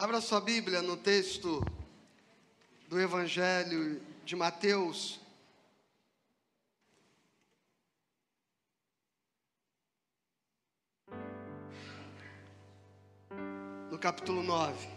Abra 0.00 0.18
sua 0.22 0.40
Bíblia 0.40 0.80
no 0.80 0.96
texto 0.96 1.62
do 2.88 2.98
Evangelho 2.98 4.00
de 4.24 4.34
Mateus. 4.34 5.20
No 13.90 13.98
capítulo 13.98 14.42
9. 14.42 14.88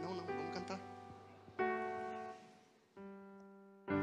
Não, 0.00 0.14
não, 0.14 0.26
vamos 0.26 0.54
cantar. 0.54 0.78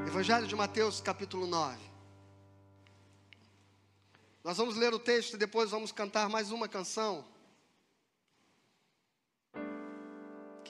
Evangelho 0.05 0.45
de 0.45 0.57
Mateus, 0.57 0.99
capítulo 0.99 1.47
9. 1.47 1.79
Nós 4.43 4.57
vamos 4.57 4.75
ler 4.75 4.93
o 4.93 4.99
texto 4.99 5.35
e 5.35 5.37
depois 5.37 5.71
vamos 5.71 5.93
cantar 5.93 6.27
mais 6.27 6.51
uma 6.51 6.67
canção. 6.67 7.23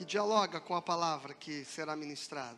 Que 0.00 0.04
dialoga 0.06 0.58
com 0.58 0.74
a 0.74 0.80
palavra 0.80 1.34
que 1.34 1.62
será 1.62 1.94
ministrada. 1.94 2.56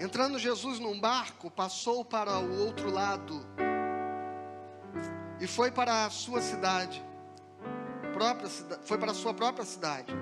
Entrando 0.00 0.38
Jesus 0.38 0.78
num 0.78 0.98
barco, 0.98 1.50
passou 1.50 2.02
para 2.02 2.38
o 2.38 2.60
outro 2.64 2.90
lado 2.90 3.46
e 5.38 5.46
foi 5.46 5.70
para 5.70 6.06
a 6.06 6.10
sua 6.10 6.40
cidade, 6.40 7.04
própria, 8.14 8.48
foi 8.48 8.96
para 8.96 9.10
a 9.10 9.14
sua 9.14 9.34
própria 9.34 9.66
cidade. 9.66 10.14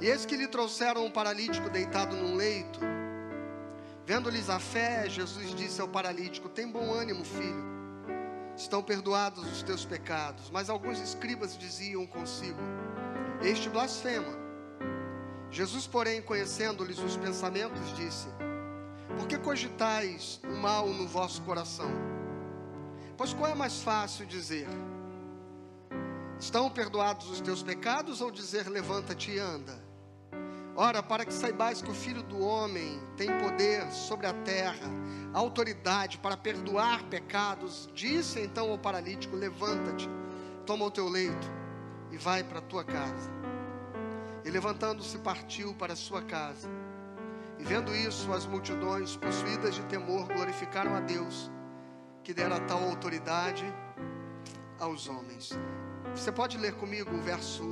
E 0.00 0.06
eis 0.06 0.24
que 0.24 0.36
lhe 0.36 0.48
trouxeram 0.48 1.04
um 1.04 1.10
paralítico 1.10 1.68
deitado 1.68 2.16
num 2.16 2.34
leito. 2.34 2.80
Vendo-lhes 4.06 4.48
a 4.48 4.58
fé, 4.58 5.08
Jesus 5.08 5.54
disse 5.54 5.80
ao 5.80 5.88
paralítico: 5.88 6.48
Tem 6.48 6.66
bom 6.66 6.92
ânimo, 6.92 7.22
filho. 7.22 7.68
Estão 8.56 8.82
perdoados 8.82 9.44
os 9.52 9.62
teus 9.62 9.84
pecados. 9.84 10.50
Mas 10.50 10.70
alguns 10.70 10.98
escribas 10.98 11.56
diziam 11.56 12.06
consigo: 12.06 12.58
Este 13.42 13.68
blasfema. 13.68 14.40
Jesus, 15.50 15.86
porém, 15.86 16.22
conhecendo-lhes 16.22 16.98
os 16.98 17.18
pensamentos, 17.18 17.94
disse: 17.94 18.28
Por 19.18 19.28
que 19.28 19.36
cogitais 19.36 20.40
o 20.44 20.56
mal 20.56 20.88
no 20.88 21.06
vosso 21.06 21.42
coração? 21.42 21.90
Pois 23.18 23.34
qual 23.34 23.50
é 23.50 23.54
mais 23.54 23.82
fácil 23.82 24.24
dizer: 24.24 24.66
Estão 26.38 26.70
perdoados 26.70 27.28
os 27.28 27.42
teus 27.42 27.62
pecados, 27.62 28.22
ou 28.22 28.30
dizer: 28.30 28.66
Levanta-te 28.66 29.32
e 29.32 29.38
anda? 29.38 29.89
Ora, 30.82 31.02
para 31.02 31.26
que 31.26 31.34
saibais 31.34 31.82
que 31.82 31.90
o 31.90 31.94
Filho 31.94 32.22
do 32.22 32.40
Homem 32.40 32.98
tem 33.14 33.28
poder 33.38 33.84
sobre 33.92 34.26
a 34.26 34.32
terra, 34.32 34.88
autoridade 35.34 36.16
para 36.16 36.38
perdoar 36.38 37.04
pecados, 37.04 37.86
disse 37.94 38.40
então 38.40 38.70
ao 38.70 38.78
paralítico: 38.78 39.36
Levanta-te, 39.36 40.08
toma 40.64 40.86
o 40.86 40.90
teu 40.90 41.06
leito 41.06 41.52
e 42.10 42.16
vai 42.16 42.42
para 42.42 42.60
a 42.60 42.62
tua 42.62 42.82
casa. 42.82 43.30
E 44.42 44.48
levantando-se, 44.48 45.18
partiu 45.18 45.74
para 45.74 45.92
a 45.92 45.96
sua 45.96 46.22
casa. 46.22 46.70
E 47.58 47.62
vendo 47.62 47.94
isso, 47.94 48.32
as 48.32 48.46
multidões, 48.46 49.16
possuídas 49.16 49.74
de 49.74 49.82
temor, 49.82 50.28
glorificaram 50.28 50.96
a 50.96 51.00
Deus, 51.00 51.50
que 52.24 52.32
dera 52.32 52.58
tal 52.58 52.82
autoridade 52.84 53.66
aos 54.78 55.10
homens. 55.10 55.50
Você 56.14 56.32
pode 56.32 56.56
ler 56.56 56.72
comigo 56.76 57.14
o 57.14 57.20
verso 57.20 57.62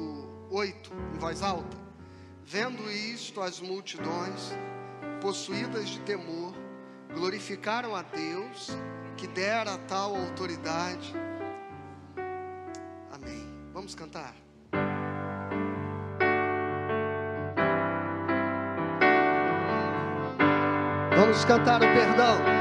8 0.50 0.92
em 1.14 1.18
voz 1.18 1.42
alta? 1.42 1.77
Vendo 2.50 2.90
isto, 2.90 3.42
as 3.42 3.60
multidões, 3.60 4.54
possuídas 5.20 5.86
de 5.90 6.00
temor, 6.00 6.54
glorificaram 7.12 7.94
a 7.94 8.00
Deus, 8.00 8.70
que 9.18 9.26
dera 9.26 9.76
tal 9.86 10.16
autoridade. 10.16 11.12
Amém. 13.12 13.46
Vamos 13.74 13.94
cantar. 13.94 14.34
Vamos 21.14 21.44
cantar 21.44 21.82
o 21.82 21.86
perdão. 21.86 22.57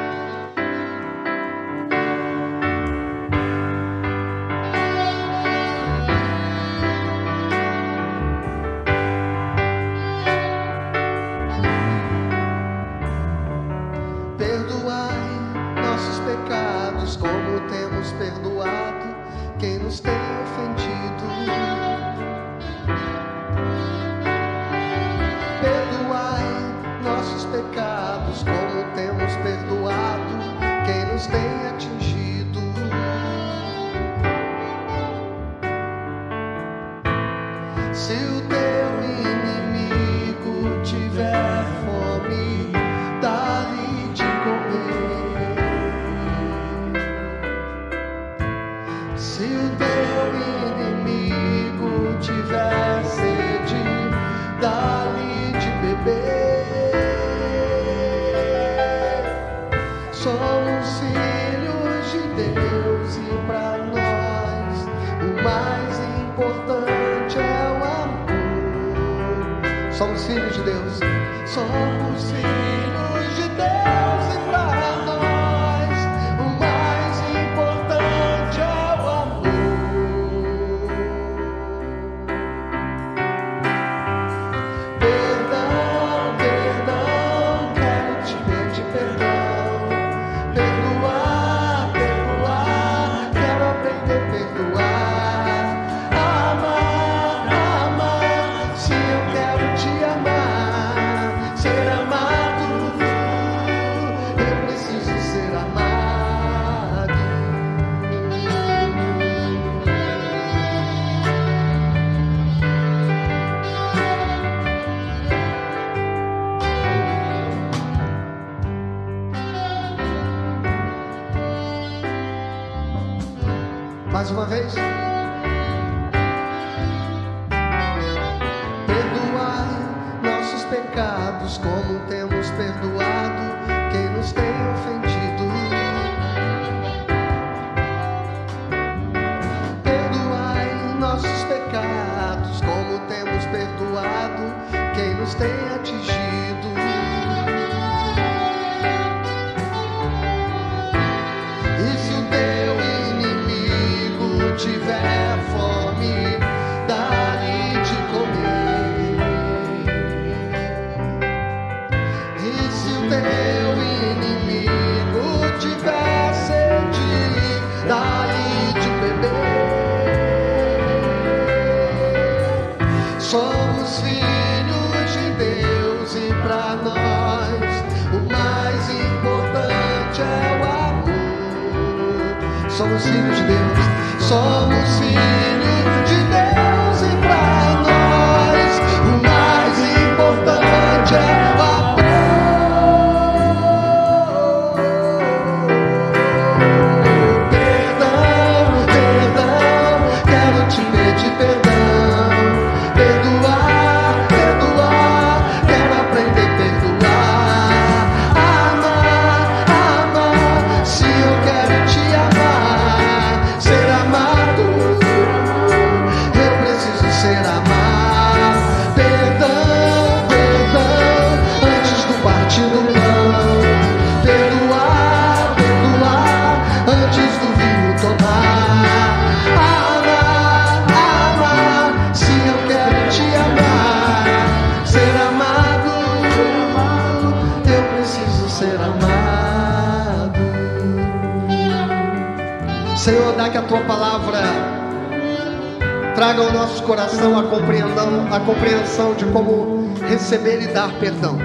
Dar 250.87 250.99
perdão. 250.99 251.37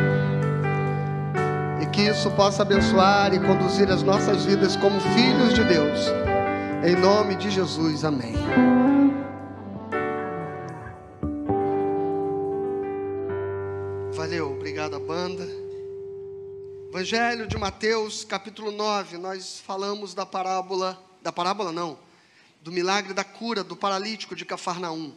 E 1.80 1.86
que 1.86 2.02
isso 2.02 2.30
possa 2.32 2.62
abençoar 2.62 3.34
e 3.34 3.40
conduzir 3.40 3.90
as 3.90 4.02
nossas 4.02 4.44
vidas 4.44 4.76
como 4.76 5.00
filhos 5.00 5.54
de 5.54 5.64
Deus. 5.64 6.06
Em 6.84 6.96
nome 6.96 7.34
de 7.36 7.50
Jesus, 7.50 8.04
amém. 8.04 8.34
Valeu, 14.12 14.52
obrigado 14.52 14.96
a 14.96 15.00
banda. 15.00 15.46
Evangelho 16.90 17.46
de 17.46 17.56
Mateus, 17.56 18.24
capítulo 18.24 18.70
9, 18.70 19.16
nós 19.16 19.60
falamos 19.64 20.14
da 20.14 20.26
parábola, 20.26 20.98
da 21.22 21.32
parábola 21.32 21.72
não, 21.72 21.98
do 22.60 22.70
milagre 22.70 23.14
da 23.14 23.24
cura 23.24 23.64
do 23.64 23.74
paralítico 23.74 24.36
de 24.36 24.44
Cafarnaum. 24.44 25.12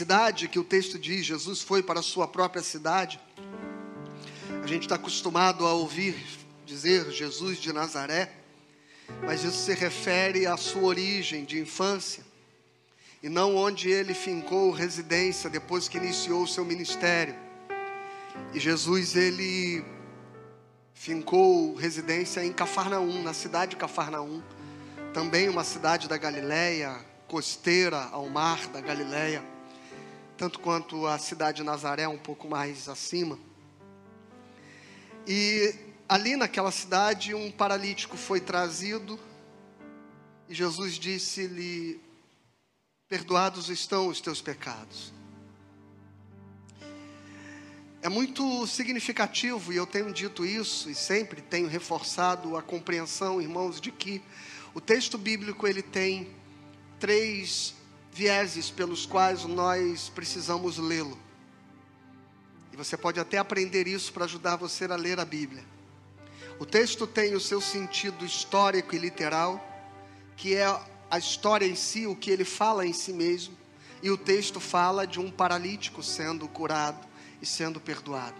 Cidade 0.00 0.48
que 0.48 0.58
o 0.58 0.64
texto 0.64 0.98
diz, 0.98 1.26
Jesus 1.26 1.60
foi 1.60 1.82
para 1.82 2.00
a 2.00 2.02
sua 2.02 2.26
própria 2.26 2.62
cidade. 2.62 3.20
A 4.64 4.66
gente 4.66 4.84
está 4.84 4.94
acostumado 4.94 5.66
a 5.66 5.74
ouvir 5.74 6.16
dizer 6.64 7.10
Jesus 7.10 7.58
de 7.58 7.70
Nazaré, 7.70 8.32
mas 9.26 9.44
isso 9.44 9.58
se 9.58 9.74
refere 9.74 10.46
à 10.46 10.56
sua 10.56 10.84
origem 10.84 11.44
de 11.44 11.60
infância 11.60 12.24
e 13.22 13.28
não 13.28 13.54
onde 13.56 13.90
ele 13.90 14.14
fincou 14.14 14.70
residência 14.70 15.50
depois 15.50 15.86
que 15.86 15.98
iniciou 15.98 16.44
o 16.44 16.48
seu 16.48 16.64
ministério. 16.64 17.34
E 18.54 18.58
Jesus 18.58 19.14
ele 19.14 19.84
fincou 20.94 21.74
residência 21.74 22.42
em 22.42 22.54
Cafarnaum, 22.54 23.22
na 23.22 23.34
cidade 23.34 23.72
de 23.72 23.76
Cafarnaum, 23.76 24.42
também 25.12 25.50
uma 25.50 25.62
cidade 25.62 26.08
da 26.08 26.16
Galileia, 26.16 26.96
costeira 27.28 28.08
ao 28.10 28.30
mar 28.30 28.66
da 28.68 28.80
Galileia, 28.80 29.49
tanto 30.40 30.58
quanto 30.58 31.06
a 31.06 31.18
cidade 31.18 31.58
de 31.58 31.62
Nazaré, 31.62 32.08
um 32.08 32.16
pouco 32.16 32.48
mais 32.48 32.88
acima. 32.88 33.38
E 35.26 35.74
ali 36.08 36.34
naquela 36.34 36.72
cidade, 36.72 37.34
um 37.34 37.50
paralítico 37.50 38.16
foi 38.16 38.40
trazido, 38.40 39.20
e 40.48 40.54
Jesus 40.54 40.94
disse-lhe: 40.94 42.00
Perdoados 43.06 43.68
estão 43.68 44.08
os 44.08 44.18
teus 44.22 44.40
pecados. 44.40 45.12
É 48.00 48.08
muito 48.08 48.66
significativo, 48.66 49.74
e 49.74 49.76
eu 49.76 49.86
tenho 49.86 50.10
dito 50.10 50.42
isso, 50.46 50.88
e 50.88 50.94
sempre 50.94 51.42
tenho 51.42 51.68
reforçado 51.68 52.56
a 52.56 52.62
compreensão, 52.62 53.42
irmãos, 53.42 53.78
de 53.78 53.92
que 53.92 54.22
o 54.72 54.80
texto 54.80 55.18
bíblico 55.18 55.66
ele 55.66 55.82
tem 55.82 56.34
três 56.98 57.74
vieses 58.12 58.70
pelos 58.70 59.06
quais 59.06 59.44
nós 59.44 60.08
precisamos 60.08 60.78
lê-lo. 60.78 61.18
E 62.72 62.76
você 62.76 62.96
pode 62.96 63.20
até 63.20 63.38
aprender 63.38 63.86
isso 63.86 64.12
para 64.12 64.24
ajudar 64.24 64.56
você 64.56 64.84
a 64.84 64.96
ler 64.96 65.20
a 65.20 65.24
Bíblia. 65.24 65.64
O 66.58 66.66
texto 66.66 67.06
tem 67.06 67.34
o 67.34 67.40
seu 67.40 67.60
sentido 67.60 68.24
histórico 68.24 68.94
e 68.94 68.98
literal, 68.98 69.64
que 70.36 70.54
é 70.54 70.66
a 71.10 71.18
história 71.18 71.66
em 71.66 71.74
si, 71.74 72.06
o 72.06 72.14
que 72.14 72.30
ele 72.30 72.44
fala 72.44 72.86
em 72.86 72.92
si 72.92 73.12
mesmo, 73.12 73.56
e 74.02 74.10
o 74.10 74.16
texto 74.16 74.60
fala 74.60 75.06
de 75.06 75.18
um 75.18 75.30
paralítico 75.30 76.02
sendo 76.02 76.46
curado 76.48 77.06
e 77.40 77.46
sendo 77.46 77.80
perdoado. 77.80 78.36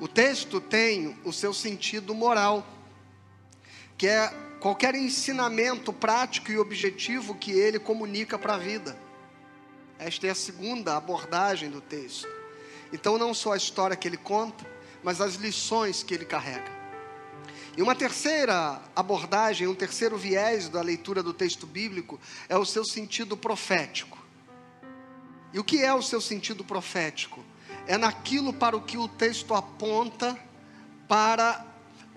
O 0.00 0.06
texto 0.06 0.60
tem 0.60 1.18
o 1.24 1.32
seu 1.32 1.52
sentido 1.52 2.14
moral, 2.14 2.66
que 3.96 4.06
é 4.06 4.32
qualquer 4.60 4.94
ensinamento 4.94 5.92
prático 5.92 6.50
e 6.50 6.58
objetivo 6.58 7.34
que 7.34 7.52
ele 7.52 7.78
comunica 7.78 8.38
para 8.38 8.54
a 8.54 8.58
vida. 8.58 8.98
Esta 9.98 10.26
é 10.26 10.30
a 10.30 10.34
segunda 10.34 10.96
abordagem 10.96 11.70
do 11.70 11.80
texto. 11.80 12.28
Então, 12.92 13.18
não 13.18 13.34
só 13.34 13.52
a 13.52 13.56
história 13.56 13.96
que 13.96 14.08
ele 14.08 14.16
conta, 14.16 14.64
mas 15.02 15.20
as 15.20 15.34
lições 15.34 16.02
que 16.02 16.14
ele 16.14 16.24
carrega. 16.24 16.78
E 17.76 17.82
uma 17.82 17.94
terceira 17.94 18.82
abordagem, 18.94 19.68
um 19.68 19.74
terceiro 19.74 20.16
viés 20.16 20.68
da 20.68 20.82
leitura 20.82 21.22
do 21.22 21.32
texto 21.32 21.66
bíblico 21.66 22.20
é 22.48 22.56
o 22.56 22.64
seu 22.64 22.84
sentido 22.84 23.36
profético. 23.36 24.18
E 25.52 25.58
o 25.58 25.64
que 25.64 25.82
é 25.82 25.94
o 25.94 26.02
seu 26.02 26.20
sentido 26.20 26.64
profético? 26.64 27.44
É 27.86 27.96
naquilo 27.96 28.52
para 28.52 28.76
o 28.76 28.80
que 28.80 28.98
o 28.98 29.06
texto 29.06 29.54
aponta 29.54 30.36
para 31.06 31.64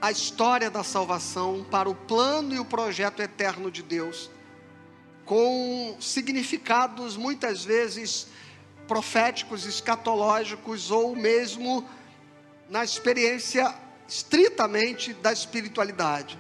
a 0.02 0.10
história 0.10 0.72
da 0.72 0.84
salvação, 0.84 1.64
para 1.70 1.88
o 1.88 1.94
plano 1.94 2.56
e 2.56 2.60
o 2.60 2.66
projeto 2.66 3.22
eterno 3.22 3.70
de 3.70 3.84
Deus, 3.84 4.32
com 5.26 5.96
significados 6.00 7.16
muitas 7.16 7.64
vezes 7.64 8.28
proféticos, 8.88 9.66
escatológicos 9.66 10.90
ou 10.90 11.16
mesmo 11.16 11.88
na 12.68 12.84
experiência 12.84 13.74
estritamente 14.08 15.14
da 15.14 15.32
espiritualidade. 15.32 16.38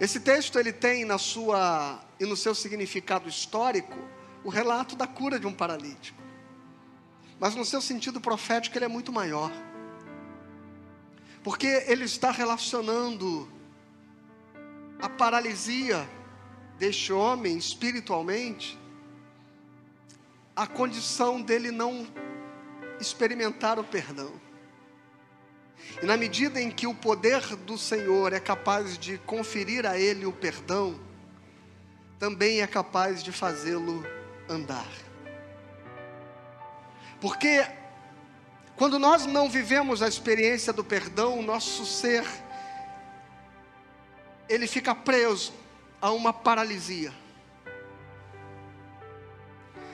Esse 0.00 0.18
texto 0.18 0.58
ele 0.58 0.72
tem 0.72 1.04
na 1.04 1.18
sua 1.18 2.00
e 2.18 2.24
no 2.24 2.36
seu 2.36 2.54
significado 2.54 3.28
histórico 3.28 3.98
o 4.42 4.48
relato 4.48 4.96
da 4.96 5.06
cura 5.06 5.38
de 5.38 5.46
um 5.46 5.52
paralítico. 5.52 6.20
Mas 7.38 7.54
no 7.54 7.64
seu 7.64 7.80
sentido 7.80 8.20
profético 8.20 8.78
ele 8.78 8.86
é 8.86 8.88
muito 8.88 9.12
maior. 9.12 9.52
Porque 11.44 11.84
ele 11.86 12.04
está 12.04 12.30
relacionando 12.30 13.46
a 14.98 15.10
paralisia 15.10 16.08
deste 16.78 17.12
homem 17.12 17.58
espiritualmente 17.58 18.78
à 20.56 20.66
condição 20.66 21.42
dele 21.42 21.70
não 21.70 22.06
experimentar 22.98 23.78
o 23.78 23.84
perdão. 23.84 24.32
E 26.02 26.06
na 26.06 26.16
medida 26.16 26.58
em 26.58 26.70
que 26.70 26.86
o 26.86 26.94
poder 26.94 27.54
do 27.56 27.76
Senhor 27.76 28.32
é 28.32 28.40
capaz 28.40 28.96
de 28.96 29.18
conferir 29.18 29.84
a 29.84 29.98
ele 29.98 30.24
o 30.24 30.32
perdão, 30.32 30.98
também 32.18 32.62
é 32.62 32.66
capaz 32.66 33.22
de 33.22 33.30
fazê-lo 33.30 34.02
andar. 34.48 34.88
Porque 37.20 37.66
quando 38.76 38.98
nós 38.98 39.24
não 39.26 39.48
vivemos 39.48 40.02
a 40.02 40.08
experiência 40.08 40.72
do 40.72 40.82
perdão, 40.82 41.38
o 41.38 41.42
nosso 41.42 41.86
ser 41.86 42.24
ele 44.48 44.66
fica 44.66 44.94
preso 44.94 45.52
a 46.00 46.10
uma 46.10 46.32
paralisia. 46.32 47.12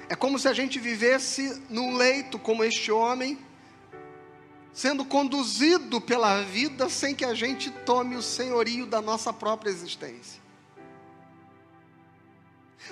É 0.09 0.17
como 0.17 0.39
se 0.39 0.49
a 0.49 0.53
gente 0.53 0.79
vivesse 0.79 1.63
num 1.69 1.97
leito 1.97 2.39
como 2.39 2.65
este 2.65 2.91
homem, 2.91 3.39
sendo 4.73 5.05
conduzido 5.05 6.01
pela 6.01 6.43
vida 6.43 6.89
sem 6.89 7.15
que 7.15 7.25
a 7.25 7.35
gente 7.35 7.71
tome 7.71 8.17
o 8.17 8.23
senhorio 8.23 8.87
da 8.87 9.01
nossa 9.01 9.33
própria 9.33 9.71
existência. 9.71 10.41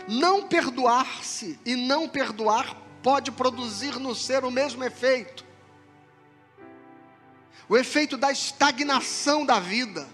Não 0.07 0.47
perdoar-se 0.47 1.59
e 1.65 1.75
não 1.75 2.09
perdoar 2.09 2.77
pode 3.03 3.33
produzir 3.33 3.99
no 3.99 4.15
ser 4.15 4.45
o 4.45 4.51
mesmo 4.51 4.85
efeito. 4.85 5.48
O 7.69 7.77
efeito 7.77 8.17
da 8.17 8.33
estagnação 8.33 9.45
da 9.45 9.61
vida, 9.61 10.09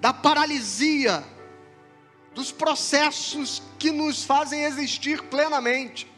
da 0.00 0.12
paralisia, 0.12 1.24
dos 2.34 2.50
processos 2.50 3.62
que 3.78 3.90
nos 3.90 4.24
fazem 4.24 4.64
existir 4.64 5.22
plenamente. 5.24 6.10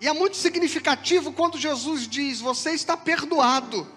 E 0.00 0.08
é 0.08 0.12
muito 0.12 0.36
significativo 0.36 1.32
quando 1.32 1.58
Jesus 1.58 2.06
diz: 2.06 2.40
Você 2.40 2.72
está 2.72 2.96
perdoado. 2.96 3.90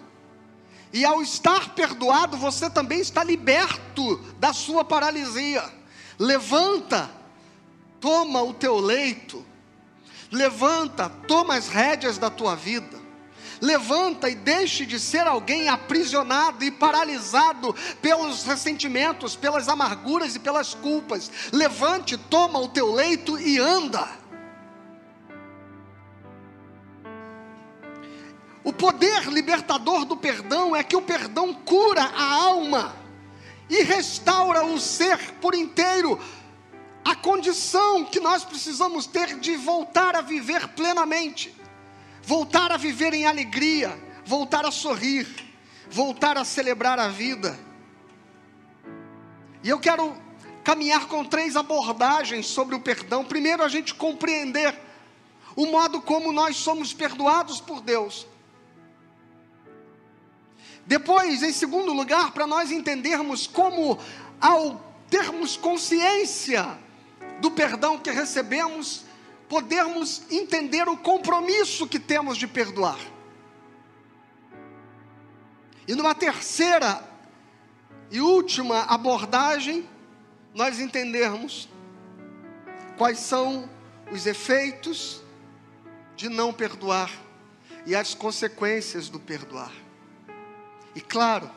E 0.90 1.04
ao 1.04 1.20
estar 1.20 1.74
perdoado, 1.74 2.38
você 2.38 2.70
também 2.70 3.00
está 3.00 3.22
liberto 3.22 4.16
da 4.38 4.54
sua 4.54 4.82
paralisia. 4.82 5.62
Levanta, 6.18 7.10
toma 8.00 8.42
o 8.42 8.54
teu 8.54 8.78
leito. 8.78 9.44
Levanta, 10.30 11.08
toma 11.26 11.54
as 11.54 11.68
rédeas 11.68 12.18
da 12.18 12.28
tua 12.30 12.54
vida. 12.54 12.98
Levanta 13.60 14.28
e 14.28 14.34
deixe 14.34 14.86
de 14.86 15.00
ser 15.00 15.26
alguém 15.26 15.68
aprisionado 15.68 16.64
e 16.64 16.70
paralisado 16.70 17.74
pelos 18.00 18.44
ressentimentos, 18.44 19.34
pelas 19.34 19.68
amarguras 19.68 20.36
e 20.36 20.38
pelas 20.38 20.74
culpas. 20.74 21.30
Levante, 21.52 22.16
toma 22.16 22.58
o 22.60 22.68
teu 22.68 22.92
leito 22.92 23.38
e 23.38 23.58
anda. 23.58 24.08
O 28.62 28.72
poder 28.72 29.24
libertador 29.28 30.04
do 30.04 30.16
perdão 30.16 30.76
é 30.76 30.84
que 30.84 30.94
o 30.94 31.02
perdão 31.02 31.54
cura 31.54 32.02
a 32.02 32.34
alma 32.34 32.94
e 33.68 33.82
restaura 33.82 34.64
o 34.64 34.78
ser 34.78 35.18
por 35.40 35.54
inteiro. 35.54 36.20
A 37.08 37.14
condição 37.14 38.04
que 38.04 38.20
nós 38.20 38.44
precisamos 38.44 39.06
ter 39.06 39.38
de 39.40 39.56
voltar 39.56 40.14
a 40.14 40.20
viver 40.20 40.68
plenamente, 40.68 41.56
voltar 42.22 42.70
a 42.70 42.76
viver 42.76 43.14
em 43.14 43.24
alegria, 43.24 43.98
voltar 44.26 44.66
a 44.66 44.70
sorrir, 44.70 45.26
voltar 45.88 46.36
a 46.36 46.44
celebrar 46.44 46.98
a 46.98 47.08
vida. 47.08 47.58
E 49.64 49.70
eu 49.70 49.80
quero 49.80 50.14
caminhar 50.62 51.06
com 51.06 51.24
três 51.24 51.56
abordagens 51.56 52.44
sobre 52.44 52.74
o 52.74 52.80
perdão. 52.80 53.24
Primeiro, 53.24 53.64
a 53.64 53.70
gente 53.70 53.94
compreender 53.94 54.78
o 55.56 55.64
modo 55.64 56.02
como 56.02 56.30
nós 56.30 56.58
somos 56.58 56.92
perdoados 56.92 57.58
por 57.58 57.80
Deus. 57.80 58.26
Depois, 60.84 61.42
em 61.42 61.54
segundo 61.54 61.90
lugar, 61.94 62.32
para 62.32 62.46
nós 62.46 62.70
entendermos 62.70 63.46
como, 63.46 63.98
ao 64.38 64.78
termos 65.08 65.56
consciência 65.56 66.86
do 67.40 67.50
perdão 67.50 67.98
que 67.98 68.10
recebemos, 68.10 69.04
podermos 69.48 70.22
entender 70.30 70.88
o 70.88 70.96
compromisso 70.96 71.86
que 71.86 71.98
temos 71.98 72.36
de 72.36 72.46
perdoar. 72.46 72.98
E 75.86 75.94
numa 75.94 76.14
terceira 76.14 77.02
e 78.10 78.20
última 78.20 78.82
abordagem, 78.82 79.88
nós 80.54 80.80
entendermos 80.80 81.68
quais 82.96 83.18
são 83.18 83.68
os 84.10 84.26
efeitos 84.26 85.22
de 86.16 86.28
não 86.28 86.52
perdoar 86.52 87.10
e 87.86 87.94
as 87.94 88.12
consequências 88.12 89.08
do 89.08 89.20
perdoar. 89.20 89.72
E 90.94 91.00
claro, 91.00 91.50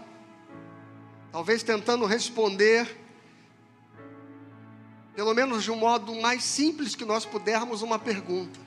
talvez 1.31 1.63
tentando 1.63 2.05
responder, 2.05 3.00
pelo 5.15 5.33
menos 5.33 5.63
de 5.63 5.71
um 5.71 5.75
modo 5.75 6.15
mais 6.21 6.43
simples 6.43 6.95
que 6.95 7.05
nós 7.05 7.25
pudermos, 7.25 7.81
uma 7.81 7.99
pergunta: 7.99 8.59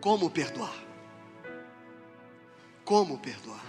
Como 0.00 0.30
perdoar? 0.30 0.74
Como 2.84 3.18
perdoar? 3.18 3.64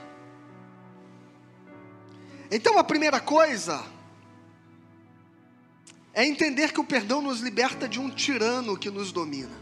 Então 2.50 2.78
a 2.78 2.84
primeira 2.84 3.20
coisa 3.20 3.86
é 6.14 6.26
entender 6.26 6.74
que 6.74 6.80
o 6.80 6.84
perdão 6.84 7.22
nos 7.22 7.40
liberta 7.40 7.88
de 7.88 8.00
um 8.00 8.10
tirano 8.10 8.78
que 8.78 8.90
nos 8.90 9.12
domina. 9.12 9.62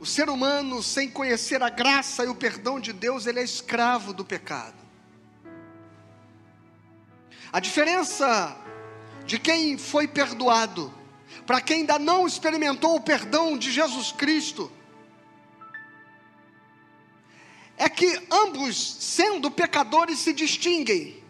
O 0.00 0.06
ser 0.06 0.28
humano, 0.28 0.82
sem 0.82 1.10
conhecer 1.10 1.62
a 1.62 1.68
graça 1.68 2.24
e 2.24 2.28
o 2.28 2.34
perdão 2.34 2.78
de 2.78 2.92
Deus, 2.92 3.26
ele 3.26 3.40
é 3.40 3.42
escravo 3.42 4.12
do 4.12 4.24
pecado. 4.24 4.83
A 7.54 7.60
diferença 7.60 8.60
de 9.24 9.38
quem 9.38 9.78
foi 9.78 10.08
perdoado 10.08 10.92
para 11.46 11.60
quem 11.60 11.82
ainda 11.82 12.00
não 12.00 12.26
experimentou 12.26 12.96
o 12.96 13.00
perdão 13.00 13.56
de 13.56 13.70
Jesus 13.70 14.10
Cristo 14.10 14.72
é 17.76 17.88
que 17.88 18.26
ambos, 18.28 18.76
sendo 18.98 19.52
pecadores, 19.52 20.18
se 20.18 20.32
distinguem. 20.32 21.22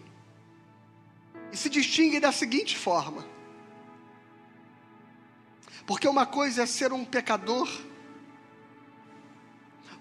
E 1.52 1.56
se 1.58 1.68
distinguem 1.68 2.18
da 2.18 2.32
seguinte 2.32 2.74
forma: 2.74 3.22
porque 5.84 6.08
uma 6.08 6.24
coisa 6.24 6.62
é 6.62 6.66
ser 6.66 6.90
um 6.90 7.04
pecador 7.04 7.68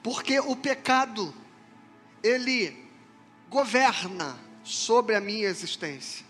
porque 0.02 0.40
o 0.40 0.56
pecado, 0.56 1.34
ele 2.24 2.90
governa 3.50 4.53
sobre 4.64 5.16
a 5.16 5.22
minha 5.22 5.48
existência. 5.48 6.26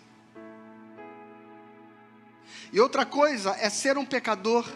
E 2.72 2.80
outra 2.80 3.06
coisa 3.06 3.52
é 3.60 3.70
ser 3.70 3.98
um 3.98 4.06
pecador 4.06 4.68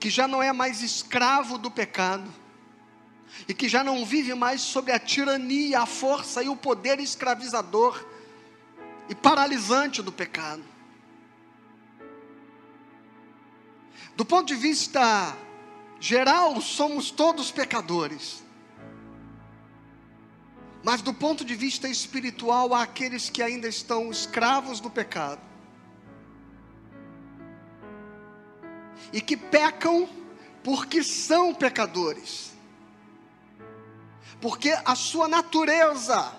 que 0.00 0.08
já 0.08 0.26
não 0.26 0.42
é 0.42 0.52
mais 0.52 0.82
escravo 0.82 1.58
do 1.58 1.70
pecado 1.70 2.32
e 3.46 3.52
que 3.52 3.68
já 3.68 3.84
não 3.84 4.04
vive 4.06 4.34
mais 4.34 4.60
sob 4.62 4.90
a 4.90 4.98
tirania, 4.98 5.80
a 5.80 5.86
força 5.86 6.42
e 6.42 6.48
o 6.48 6.56
poder 6.56 6.98
escravizador 6.98 8.02
e 9.08 9.14
paralisante 9.14 10.02
do 10.02 10.10
pecado. 10.10 10.64
Do 14.16 14.24
ponto 14.24 14.46
de 14.46 14.54
vista 14.54 15.36
geral, 16.00 16.60
somos 16.60 17.10
todos 17.10 17.50
pecadores. 17.50 18.42
Mas 20.82 21.02
do 21.02 21.12
ponto 21.12 21.44
de 21.44 21.54
vista 21.54 21.88
espiritual, 21.88 22.74
há 22.74 22.82
aqueles 22.82 23.28
que 23.28 23.42
ainda 23.42 23.68
estão 23.68 24.10
escravos 24.10 24.80
do 24.80 24.88
pecado. 24.88 25.40
E 29.12 29.20
que 29.20 29.36
pecam 29.36 30.08
porque 30.62 31.02
são 31.02 31.54
pecadores. 31.54 32.52
Porque 34.40 34.70
a 34.84 34.94
sua 34.94 35.26
natureza 35.26 36.32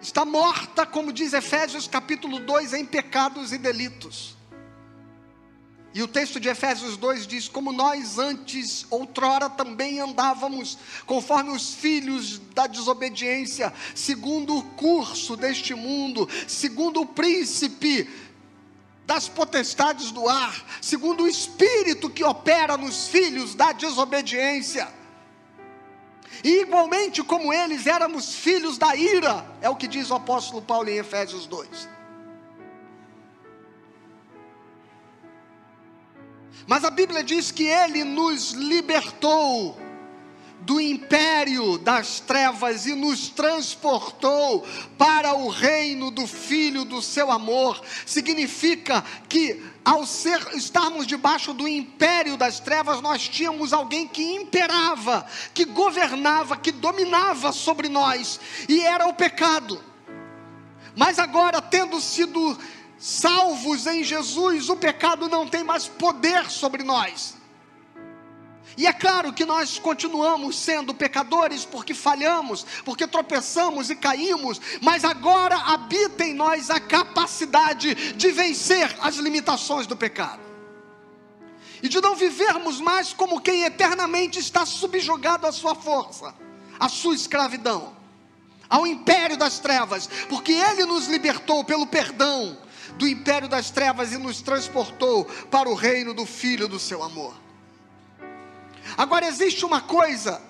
está 0.00 0.24
morta, 0.24 0.86
como 0.86 1.12
diz 1.12 1.32
Efésios 1.32 1.86
capítulo 1.86 2.40
2, 2.40 2.72
em 2.72 2.86
pecados 2.86 3.52
e 3.52 3.58
delitos. 3.58 4.39
E 5.92 6.02
o 6.02 6.08
texto 6.08 6.38
de 6.38 6.48
Efésios 6.48 6.96
2 6.96 7.26
diz: 7.26 7.48
Como 7.48 7.72
nós 7.72 8.18
antes, 8.18 8.86
outrora, 8.90 9.50
também 9.50 9.98
andávamos, 9.98 10.78
conforme 11.04 11.50
os 11.50 11.74
filhos 11.74 12.38
da 12.54 12.66
desobediência, 12.68 13.72
segundo 13.94 14.56
o 14.56 14.62
curso 14.62 15.36
deste 15.36 15.74
mundo, 15.74 16.28
segundo 16.46 17.00
o 17.00 17.06
príncipe 17.06 18.08
das 19.04 19.28
potestades 19.28 20.12
do 20.12 20.28
ar, 20.28 20.64
segundo 20.80 21.24
o 21.24 21.28
espírito 21.28 22.08
que 22.08 22.22
opera 22.22 22.76
nos 22.76 23.08
filhos 23.08 23.56
da 23.56 23.72
desobediência. 23.72 24.86
E 26.44 26.60
igualmente 26.60 27.20
como 27.24 27.52
eles 27.52 27.88
éramos 27.88 28.32
filhos 28.32 28.78
da 28.78 28.94
ira, 28.94 29.44
é 29.60 29.68
o 29.68 29.74
que 29.74 29.88
diz 29.88 30.10
o 30.10 30.14
apóstolo 30.14 30.62
Paulo 30.62 30.88
em 30.88 30.98
Efésios 30.98 31.46
2. 31.46 31.99
Mas 36.70 36.84
a 36.84 36.90
Bíblia 36.90 37.24
diz 37.24 37.50
que 37.50 37.64
Ele 37.64 38.04
nos 38.04 38.52
libertou 38.52 39.76
do 40.60 40.80
império 40.80 41.76
das 41.76 42.20
trevas 42.20 42.86
e 42.86 42.94
nos 42.94 43.28
transportou 43.28 44.64
para 44.96 45.34
o 45.34 45.48
reino 45.48 46.12
do 46.12 46.28
Filho 46.28 46.84
do 46.84 47.02
seu 47.02 47.32
amor. 47.32 47.82
Significa 48.06 49.04
que 49.28 49.60
ao 49.84 50.06
ser, 50.06 50.40
estarmos 50.54 51.08
debaixo 51.08 51.52
do 51.52 51.66
império 51.66 52.36
das 52.36 52.60
trevas, 52.60 53.00
nós 53.00 53.28
tínhamos 53.28 53.72
alguém 53.72 54.06
que 54.06 54.22
imperava, 54.22 55.26
que 55.52 55.64
governava, 55.64 56.56
que 56.56 56.70
dominava 56.70 57.50
sobre 57.50 57.88
nós, 57.88 58.38
e 58.68 58.80
era 58.80 59.08
o 59.08 59.14
pecado. 59.14 59.82
Mas 60.94 61.18
agora, 61.18 61.60
tendo 61.60 62.00
sido 62.00 62.56
salvos 63.00 63.86
em 63.86 64.04
Jesus, 64.04 64.68
o 64.68 64.76
pecado 64.76 65.26
não 65.26 65.48
tem 65.48 65.64
mais 65.64 65.88
poder 65.88 66.50
sobre 66.50 66.84
nós. 66.84 67.34
E 68.76 68.86
é 68.86 68.92
claro 68.92 69.32
que 69.32 69.44
nós 69.44 69.78
continuamos 69.78 70.58
sendo 70.58 70.94
pecadores 70.94 71.64
porque 71.64 71.94
falhamos, 71.94 72.64
porque 72.84 73.06
tropeçamos 73.06 73.90
e 73.90 73.96
caímos, 73.96 74.60
mas 74.82 75.04
agora 75.04 75.56
habita 75.56 76.24
em 76.24 76.34
nós 76.34 76.70
a 76.70 76.78
capacidade 76.78 78.12
de 78.14 78.30
vencer 78.30 78.94
as 79.00 79.16
limitações 79.16 79.86
do 79.86 79.96
pecado. 79.96 80.40
E 81.82 81.88
de 81.88 82.00
não 82.02 82.14
vivermos 82.14 82.80
mais 82.80 83.14
como 83.14 83.40
quem 83.40 83.64
eternamente 83.64 84.38
está 84.38 84.66
subjugado 84.66 85.46
à 85.46 85.52
sua 85.52 85.74
força, 85.74 86.34
à 86.78 86.88
sua 86.88 87.14
escravidão, 87.14 87.96
ao 88.68 88.86
império 88.86 89.38
das 89.38 89.58
trevas, 89.58 90.06
porque 90.28 90.52
Ele 90.52 90.84
nos 90.84 91.06
libertou 91.06 91.64
pelo 91.64 91.86
perdão 91.86 92.56
do 93.00 93.08
império 93.08 93.48
das 93.48 93.70
trevas 93.70 94.12
e 94.12 94.18
nos 94.18 94.42
transportou 94.42 95.24
para 95.50 95.70
o 95.70 95.74
reino 95.74 96.12
do 96.12 96.26
Filho 96.26 96.68
do 96.68 96.78
seu 96.78 97.02
amor. 97.02 97.34
Agora 98.94 99.26
existe 99.26 99.64
uma 99.64 99.80
coisa 99.80 100.42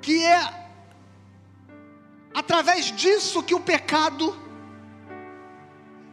que 0.00 0.24
é 0.24 0.68
através 2.32 2.92
disso 2.92 3.42
que 3.42 3.52
o 3.54 3.58
pecado 3.58 4.38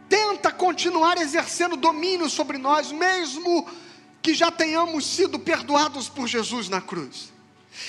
tenta 0.08 0.50
continuar 0.50 1.18
exercendo 1.18 1.76
domínio 1.76 2.28
sobre 2.28 2.58
nós, 2.58 2.90
mesmo 2.90 3.64
que 4.20 4.34
já 4.34 4.50
tenhamos 4.50 5.06
sido 5.06 5.38
perdoados 5.38 6.08
por 6.08 6.26
Jesus 6.26 6.68
na 6.68 6.80
cruz. 6.80 7.32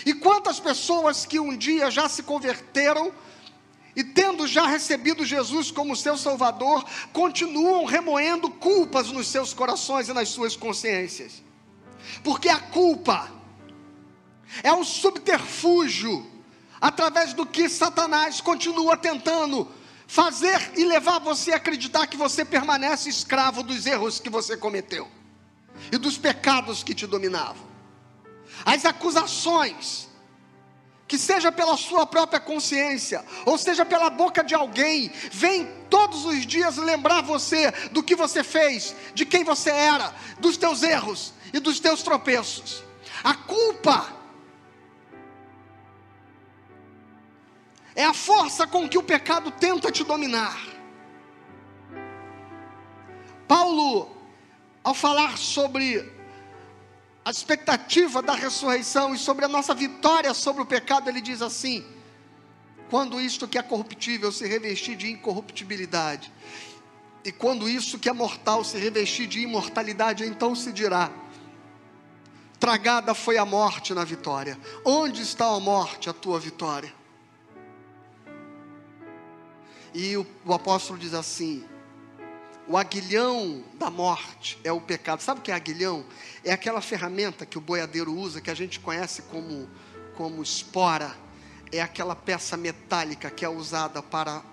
E 0.06 0.14
quantas 0.14 0.60
pessoas 0.60 1.26
que 1.26 1.40
um 1.40 1.58
dia 1.58 1.90
já 1.90 2.08
se 2.08 2.22
converteram 2.22 3.12
e 4.00 4.04
tendo 4.06 4.48
já 4.48 4.66
recebido 4.66 5.26
Jesus 5.26 5.72
como 5.72 5.94
seu 5.94 6.18
Salvador, 6.18 6.86
continuam 7.12 7.84
remoendo 7.84 8.50
culpas 8.50 9.12
nos 9.12 9.28
seus 9.28 9.54
corações 9.54 10.08
e 10.08 10.14
nas 10.14 10.30
suas 10.30 10.56
consciências. 10.56 11.44
Porque 12.24 12.48
a 12.48 12.62
culpa 12.62 13.30
é 14.64 14.72
um 14.72 14.86
subterfúgio 14.86 16.26
através 16.80 17.34
do 17.34 17.46
que 17.46 17.68
Satanás 17.68 18.40
continua 18.40 18.96
tentando 18.96 19.70
fazer 20.08 20.72
e 20.78 20.86
levar 20.86 21.20
você 21.20 21.52
a 21.52 21.58
acreditar 21.58 22.08
que 22.08 22.16
você 22.16 22.46
permanece 22.46 23.10
escravo 23.10 23.64
dos 23.64 23.86
erros 23.86 24.18
que 24.18 24.30
você 24.30 24.56
cometeu 24.56 25.10
e 25.92 25.98
dos 25.98 26.18
pecados 26.18 26.84
que 26.84 26.96
te 26.96 27.06
dominavam. 27.06 27.68
As 28.66 28.86
acusações 28.86 30.09
que 31.10 31.18
seja 31.18 31.52
pela 31.52 31.76
sua 31.76 32.06
própria 32.06 32.40
consciência, 32.40 33.26
ou 33.44 33.58
seja 33.58 33.84
pela 33.84 34.12
boca 34.12 34.44
de 34.44 34.54
alguém, 34.54 35.12
vem 35.32 35.66
todos 35.90 36.24
os 36.24 36.46
dias 36.46 36.78
lembrar 36.78 37.24
você 37.24 37.72
do 37.92 38.04
que 38.04 38.16
você 38.16 38.44
fez, 38.44 38.96
de 39.16 39.26
quem 39.26 39.44
você 39.44 39.72
era, 39.72 40.14
dos 40.40 40.56
teus 40.56 40.84
erros 40.84 41.34
e 41.52 41.60
dos 41.60 41.80
teus 41.80 42.04
tropeços. 42.04 42.84
A 43.24 43.34
culpa 43.34 44.08
é 47.96 48.04
a 48.04 48.14
força 48.14 48.68
com 48.68 48.88
que 48.88 48.98
o 48.98 49.04
pecado 49.04 49.50
tenta 49.50 49.92
te 49.92 50.04
dominar. 50.04 50.62
Paulo, 53.48 54.16
ao 54.84 54.94
falar 54.94 55.40
sobre 55.40 56.19
a 57.30 57.32
expectativa 57.32 58.24
da 58.24 58.34
ressurreição 58.34 59.14
e 59.14 59.18
sobre 59.20 59.46
a 59.46 59.48
nossa 59.48 59.76
vitória 59.76 60.34
sobre 60.34 60.64
o 60.64 60.66
pecado, 60.66 61.08
ele 61.08 61.22
diz 61.22 61.44
assim: 61.44 61.86
quando 62.90 63.22
isto 63.22 63.48
que 63.48 63.60
é 63.60 63.62
corruptível 63.62 64.32
se 64.32 64.48
revestir 64.48 64.96
de 64.96 65.12
incorruptibilidade, 65.12 66.34
e 67.24 67.32
quando 67.32 67.70
isso 67.70 68.00
que 68.00 68.10
é 68.10 68.14
mortal 68.14 68.64
se 68.64 68.80
revestir 68.80 69.28
de 69.28 69.42
imortalidade, 69.42 70.24
então 70.26 70.56
se 70.56 70.72
dirá: 70.72 71.12
tragada 72.60 73.14
foi 73.14 73.38
a 73.38 73.46
morte 73.46 73.94
na 73.94 74.04
vitória. 74.04 74.60
Onde 74.84 75.22
está 75.22 75.54
a 75.54 75.60
morte, 75.60 76.10
a 76.10 76.14
tua 76.14 76.40
vitória? 76.40 76.92
E 79.94 80.18
o, 80.18 80.26
o 80.44 80.52
apóstolo 80.52 80.98
diz 80.98 81.14
assim: 81.14 81.64
o 82.70 82.78
aguilhão 82.78 83.64
da 83.80 83.90
morte 83.90 84.60
é 84.64 84.72
o 84.72 84.80
pecado. 84.80 85.24
Sabe 85.24 85.40
o 85.40 85.44
que 85.44 85.52
é 85.52 85.56
aguilhão? 85.56 86.06
É 86.44 86.52
aquela 86.52 86.82
ferramenta 86.82 87.44
que 87.44 87.58
o 87.58 87.62
boiadeiro 87.62 88.14
usa, 88.14 88.40
que 88.40 88.52
a 88.52 88.56
gente 88.56 88.80
conhece 88.80 89.24
como, 89.24 89.68
como 90.16 90.44
espora. 90.44 91.18
É 91.72 91.82
aquela 91.82 92.16
peça 92.16 92.56
metálica 92.56 93.32
que 93.32 93.44
é 93.44 93.50
usada 93.50 94.04
para 94.04 94.44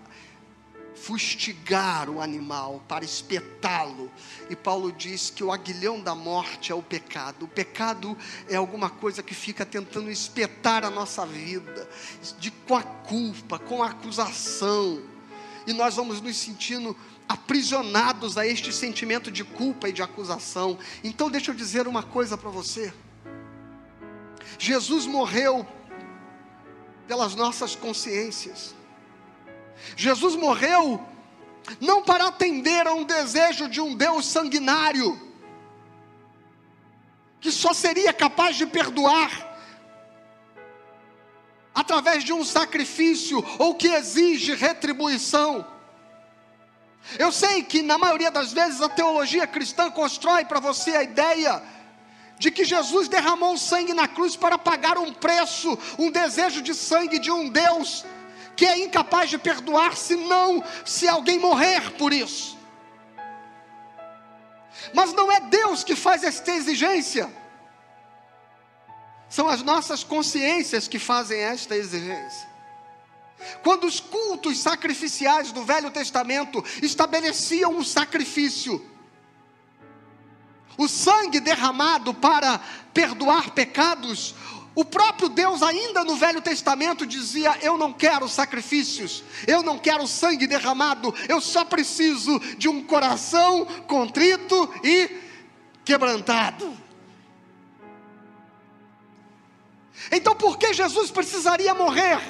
fustigar 0.94 2.08
o 2.08 2.22
animal, 2.22 2.82
para 2.88 3.04
espetá-lo. 3.04 4.10
E 4.48 4.56
Paulo 4.56 4.90
diz 4.90 5.28
que 5.28 5.44
o 5.44 5.52
aguilhão 5.52 6.00
da 6.00 6.14
morte 6.14 6.72
é 6.72 6.74
o 6.74 6.82
pecado. 6.82 7.44
O 7.44 7.48
pecado 7.48 8.16
é 8.48 8.56
alguma 8.56 8.88
coisa 8.88 9.22
que 9.22 9.34
fica 9.34 9.66
tentando 9.66 10.10
espetar 10.10 10.86
a 10.86 10.90
nossa 10.90 11.26
vida, 11.26 11.86
de, 12.38 12.50
com 12.50 12.76
a 12.76 12.82
culpa, 12.82 13.58
com 13.58 13.82
a 13.82 13.90
acusação. 13.90 15.02
E 15.66 15.74
nós 15.74 15.96
vamos 15.96 16.22
nos 16.22 16.36
sentindo 16.38 16.96
aprisionados 17.28 18.36
a 18.38 18.46
este 18.46 18.72
sentimento 18.72 19.30
de 19.30 19.44
culpa 19.44 19.88
e 19.88 19.92
de 19.92 20.02
acusação. 20.02 20.78
Então, 21.02 21.30
deixa 21.30 21.50
eu 21.50 21.54
dizer 21.54 21.88
uma 21.88 22.02
coisa 22.02 22.36
para 22.36 22.50
você. 22.50 22.92
Jesus 24.58 25.06
morreu 25.06 25.66
pelas 27.06 27.34
nossas 27.34 27.74
consciências. 27.74 28.74
Jesus 29.96 30.34
morreu 30.34 31.04
não 31.80 32.02
para 32.02 32.28
atender 32.28 32.86
a 32.86 32.94
um 32.94 33.04
desejo 33.04 33.68
de 33.68 33.80
um 33.80 33.94
Deus 33.94 34.26
sanguinário, 34.26 35.20
que 37.40 37.50
só 37.50 37.72
seria 37.72 38.12
capaz 38.12 38.56
de 38.56 38.66
perdoar 38.66 39.44
através 41.74 42.24
de 42.24 42.32
um 42.32 42.42
sacrifício 42.44 43.44
ou 43.58 43.74
que 43.74 43.88
exige 43.88 44.54
retribuição. 44.54 45.75
Eu 47.18 47.30
sei 47.30 47.62
que 47.62 47.82
na 47.82 47.96
maioria 47.96 48.30
das 48.30 48.52
vezes 48.52 48.80
a 48.80 48.88
teologia 48.88 49.46
cristã 49.46 49.90
constrói 49.90 50.44
para 50.44 50.60
você 50.60 50.96
a 50.96 51.02
ideia 51.02 51.62
de 52.38 52.50
que 52.50 52.64
Jesus 52.64 53.08
derramou 53.08 53.56
sangue 53.56 53.94
na 53.94 54.06
cruz 54.08 54.36
para 54.36 54.58
pagar 54.58 54.98
um 54.98 55.12
preço, 55.12 55.78
um 55.98 56.10
desejo 56.10 56.60
de 56.60 56.74
sangue 56.74 57.18
de 57.18 57.30
um 57.30 57.48
Deus 57.48 58.04
que 58.56 58.64
é 58.64 58.78
incapaz 58.78 59.28
de 59.28 59.38
perdoar 59.38 59.96
se 59.96 60.16
não 60.16 60.64
se 60.84 61.06
alguém 61.06 61.38
morrer 61.38 61.92
por 61.92 62.12
isso. 62.12 62.56
Mas 64.94 65.12
não 65.12 65.30
é 65.30 65.40
Deus 65.40 65.84
que 65.84 65.94
faz 65.94 66.24
esta 66.24 66.50
exigência. 66.52 67.30
São 69.28 69.48
as 69.48 69.62
nossas 69.62 70.02
consciências 70.02 70.88
que 70.88 70.98
fazem 70.98 71.38
esta 71.38 71.76
exigência. 71.76 72.55
Quando 73.62 73.86
os 73.86 74.00
cultos 74.00 74.58
sacrificiais 74.58 75.52
do 75.52 75.64
Velho 75.64 75.90
Testamento 75.90 76.64
estabeleciam 76.82 77.76
um 77.76 77.84
sacrifício, 77.84 78.84
o 80.78 80.88
sangue 80.88 81.40
derramado 81.40 82.12
para 82.12 82.60
perdoar 82.92 83.50
pecados, 83.50 84.34
o 84.74 84.84
próprio 84.84 85.30
Deus, 85.30 85.62
ainda 85.62 86.04
no 86.04 86.16
Velho 86.16 86.42
Testamento, 86.42 87.06
dizia: 87.06 87.56
Eu 87.62 87.78
não 87.78 87.94
quero 87.94 88.28
sacrifícios, 88.28 89.24
eu 89.46 89.62
não 89.62 89.78
quero 89.78 90.06
sangue 90.06 90.46
derramado, 90.46 91.14
eu 91.28 91.40
só 91.40 91.64
preciso 91.64 92.38
de 92.58 92.68
um 92.68 92.84
coração 92.84 93.64
contrito 93.86 94.70
e 94.84 95.18
quebrantado. 95.82 96.76
Então, 100.12 100.36
por 100.36 100.58
que 100.58 100.74
Jesus 100.74 101.10
precisaria 101.10 101.74
morrer? 101.74 102.20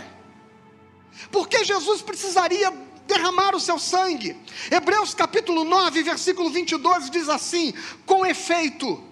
Porque 1.31 1.65
Jesus 1.65 2.03
precisaria 2.03 2.71
derramar 3.07 3.55
o 3.55 3.61
seu 3.61 3.79
sangue. 3.79 4.37
Hebreus 4.71 5.15
capítulo 5.15 5.65
9, 5.65 6.03
versículo 6.03 6.51
22 6.51 7.11
diz 7.11 7.29
assim: 7.29 7.73
Com 8.05 8.27
efeito, 8.27 9.03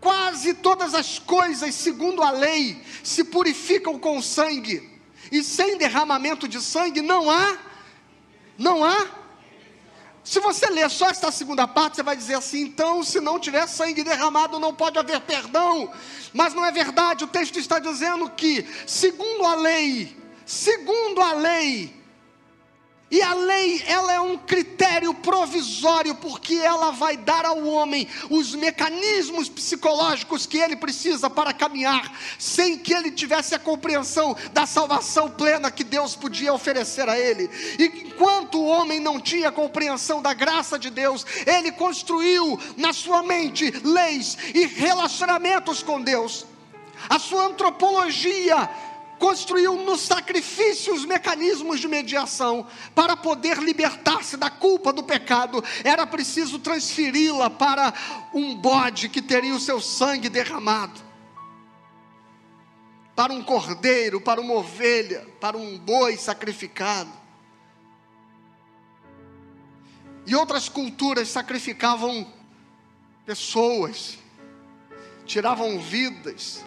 quase 0.00 0.54
todas 0.54 0.94
as 0.94 1.18
coisas, 1.18 1.74
segundo 1.74 2.22
a 2.22 2.30
lei, 2.30 2.82
se 3.04 3.24
purificam 3.24 3.98
com 3.98 4.20
sangue, 4.20 4.90
e 5.30 5.42
sem 5.42 5.78
derramamento 5.78 6.48
de 6.48 6.60
sangue 6.60 7.00
não 7.00 7.30
há, 7.30 7.58
não 8.58 8.84
há. 8.84 9.21
Se 10.24 10.38
você 10.38 10.66
ler 10.66 10.88
só 10.88 11.08
esta 11.08 11.32
segunda 11.32 11.66
parte, 11.66 11.96
você 11.96 12.02
vai 12.02 12.16
dizer 12.16 12.34
assim: 12.34 12.62
então, 12.62 13.02
se 13.02 13.20
não 13.20 13.38
tiver 13.38 13.66
sangue 13.66 14.04
derramado, 14.04 14.58
não 14.58 14.72
pode 14.72 14.98
haver 14.98 15.20
perdão. 15.20 15.90
Mas 16.32 16.54
não 16.54 16.64
é 16.64 16.70
verdade, 16.70 17.24
o 17.24 17.28
texto 17.28 17.58
está 17.58 17.78
dizendo 17.78 18.30
que, 18.30 18.66
segundo 18.86 19.44
a 19.44 19.54
lei, 19.56 20.16
segundo 20.46 21.20
a 21.20 21.32
lei, 21.32 22.01
E 23.12 23.20
a 23.20 23.34
lei, 23.34 23.84
ela 23.86 24.10
é 24.10 24.20
um 24.20 24.38
critério 24.38 25.12
provisório, 25.12 26.14
porque 26.14 26.54
ela 26.54 26.92
vai 26.92 27.14
dar 27.14 27.44
ao 27.44 27.62
homem 27.62 28.08
os 28.30 28.54
mecanismos 28.54 29.50
psicológicos 29.50 30.46
que 30.46 30.56
ele 30.56 30.76
precisa 30.76 31.28
para 31.28 31.52
caminhar, 31.52 32.10
sem 32.38 32.78
que 32.78 32.94
ele 32.94 33.10
tivesse 33.10 33.54
a 33.54 33.58
compreensão 33.58 34.34
da 34.54 34.64
salvação 34.64 35.28
plena 35.28 35.70
que 35.70 35.84
Deus 35.84 36.16
podia 36.16 36.54
oferecer 36.54 37.06
a 37.06 37.18
ele. 37.18 37.50
E 37.78 37.84
enquanto 38.06 38.58
o 38.58 38.66
homem 38.66 38.98
não 38.98 39.20
tinha 39.20 39.52
compreensão 39.52 40.22
da 40.22 40.32
graça 40.32 40.78
de 40.78 40.88
Deus, 40.88 41.26
ele 41.46 41.70
construiu 41.70 42.58
na 42.78 42.94
sua 42.94 43.22
mente 43.22 43.70
leis 43.84 44.38
e 44.54 44.64
relacionamentos 44.64 45.82
com 45.82 46.00
Deus. 46.00 46.46
A 47.10 47.18
sua 47.18 47.44
antropologia 47.44 48.70
construiu 49.22 49.76
no 49.76 49.96
sacrifício 49.96 50.92
os 50.92 51.04
mecanismos 51.04 51.78
de 51.78 51.86
mediação. 51.86 52.66
Para 52.92 53.16
poder 53.16 53.58
libertar-se 53.58 54.36
da 54.36 54.50
culpa 54.50 54.92
do 54.92 55.04
pecado, 55.04 55.62
era 55.84 56.04
preciso 56.04 56.58
transferi-la 56.58 57.48
para 57.48 57.94
um 58.34 58.56
bode 58.56 59.08
que 59.08 59.22
teria 59.22 59.54
o 59.54 59.60
seu 59.60 59.80
sangue 59.80 60.28
derramado. 60.28 61.00
Para 63.14 63.32
um 63.32 63.44
cordeiro, 63.44 64.20
para 64.20 64.40
uma 64.40 64.54
ovelha, 64.54 65.24
para 65.40 65.56
um 65.56 65.78
boi 65.78 66.16
sacrificado. 66.16 67.12
E 70.26 70.34
outras 70.34 70.68
culturas 70.68 71.28
sacrificavam 71.28 72.26
pessoas, 73.24 74.18
tiravam 75.24 75.78
vidas, 75.78 76.64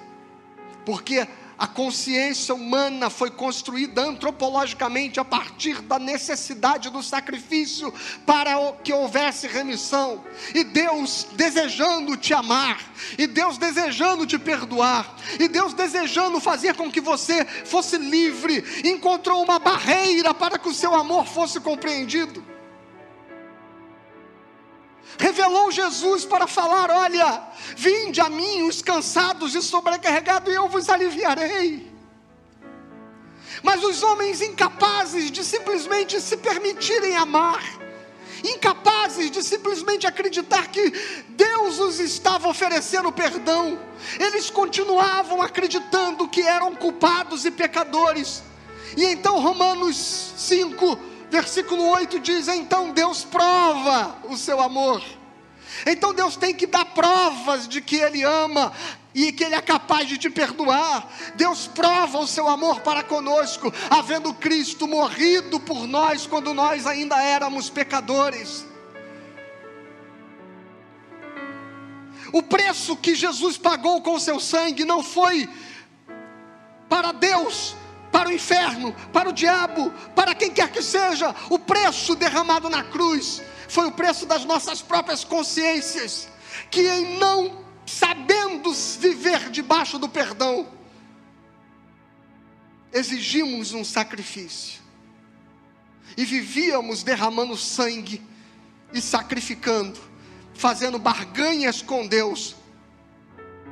porque 0.85 1.27
a 1.57 1.67
consciência 1.67 2.53
humana 2.53 3.09
foi 3.09 3.31
construída 3.31 4.01
antropologicamente 4.01 5.19
a 5.19 5.25
partir 5.25 5.81
da 5.81 5.97
necessidade 5.97 6.89
do 6.89 7.01
sacrifício 7.01 7.93
para 8.25 8.73
que 8.83 8.91
houvesse 8.91 9.47
remissão. 9.47 10.23
E 10.53 10.63
Deus 10.63 11.27
desejando 11.33 12.17
te 12.17 12.33
amar, 12.33 12.79
e 13.17 13.25
Deus 13.25 13.57
desejando 13.57 14.25
te 14.25 14.37
perdoar, 14.37 15.15
e 15.39 15.47
Deus 15.47 15.73
desejando 15.73 16.39
fazer 16.39 16.75
com 16.75 16.91
que 16.91 17.01
você 17.01 17.45
fosse 17.45 17.97
livre, 17.97 18.63
encontrou 18.83 19.43
uma 19.43 19.59
barreira 19.59 20.33
para 20.33 20.59
que 20.59 20.67
o 20.67 20.73
seu 20.73 20.93
amor 20.93 21.25
fosse 21.25 21.59
compreendido 21.59 22.54
revelou 25.17 25.71
Jesus 25.71 26.25
para 26.25 26.47
falar: 26.47 26.89
Olha, 26.89 27.43
vinde 27.75 28.21
a 28.21 28.29
mim 28.29 28.63
os 28.63 28.81
cansados 28.81 29.55
e 29.55 29.61
sobrecarregados, 29.61 30.51
e 30.51 30.55
eu 30.55 30.67
vos 30.67 30.89
aliviarei. 30.89 31.93
Mas 33.63 33.83
os 33.83 34.03
homens 34.03 34.41
incapazes 34.41 35.31
de 35.31 35.43
simplesmente 35.43 36.19
se 36.21 36.37
permitirem 36.37 37.15
amar, 37.15 37.63
incapazes 38.43 39.31
de 39.31 39.41
simplesmente 39.41 40.05
acreditar 40.05 40.67
que 40.67 40.91
Deus 41.29 41.79
os 41.79 41.99
estava 41.99 42.47
oferecendo 42.47 43.11
perdão, 43.11 43.79
eles 44.19 44.49
continuavam 44.49 45.41
acreditando 45.41 46.27
que 46.27 46.41
eram 46.41 46.75
culpados 46.75 47.45
e 47.45 47.51
pecadores. 47.51 48.43
E 48.95 49.03
então 49.05 49.39
Romanos 49.39 50.33
5, 50.37 50.99
versículo 51.29 51.87
8 51.89 52.19
diz: 52.19 52.47
Então 52.47 52.91
Deus 52.91 53.23
prova 53.23 54.17
o 54.29 54.37
seu 54.37 54.59
amor. 54.59 55.03
Então 55.85 56.13
Deus 56.13 56.35
tem 56.35 56.53
que 56.53 56.67
dar 56.67 56.85
provas 56.85 57.67
de 57.67 57.81
que 57.81 57.97
Ele 57.97 58.23
ama 58.23 58.71
e 59.13 59.31
que 59.31 59.43
Ele 59.43 59.55
é 59.55 59.61
capaz 59.61 60.07
de 60.07 60.17
te 60.17 60.29
perdoar. 60.29 61.07
Deus 61.35 61.67
prova 61.67 62.19
o 62.19 62.27
seu 62.27 62.47
amor 62.47 62.81
para 62.81 63.03
conosco, 63.03 63.73
havendo 63.89 64.33
Cristo 64.33 64.87
morrido 64.87 65.59
por 65.59 65.87
nós 65.87 66.27
quando 66.27 66.53
nós 66.53 66.85
ainda 66.85 67.21
éramos 67.21 67.69
pecadores. 67.69 68.65
O 72.31 72.43
preço 72.43 72.97
que 72.97 73.15
Jesus 73.15 73.57
pagou 73.57 74.01
com 74.01 74.19
seu 74.19 74.39
sangue 74.39 74.83
não 74.83 75.01
foi 75.01 75.49
para 76.89 77.13
Deus, 77.13 77.75
para 78.15 78.29
o 78.29 78.31
inferno, 78.31 78.95
para 79.11 79.27
o 79.27 79.33
diabo, 79.33 79.91
para 80.15 80.33
quem 80.33 80.49
quer 80.49 80.71
que 80.71 80.81
seja, 80.81 81.35
o 81.49 81.59
preço 81.59 82.15
derramado 82.15 82.69
na 82.69 82.81
cruz 82.81 83.41
foi 83.67 83.87
o 83.87 83.91
preço 83.91 84.25
das 84.25 84.45
nossas 84.45 84.81
próprias 84.81 85.25
consciências, 85.25 86.29
que 86.71 86.79
em 86.79 87.17
não 87.17 87.65
sabendo 87.85 88.71
viver 88.71 89.49
debaixo 89.49 89.99
do 89.99 90.07
perdão, 90.07 90.65
exigimos 92.93 93.73
um 93.73 93.83
sacrifício 93.83 94.81
e 96.15 96.23
vivíamos 96.23 97.03
derramando 97.03 97.57
sangue 97.57 98.25
e 98.93 99.01
sacrificando, 99.01 99.99
fazendo 100.53 100.97
barganhas 100.97 101.81
com 101.81 102.07
Deus 102.07 102.55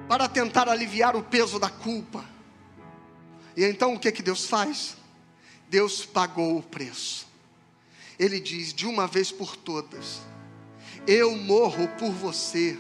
para 0.10 0.28
tentar 0.28 0.68
aliviar 0.68 1.16
o 1.16 1.24
peso 1.24 1.58
da 1.58 1.70
culpa. 1.70 2.33
E 3.56 3.64
então 3.64 3.94
o 3.94 4.00
que 4.00 4.12
que 4.12 4.24
Deus 4.24 4.46
faz? 4.46 4.98
Deus 5.70 6.06
pagou 6.06 6.58
o 6.58 6.64
preço. 6.64 7.28
Ele 8.18 8.40
diz 8.40 8.74
de 8.74 8.86
uma 8.86 9.08
vez 9.08 9.32
por 9.32 9.56
todas: 9.56 10.22
Eu 11.08 11.36
morro 11.36 11.88
por 12.00 12.12
você, 12.12 12.78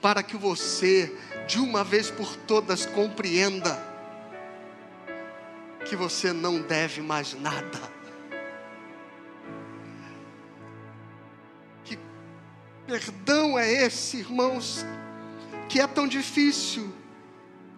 para 0.00 0.22
que 0.22 0.36
você 0.36 1.14
de 1.46 1.58
uma 1.58 1.82
vez 1.82 2.10
por 2.10 2.36
todas 2.36 2.84
compreenda 2.86 3.88
que 5.88 5.96
você 5.96 6.32
não 6.32 6.60
deve 6.60 7.00
mais 7.00 7.32
nada. 7.34 7.80
Que 11.84 11.98
perdão 12.86 13.58
é 13.58 13.70
esse, 13.86 14.18
irmãos, 14.18 14.84
que 15.68 15.80
é 15.80 15.86
tão 15.86 16.06
difícil 16.06 16.92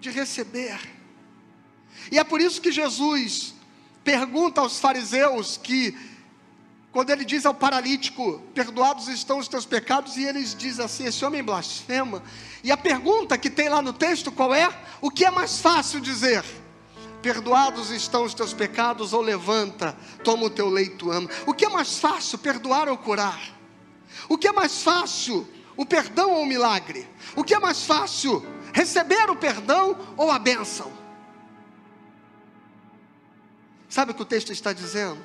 de 0.00 0.10
receber? 0.10 0.99
E 2.10 2.18
é 2.18 2.24
por 2.24 2.40
isso 2.40 2.60
que 2.60 2.70
Jesus 2.70 3.54
pergunta 4.04 4.60
aos 4.60 4.78
fariseus 4.78 5.56
que, 5.56 5.96
quando 6.92 7.10
ele 7.10 7.24
diz 7.24 7.46
ao 7.46 7.54
paralítico, 7.54 8.40
perdoados 8.54 9.08
estão 9.08 9.38
os 9.38 9.48
teus 9.48 9.64
pecados, 9.64 10.16
e 10.16 10.24
eles 10.24 10.54
dizem 10.54 10.84
assim: 10.84 11.04
esse 11.04 11.24
homem 11.24 11.42
blasfema. 11.42 12.22
E 12.62 12.70
a 12.70 12.76
pergunta 12.76 13.38
que 13.38 13.50
tem 13.50 13.68
lá 13.68 13.80
no 13.80 13.92
texto 13.92 14.32
qual 14.32 14.54
é? 14.54 14.68
O 15.00 15.10
que 15.10 15.24
é 15.24 15.30
mais 15.30 15.60
fácil 15.60 16.00
dizer? 16.00 16.44
Perdoados 17.22 17.90
estão 17.90 18.24
os 18.24 18.32
teus 18.32 18.52
pecados, 18.52 19.12
ou 19.12 19.20
levanta, 19.20 19.96
toma 20.24 20.46
o 20.46 20.50
teu 20.50 20.68
leito, 20.68 21.10
ama. 21.10 21.28
O 21.46 21.52
que 21.52 21.64
é 21.64 21.68
mais 21.68 21.98
fácil, 21.98 22.38
perdoar 22.38 22.88
ou 22.88 22.96
curar? 22.96 23.40
O 24.28 24.38
que 24.38 24.48
é 24.48 24.52
mais 24.52 24.82
fácil, 24.82 25.46
o 25.76 25.84
perdão 25.84 26.32
ou 26.32 26.42
o 26.42 26.46
milagre? 26.46 27.06
O 27.36 27.44
que 27.44 27.54
é 27.54 27.58
mais 27.58 27.84
fácil, 27.84 28.44
receber 28.72 29.30
o 29.30 29.36
perdão 29.36 29.96
ou 30.16 30.30
a 30.30 30.38
bênção? 30.38 30.99
Sabe 33.90 34.12
o 34.12 34.14
que 34.14 34.22
o 34.22 34.24
texto 34.24 34.52
está 34.52 34.72
dizendo? 34.72 35.20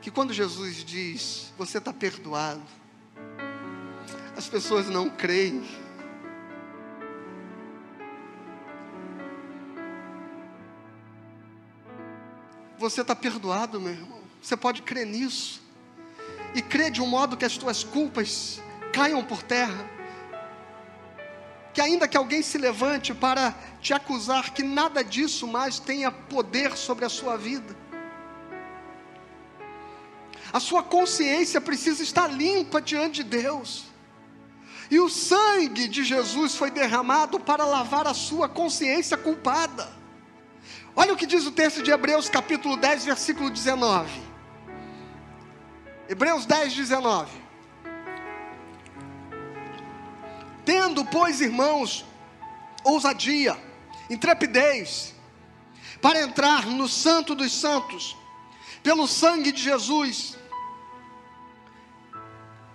Que 0.00 0.12
quando 0.12 0.32
Jesus 0.32 0.84
diz, 0.84 1.52
você 1.58 1.78
está 1.78 1.92
perdoado, 1.92 2.62
as 4.36 4.48
pessoas 4.48 4.88
não 4.88 5.10
creem. 5.10 5.68
Você 12.78 13.00
está 13.00 13.16
perdoado, 13.16 13.80
meu 13.80 13.92
irmão. 13.92 14.22
Você 14.40 14.56
pode 14.56 14.82
crer 14.82 15.06
nisso. 15.06 15.60
E 16.54 16.62
crer 16.62 16.92
de 16.92 17.02
um 17.02 17.06
modo 17.08 17.36
que 17.36 17.44
as 17.44 17.56
tuas 17.56 17.82
culpas 17.82 18.60
caiam 18.92 19.24
por 19.24 19.42
terra 19.42 19.84
que 21.72 21.80
ainda 21.80 22.06
que 22.06 22.16
alguém 22.16 22.42
se 22.42 22.58
levante 22.58 23.14
para 23.14 23.54
te 23.80 23.94
acusar, 23.94 24.50
que 24.50 24.62
nada 24.62 25.02
disso 25.02 25.46
mais 25.46 25.78
tenha 25.78 26.10
poder 26.10 26.76
sobre 26.76 27.04
a 27.04 27.08
sua 27.08 27.36
vida. 27.36 27.76
A 30.52 30.60
sua 30.60 30.82
consciência 30.82 31.60
precisa 31.60 32.02
estar 32.02 32.26
limpa 32.26 32.80
diante 32.80 33.22
de 33.22 33.30
Deus. 33.30 33.84
E 34.90 35.00
o 35.00 35.08
sangue 35.08 35.88
de 35.88 36.04
Jesus 36.04 36.54
foi 36.54 36.70
derramado 36.70 37.40
para 37.40 37.64
lavar 37.64 38.06
a 38.06 38.12
sua 38.12 38.46
consciência 38.48 39.16
culpada. 39.16 39.90
Olha 40.94 41.14
o 41.14 41.16
que 41.16 41.24
diz 41.24 41.46
o 41.46 41.50
texto 41.50 41.82
de 41.82 41.90
Hebreus, 41.90 42.28
capítulo 42.28 42.76
10, 42.76 43.06
versículo 43.06 43.48
19. 43.48 44.10
Hebreus 46.06 46.44
10, 46.44 46.74
19. 46.74 47.41
Tendo, 50.64 51.04
pois, 51.04 51.40
irmãos, 51.40 52.04
ousadia, 52.84 53.56
intrepidez, 54.08 55.14
para 56.00 56.20
entrar 56.20 56.66
no 56.66 56.88
Santo 56.88 57.34
dos 57.34 57.52
Santos, 57.52 58.16
pelo 58.82 59.06
sangue 59.06 59.52
de 59.52 59.62
Jesus. 59.62 60.36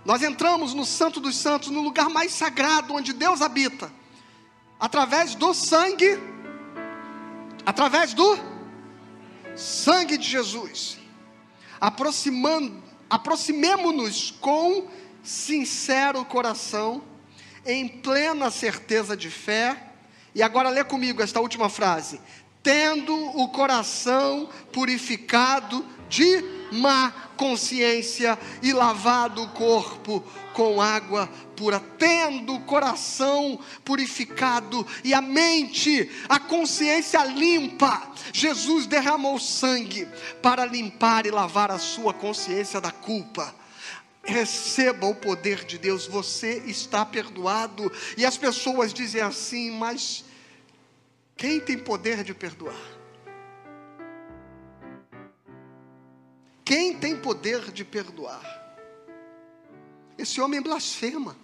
Nós 0.06 0.24
entramos 0.24 0.74
no 0.74 0.86
Santo 0.86 1.20
dos 1.20 1.36
Santos, 1.36 1.70
no 1.70 1.82
lugar 1.82 2.10
mais 2.10 2.32
sagrado 2.32 2.94
onde 2.94 3.12
Deus 3.12 3.42
habita, 3.42 3.92
através 4.80 5.36
do 5.36 5.54
sangue, 5.54 6.18
através 7.66 8.14
do 8.14 8.40
Sangue 9.58 10.18
de 10.18 10.30
Jesus. 10.30 11.00
Aproximando, 11.82 12.82
aproximemo-nos 13.10 14.32
com 14.40 14.88
sincero 15.24 16.24
coração, 16.24 17.02
em 17.68 17.88
plena 17.88 18.50
certeza 18.50 19.16
de 19.16 19.30
fé. 19.30 19.78
E 20.34 20.42
agora 20.42 20.70
lê 20.70 20.84
comigo 20.84 21.22
esta 21.22 21.42
última 21.42 21.70
frase: 21.70 22.20
tendo 22.64 23.14
o 23.38 23.50
coração 23.50 24.50
purificado 24.72 25.86
de 26.10 26.44
má 26.72 27.12
consciência 27.36 28.38
e 28.64 28.74
lavado 28.74 29.44
o 29.44 29.50
corpo 29.50 30.24
com 30.54 30.82
água 30.82 31.30
pura, 31.56 31.80
tendo 31.98 32.56
o 32.56 32.62
coração 32.62 33.60
purificado 33.84 34.86
e 35.04 35.14
a 35.14 35.22
mente, 35.22 36.10
a 36.28 36.40
consciência 36.40 37.24
limpa. 37.26 38.12
Jesus 38.34 38.86
derramou 38.86 39.40
sangue 39.40 40.08
para 40.42 40.66
limpar 40.66 41.26
e 41.26 41.32
lavar 41.32 41.72
a 41.72 41.80
sua 41.80 42.14
consciência 42.14 42.82
da 42.82 42.92
culpa. 42.92 43.54
Receba 44.28 45.08
o 45.08 45.16
poder 45.16 45.64
de 45.64 45.78
Deus, 45.78 46.06
você 46.06 46.58
está 46.66 47.06
perdoado. 47.06 47.90
E 48.18 48.26
as 48.26 48.38
pessoas 48.38 48.94
dizem 48.94 49.22
assim, 49.22 49.72
mas 49.72 50.26
quem 51.38 51.62
tem 51.62 51.80
poder 51.80 52.24
de 52.26 52.34
perdoar? 52.34 52.76
Quem 56.66 56.98
tem 56.98 57.16
poder 57.16 57.72
de 57.72 57.86
perdoar? 57.86 58.44
Esse 60.18 60.42
homem 60.42 60.62
blasfema. 60.62 61.38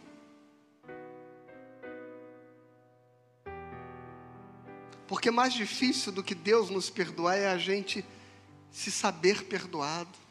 Porque 5.08 5.32
mais 5.32 5.54
difícil 5.54 6.12
do 6.12 6.24
que 6.24 6.36
Deus 6.36 6.70
nos 6.70 6.90
perdoar 6.90 7.38
é 7.38 7.48
a 7.48 7.58
gente 7.58 8.04
se 8.72 8.92
saber 8.92 9.46
perdoado. 9.46 10.23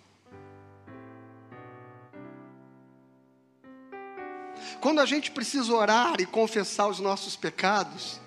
Quando 4.80 5.00
a 5.00 5.06
gente 5.06 5.30
precisa 5.30 5.72
orar 5.72 6.20
e 6.20 6.26
confessar 6.26 6.88
os 6.88 7.00
nossos 7.00 7.36
pecados, 7.36 8.20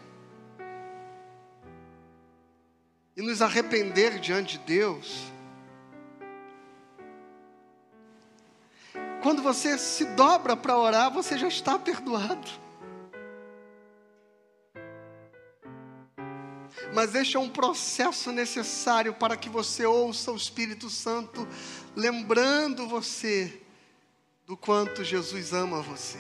e 3.17 3.21
nos 3.21 3.41
arrepender 3.41 4.19
diante 4.19 4.57
de 4.57 4.65
Deus, 4.65 5.33
Quando 9.25 9.41
você 9.41 9.75
se 9.75 10.05
dobra 10.05 10.55
para 10.55 10.77
orar, 10.77 11.11
você 11.11 11.35
já 11.35 11.47
está 11.47 11.79
perdoado. 11.79 12.47
Mas 16.93 17.15
este 17.15 17.35
é 17.35 17.39
um 17.39 17.49
processo 17.49 18.31
necessário 18.31 19.15
para 19.15 19.35
que 19.35 19.49
você 19.49 19.83
ouça 19.83 20.31
o 20.31 20.37
Espírito 20.37 20.91
Santo, 20.91 21.47
lembrando 21.95 22.87
você 22.87 23.64
do 24.45 24.55
quanto 24.55 25.03
Jesus 25.03 25.53
ama 25.53 25.81
você. 25.81 26.19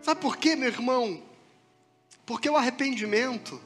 Sabe 0.00 0.20
por 0.20 0.36
quê, 0.36 0.56
meu 0.56 0.68
irmão? 0.68 1.22
Porque 2.24 2.48
o 2.48 2.56
arrependimento 2.56 3.60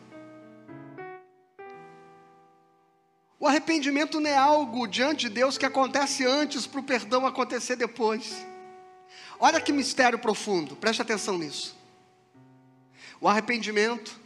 O 3.42 3.46
arrependimento 3.48 4.20
não 4.20 4.30
é 4.30 4.36
algo 4.36 4.86
diante 4.86 5.22
de 5.22 5.30
Deus 5.30 5.58
que 5.58 5.66
acontece 5.66 6.24
antes 6.24 6.64
para 6.64 6.78
o 6.78 6.84
perdão 6.84 7.26
acontecer 7.26 7.74
depois. 7.74 8.46
Olha 9.40 9.60
que 9.60 9.72
mistério 9.72 10.16
profundo, 10.16 10.76
preste 10.76 11.02
atenção 11.02 11.36
nisso. 11.36 11.76
O 13.20 13.26
arrependimento 13.26 14.16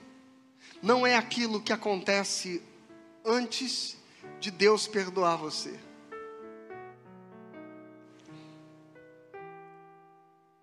não 0.82 1.06
é 1.06 1.16
aquilo 1.16 1.62
que 1.62 1.72
acontece 1.72 2.62
antes 3.24 3.96
de 4.40 4.50
Deus 4.50 4.86
perdoar 4.86 5.36
você. 5.36 5.78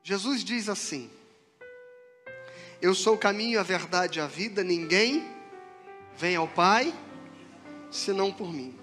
Jesus 0.04 0.44
diz 0.44 0.68
assim: 0.68 1.10
Eu 2.82 2.94
sou 2.94 3.16
o 3.16 3.18
caminho, 3.18 3.60
a 3.60 3.64
verdade 3.64 4.20
e 4.20 4.22
a 4.22 4.28
vida, 4.28 4.64
ninguém 4.64 5.26
vem 6.18 6.36
ao 6.36 6.48
Pai 6.48 6.94
senão 7.90 8.32
por 8.32 8.52
mim. 8.52 8.78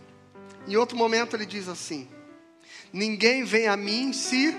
Em 0.66 0.76
outro 0.76 0.96
momento 0.96 1.37
ele 1.37 1.46
diz 1.46 1.68
assim: 1.68 2.09
Ninguém 2.92 3.44
vem 3.44 3.68
a 3.68 3.76
mim 3.76 4.12
se 4.12 4.57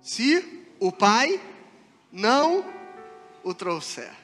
se 0.00 0.66
o 0.80 0.90
Pai 0.90 1.40
não 2.10 2.64
o 3.44 3.54
trouxer. 3.54 4.21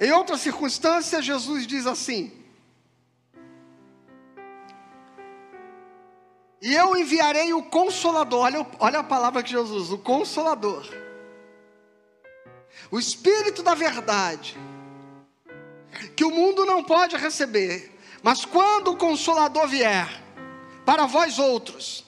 Em 0.00 0.12
outra 0.12 0.36
circunstância, 0.36 1.22
Jesus 1.22 1.66
diz 1.66 1.86
assim: 1.86 2.32
E 6.60 6.74
eu 6.74 6.96
enviarei 6.96 7.52
o 7.52 7.62
Consolador, 7.62 8.40
olha, 8.40 8.66
olha 8.78 8.98
a 9.00 9.04
palavra 9.04 9.42
de 9.42 9.50
Jesus, 9.50 9.90
o 9.90 9.98
Consolador, 9.98 10.88
o 12.90 12.98
Espírito 12.98 13.62
da 13.62 13.74
Verdade 13.74 14.56
que 16.16 16.24
o 16.24 16.30
mundo 16.30 16.64
não 16.64 16.82
pode 16.82 17.16
receber, 17.16 17.96
mas 18.22 18.44
quando 18.44 18.92
o 18.92 18.96
Consolador 18.96 19.68
vier 19.68 20.08
para 20.84 21.06
vós 21.06 21.38
outros, 21.38 22.04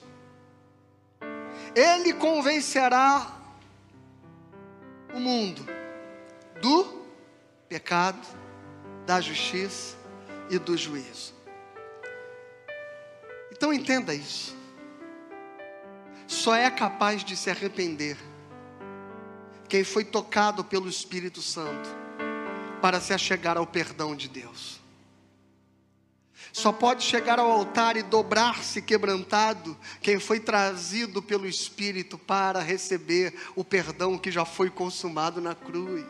ele 1.75 2.13
convencerá 2.15 3.31
o 5.15 5.21
mundo 5.21 5.67
do 6.61 6.96
pecado, 7.69 8.27
da 9.07 9.21
justiça 9.21 9.97
e 10.51 10.59
do 10.59 10.77
juízo. 10.77 11.35
Então 13.53 13.73
entenda 13.73 14.15
isso. 14.15 14.55
Só 16.27 16.55
é 16.55 16.71
capaz 16.71 17.25
de 17.25 17.37
se 17.37 17.51
arrepender 17.51 18.17
quem 19.69 19.85
foi 19.85 20.05
tocado 20.05 20.65
pelo 20.65 20.89
Espírito 20.89 21.41
Santo 21.41 21.89
para 22.81 23.01
se 23.01 23.13
achegar 23.13 23.57
ao 23.57 23.67
perdão 23.67 24.15
de 24.15 24.29
Deus. 24.29 24.81
Só 26.53 26.73
pode 26.73 27.03
chegar 27.03 27.39
ao 27.39 27.51
altar 27.51 27.97
e 27.97 28.03
dobrar-se 28.03 28.81
quebrantado 28.81 29.77
quem 30.01 30.19
foi 30.19 30.41
trazido 30.41 31.23
pelo 31.23 31.47
Espírito 31.47 32.17
para 32.17 32.61
receber 32.61 33.35
o 33.55 33.65
perdão 33.65 34.17
que 34.17 34.31
já 34.31 34.45
foi 34.45 34.71
consumado 34.71 35.41
na 35.41 35.55
cruz. 35.55 36.05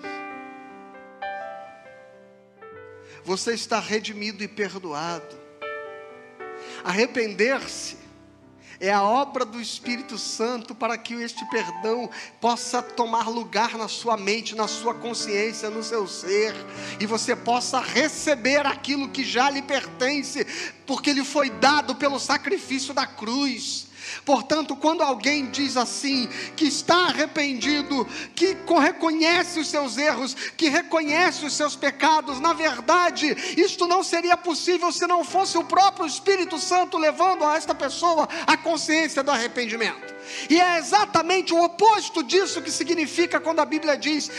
Você 3.27 3.55
está 3.55 3.81
redimido 3.81 4.45
e 4.45 4.47
perdoado. 4.47 5.37
Arrepender-se 6.85 7.97
é 8.79 8.93
a 8.93 9.03
obra 9.03 9.45
do 9.45 9.61
Espírito 9.61 10.17
Santo 10.17 10.77
para 10.77 10.97
que 10.97 11.13
este 11.15 11.45
perdão 11.47 12.09
possa 12.41 12.81
tomar 12.81 13.29
lugar 13.29 13.77
na 13.77 13.89
sua 13.89 14.17
mente, 14.17 14.55
na 14.55 14.69
sua 14.69 14.95
consciência, 14.95 15.69
no 15.69 15.83
seu 15.83 16.07
ser, 16.07 16.55
e 17.01 17.07
você 17.07 17.35
possa 17.35 17.81
receber 17.81 18.65
aquilo 18.65 19.09
que 19.09 19.25
já 19.25 19.51
lhe 19.51 19.63
pertence, 19.63 20.47
porque 20.87 21.13
lhe 21.13 21.25
foi 21.25 21.51
dado 21.51 21.97
pelo 21.97 22.21
sacrifício 22.21 22.95
da 22.95 23.09
cruz. 23.09 23.89
Portanto, 24.25 24.77
quando 24.77 25.03
alguém 25.03 25.47
diz 25.47 25.77
assim, 25.77 26.29
que 26.57 26.67
está 26.67 27.07
arrependido, 27.07 28.07
que 28.35 28.57
reconhece 28.79 29.61
os 29.61 29.69
seus 29.69 29.97
erros, 29.97 30.35
que 30.57 30.69
reconhece 30.69 31.45
os 31.45 31.55
seus 31.55 31.77
pecados, 31.77 32.41
na 32.41 32.53
verdade, 32.53 33.37
isto 33.57 33.87
não 33.87 34.03
seria 34.03 34.37
possível 34.37 34.91
se 34.93 35.07
não 35.07 35.25
fosse 35.25 35.57
o 35.59 35.65
próprio 35.65 36.07
Espírito 36.07 36.59
Santo 36.59 36.99
levando 36.99 37.45
a 37.45 37.57
esta 37.57 37.75
pessoa 37.75 38.29
a 38.47 38.57
consciência 38.57 39.23
do 39.23 39.31
arrependimento. 39.31 40.15
E 40.51 40.61
é 40.61 40.79
exatamente 40.79 41.55
o 41.55 41.63
oposto 41.63 42.23
disso 42.23 42.63
que 42.63 42.71
significa 42.71 43.41
quando 43.41 43.61
a 43.61 43.65
Bíblia 43.65 43.97
diz 43.97 44.31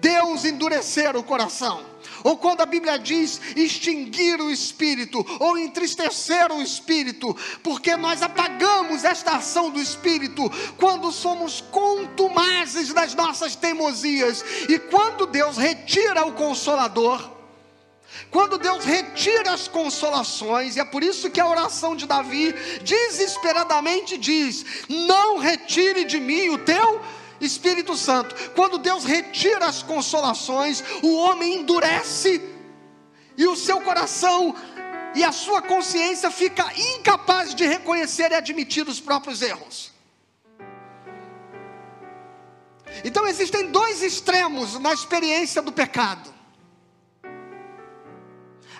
Deus 0.00 0.44
endurecer 0.44 1.16
o 1.16 1.22
coração. 1.22 1.95
Ou 2.26 2.36
quando 2.36 2.60
a 2.60 2.66
Bíblia 2.66 2.98
diz 2.98 3.40
extinguir 3.54 4.40
o 4.40 4.50
espírito, 4.50 5.24
ou 5.38 5.56
entristecer 5.56 6.50
o 6.50 6.60
espírito, 6.60 7.32
porque 7.62 7.96
nós 7.96 8.20
apagamos 8.20 9.04
esta 9.04 9.36
ação 9.36 9.70
do 9.70 9.80
espírito 9.80 10.42
quando 10.76 11.12
somos 11.12 11.60
contumazes 11.70 12.92
das 12.92 13.14
nossas 13.14 13.54
teimosias, 13.54 14.44
e 14.68 14.76
quando 14.76 15.24
Deus 15.24 15.56
retira 15.56 16.26
o 16.26 16.32
consolador, 16.32 17.30
quando 18.28 18.58
Deus 18.58 18.84
retira 18.84 19.52
as 19.52 19.68
consolações, 19.68 20.74
e 20.74 20.80
é 20.80 20.84
por 20.84 21.04
isso 21.04 21.30
que 21.30 21.40
a 21.40 21.48
oração 21.48 21.94
de 21.94 22.08
Davi 22.08 22.52
desesperadamente 22.82 24.18
diz: 24.18 24.64
Não 24.88 25.38
retire 25.38 26.04
de 26.04 26.18
mim 26.18 26.48
o 26.48 26.58
teu 26.58 27.00
Espírito 27.40 27.96
Santo, 27.96 28.34
quando 28.52 28.78
Deus 28.78 29.04
retira 29.04 29.66
as 29.66 29.82
consolações, 29.82 30.82
o 31.02 31.16
homem 31.16 31.56
endurece 31.56 32.42
e 33.36 33.46
o 33.46 33.56
seu 33.56 33.80
coração 33.80 34.54
e 35.14 35.24
a 35.24 35.32
sua 35.32 35.62
consciência 35.62 36.30
fica 36.30 36.64
incapaz 36.94 37.54
de 37.54 37.66
reconhecer 37.66 38.32
e 38.32 38.34
admitir 38.34 38.86
os 38.88 39.00
próprios 39.00 39.42
erros. 39.42 39.92
Então 43.04 43.26
existem 43.26 43.70
dois 43.70 44.02
extremos 44.02 44.78
na 44.78 44.92
experiência 44.92 45.60
do 45.60 45.72
pecado. 45.72 46.34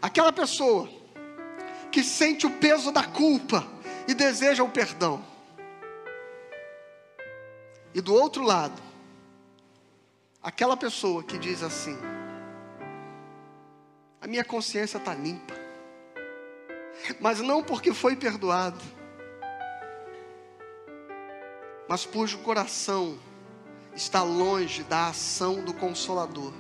Aquela 0.01 0.33
pessoa 0.33 0.89
que 1.91 2.03
sente 2.03 2.47
o 2.47 2.51
peso 2.51 2.93
da 2.93 3.05
culpa 3.05 3.67
e 4.07 4.15
deseja 4.15 4.63
o 4.63 4.69
perdão. 4.69 5.25
E 7.97 8.01
do 8.03 8.13
outro 8.13 8.45
lado, 8.45 8.79
aquela 10.43 10.77
pessoa 10.77 11.23
que 11.23 11.39
diz 11.39 11.63
assim: 11.63 11.97
a 14.21 14.27
minha 14.27 14.45
consciência 14.45 14.99
está 14.99 15.15
limpa, 15.15 15.55
mas 17.19 17.41
não 17.41 17.63
porque 17.63 17.95
foi 17.95 18.15
perdoado, 18.15 18.85
mas 21.89 22.05
cujo 22.05 22.37
coração 22.41 23.19
está 23.95 24.23
longe 24.23 24.83
da 24.83 25.09
ação 25.09 25.65
do 25.65 25.73
Consolador, 25.73 26.53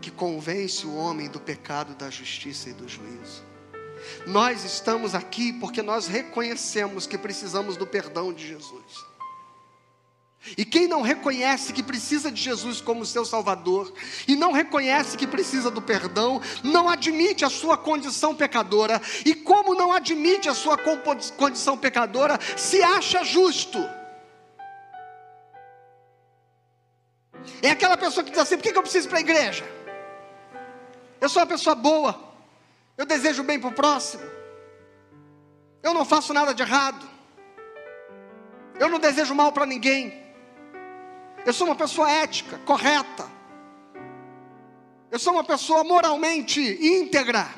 que 0.00 0.12
convence 0.12 0.86
o 0.86 0.94
homem 0.94 1.28
do 1.28 1.40
pecado, 1.40 1.96
da 1.96 2.08
justiça 2.10 2.70
e 2.70 2.74
do 2.74 2.88
juízo. 2.88 3.42
Nós 4.24 4.64
estamos 4.64 5.16
aqui 5.16 5.52
porque 5.52 5.82
nós 5.82 6.06
reconhecemos 6.06 7.08
que 7.08 7.18
precisamos 7.18 7.76
do 7.76 7.88
perdão 7.88 8.32
de 8.32 8.46
Jesus. 8.46 9.09
E 10.56 10.64
quem 10.64 10.86
não 10.86 11.02
reconhece 11.02 11.72
que 11.72 11.82
precisa 11.82 12.32
de 12.32 12.40
Jesus 12.40 12.80
como 12.80 13.04
seu 13.04 13.26
Salvador, 13.26 13.92
e 14.26 14.34
não 14.34 14.52
reconhece 14.52 15.16
que 15.16 15.26
precisa 15.26 15.70
do 15.70 15.82
perdão, 15.82 16.40
não 16.64 16.88
admite 16.88 17.44
a 17.44 17.50
sua 17.50 17.76
condição 17.76 18.34
pecadora, 18.34 19.00
e 19.24 19.34
como 19.34 19.74
não 19.74 19.92
admite 19.92 20.48
a 20.48 20.54
sua 20.54 20.78
condição 21.36 21.76
pecadora, 21.76 22.38
se 22.56 22.82
acha 22.82 23.22
justo. 23.22 23.78
É 27.62 27.70
aquela 27.70 27.98
pessoa 27.98 28.24
que 28.24 28.30
diz 28.30 28.40
assim: 28.40 28.56
por 28.56 28.62
que 28.62 28.76
eu 28.76 28.82
preciso 28.82 29.08
ir 29.08 29.10
para 29.10 29.18
a 29.18 29.22
igreja? 29.22 29.64
Eu 31.20 31.28
sou 31.28 31.42
uma 31.42 31.48
pessoa 31.48 31.74
boa, 31.74 32.18
eu 32.96 33.04
desejo 33.04 33.42
bem 33.42 33.60
para 33.60 33.68
o 33.68 33.74
próximo, 33.74 34.22
eu 35.82 35.92
não 35.92 36.06
faço 36.06 36.32
nada 36.32 36.54
de 36.54 36.62
errado, 36.62 37.06
eu 38.78 38.88
não 38.88 38.98
desejo 38.98 39.34
mal 39.34 39.52
para 39.52 39.66
ninguém. 39.66 40.29
Eu 41.44 41.52
sou 41.52 41.66
uma 41.66 41.76
pessoa 41.76 42.10
ética, 42.10 42.58
correta. 42.58 43.28
Eu 45.10 45.18
sou 45.18 45.32
uma 45.32 45.44
pessoa 45.44 45.82
moralmente 45.82 46.60
íntegra. 46.60 47.48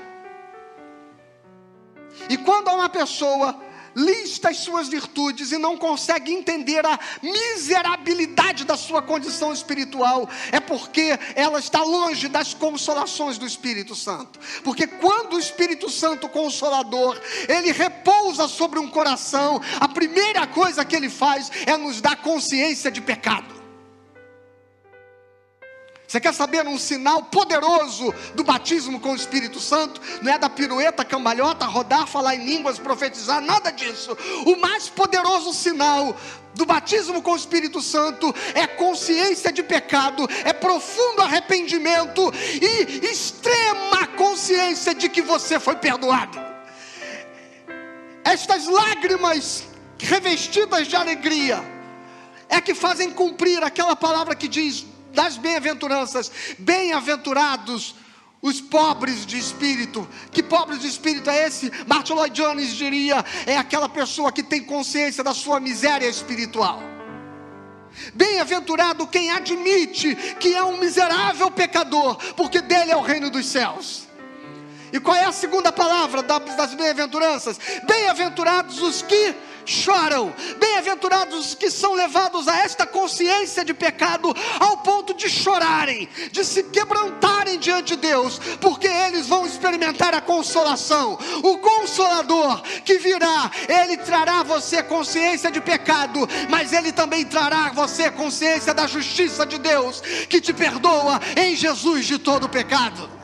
E 2.28 2.36
quando 2.36 2.68
uma 2.68 2.88
pessoa 2.88 3.60
lista 3.94 4.48
as 4.48 4.58
suas 4.58 4.88
virtudes 4.88 5.52
e 5.52 5.58
não 5.58 5.76
consegue 5.76 6.32
entender 6.32 6.84
a 6.84 6.98
miserabilidade 7.22 8.64
da 8.64 8.76
sua 8.76 9.02
condição 9.02 9.52
espiritual, 9.52 10.28
é 10.50 10.60
porque 10.60 11.18
ela 11.34 11.58
está 11.58 11.82
longe 11.82 12.28
das 12.28 12.54
consolações 12.54 13.36
do 13.36 13.46
Espírito 13.46 13.94
Santo. 13.94 14.38
Porque 14.64 14.86
quando 14.86 15.34
o 15.34 15.38
Espírito 15.38 15.90
Santo 15.90 16.28
Consolador, 16.28 17.20
ele 17.48 17.72
repousa 17.72 18.48
sobre 18.48 18.78
um 18.78 18.88
coração, 18.88 19.60
a 19.78 19.88
primeira 19.88 20.46
coisa 20.46 20.84
que 20.84 20.96
ele 20.96 21.10
faz 21.10 21.50
é 21.66 21.76
nos 21.76 22.00
dar 22.00 22.16
consciência 22.16 22.90
de 22.90 23.00
pecado. 23.00 23.61
Você 26.12 26.20
quer 26.20 26.34
saber 26.34 26.66
um 26.66 26.78
sinal 26.78 27.22
poderoso 27.22 28.12
do 28.34 28.44
batismo 28.44 29.00
com 29.00 29.12
o 29.12 29.16
Espírito 29.16 29.58
Santo? 29.58 29.98
Não 30.20 30.30
é 30.30 30.36
da 30.36 30.50
pirueta, 30.50 31.06
cambalhota, 31.06 31.64
rodar, 31.64 32.06
falar 32.06 32.34
em 32.34 32.44
línguas, 32.44 32.78
profetizar, 32.78 33.40
nada 33.40 33.70
disso. 33.70 34.14
O 34.44 34.56
mais 34.56 34.90
poderoso 34.90 35.54
sinal 35.54 36.14
do 36.52 36.66
batismo 36.66 37.22
com 37.22 37.32
o 37.32 37.36
Espírito 37.36 37.80
Santo 37.80 38.30
é 38.52 38.66
consciência 38.66 39.50
de 39.50 39.62
pecado, 39.62 40.28
é 40.44 40.52
profundo 40.52 41.22
arrependimento 41.22 42.30
e 42.60 43.06
extrema 43.06 44.06
consciência 44.08 44.94
de 44.94 45.08
que 45.08 45.22
você 45.22 45.58
foi 45.58 45.76
perdoado. 45.76 46.38
Estas 48.22 48.66
lágrimas 48.66 49.64
revestidas 49.98 50.86
de 50.86 50.94
alegria 50.94 51.64
é 52.50 52.60
que 52.60 52.74
fazem 52.74 53.10
cumprir 53.10 53.64
aquela 53.64 53.96
palavra 53.96 54.34
que 54.34 54.46
diz: 54.46 54.91
das 55.12 55.36
bem-aventuranças. 55.36 56.30
Bem-aventurados 56.58 57.94
os 58.42 58.60
pobres 58.60 59.24
de 59.24 59.38
espírito. 59.38 60.06
Que 60.32 60.42
pobres 60.42 60.80
de 60.80 60.88
espírito 60.88 61.30
é 61.30 61.46
esse? 61.46 61.70
Martin 61.86 62.14
Lloyd 62.14 62.34
Jones 62.34 62.74
diria: 62.74 63.24
é 63.46 63.56
aquela 63.56 63.88
pessoa 63.88 64.32
que 64.32 64.42
tem 64.42 64.62
consciência 64.62 65.22
da 65.22 65.32
sua 65.32 65.60
miséria 65.60 66.08
espiritual. 66.08 66.82
Bem-aventurado 68.14 69.06
quem 69.06 69.30
admite 69.30 70.14
que 70.40 70.54
é 70.54 70.64
um 70.64 70.78
miserável 70.78 71.50
pecador, 71.50 72.16
porque 72.34 72.60
dele 72.60 72.90
é 72.90 72.96
o 72.96 73.02
reino 73.02 73.30
dos 73.30 73.46
céus. 73.46 74.08
E 74.92 75.00
qual 75.00 75.16
é 75.16 75.24
a 75.24 75.32
segunda 75.32 75.72
palavra 75.72 76.22
das 76.22 76.74
bem-aventuranças? 76.74 77.58
Bem-aventurados 77.84 78.80
os 78.82 79.00
que 79.00 79.34
choram. 79.64 80.34
Bem-aventurados 80.58 81.46
os 81.46 81.54
que 81.54 81.70
são 81.70 81.94
levados 81.94 82.46
a 82.48 82.58
esta 82.58 82.86
consciência 82.86 83.64
de 83.64 83.72
pecado 83.72 84.34
ao 84.60 84.78
ponto 84.78 85.14
de 85.14 85.28
chorarem, 85.30 86.08
de 86.30 86.44
se 86.44 86.64
quebrantarem 86.64 87.58
diante 87.58 87.96
de 87.96 87.96
Deus, 87.96 88.38
porque 88.60 88.86
eles 88.86 89.26
vão 89.26 89.46
experimentar 89.46 90.14
a 90.14 90.20
consolação. 90.20 91.18
O 91.42 91.58
consolador 91.58 92.62
que 92.84 92.98
virá, 92.98 93.50
ele 93.68 93.96
trará 93.96 94.40
a 94.40 94.44
você 94.44 94.82
consciência 94.82 95.50
de 95.50 95.60
pecado, 95.60 96.28
mas 96.48 96.72
ele 96.72 96.92
também 96.92 97.24
trará 97.24 97.66
a 97.66 97.72
você 97.72 98.10
consciência 98.10 98.74
da 98.74 98.86
justiça 98.86 99.46
de 99.46 99.58
Deus, 99.58 100.00
que 100.28 100.40
te 100.40 100.52
perdoa 100.52 101.20
em 101.36 101.56
Jesus 101.56 102.06
de 102.06 102.18
todo 102.18 102.44
o 102.44 102.48
pecado. 102.48 103.21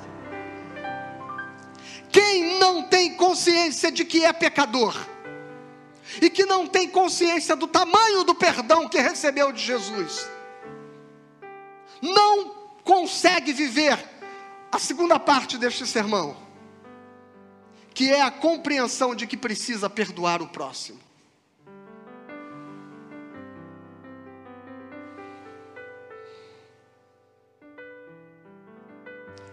Quem 2.11 2.59
não 2.59 2.83
tem 2.83 3.14
consciência 3.14 3.92
de 3.92 4.05
que 4.05 4.25
é 4.25 4.33
pecador, 4.33 4.94
e 6.23 6.31
que 6.31 6.47
não 6.47 6.66
tem 6.66 6.88
consciência 6.88 7.55
do 7.55 7.66
tamanho 7.66 8.25
do 8.25 8.35
perdão 8.35 8.88
que 8.88 8.99
recebeu 8.99 9.53
de 9.53 9.62
Jesus, 9.62 10.29
não 12.01 12.55
consegue 12.83 13.53
viver 13.53 13.99
a 14.73 14.79
segunda 14.79 15.18
parte 15.18 15.59
deste 15.59 15.87
sermão, 15.87 16.37
que 17.92 18.11
é 18.11 18.23
a 18.23 18.31
compreensão 18.31 19.14
de 19.14 19.27
que 19.27 19.37
precisa 19.37 19.90
perdoar 19.90 20.40
o 20.40 20.49
próximo. 20.49 21.01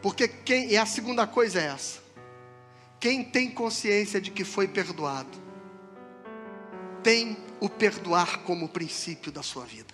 Porque 0.01 0.27
quem, 0.27 0.69
e 0.69 0.77
a 0.77 0.85
segunda 0.85 1.25
coisa 1.25 1.59
é 1.59 1.65
essa: 1.65 2.04
quem 3.05 3.23
tem 3.23 3.51
consciência 3.51 4.19
de 4.19 4.31
que 4.31 4.43
foi 4.43 4.67
perdoado, 4.67 5.29
tem 7.03 7.37
o 7.59 7.69
perdoar 7.69 8.39
como 8.39 8.67
princípio 8.67 9.31
da 9.31 9.43
sua 9.43 9.63
vida. 9.63 9.93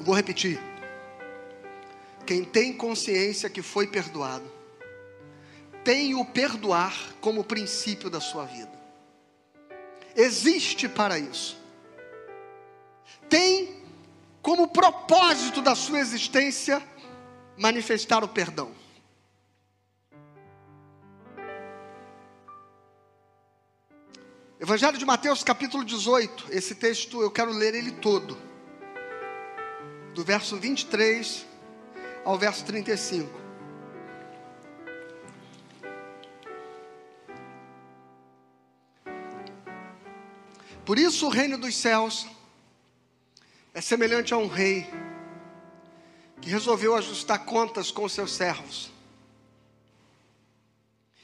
Vou 0.00 0.14
repetir. 0.14 0.58
Quem 2.24 2.44
tem 2.44 2.72
consciência 2.72 3.50
que 3.50 3.60
foi 3.60 3.86
perdoado, 3.86 4.50
tem 5.84 6.14
o 6.14 6.24
perdoar 6.24 7.12
como 7.20 7.44
princípio 7.44 8.08
da 8.08 8.18
sua 8.18 8.46
vida. 8.46 8.72
Existe 10.16 10.88
para 10.88 11.18
isso. 11.18 11.58
Tem 13.28 13.82
como 14.40 14.68
propósito 14.68 15.60
da 15.60 15.74
sua 15.74 15.98
existência 15.98 16.82
manifestar 17.58 18.24
o 18.24 18.28
perdão. 18.28 18.80
Evangelho 24.62 24.96
de 24.96 25.04
Mateus, 25.04 25.42
capítulo 25.42 25.84
18. 25.84 26.46
Esse 26.52 26.76
texto 26.76 27.20
eu 27.20 27.32
quero 27.32 27.50
ler 27.50 27.74
ele 27.74 27.90
todo. 27.90 28.38
Do 30.14 30.22
verso 30.22 30.56
23 30.56 31.44
ao 32.24 32.38
verso 32.38 32.64
35. 32.66 33.28
Por 40.84 40.96
isso 40.96 41.26
o 41.26 41.28
reino 41.28 41.58
dos 41.58 41.74
céus 41.74 42.28
é 43.74 43.80
semelhante 43.80 44.32
a 44.32 44.36
um 44.36 44.46
rei 44.46 44.88
que 46.40 46.48
resolveu 46.48 46.94
ajustar 46.94 47.44
contas 47.44 47.90
com 47.90 48.08
seus 48.08 48.30
servos. 48.30 48.92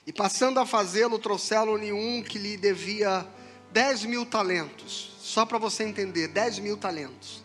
E 0.08 0.12
passando 0.12 0.58
a 0.58 0.64
fazê-lo, 0.64 1.18
trouxeram-lhe 1.18 1.92
um 1.92 2.22
que 2.22 2.38
lhe 2.38 2.56
devia 2.56 3.28
10 3.72 4.04
mil 4.04 4.24
talentos. 4.24 5.16
Só 5.20 5.44
para 5.44 5.58
você 5.58 5.84
entender, 5.84 6.28
10 6.28 6.58
mil 6.60 6.76
talentos. 6.76 7.44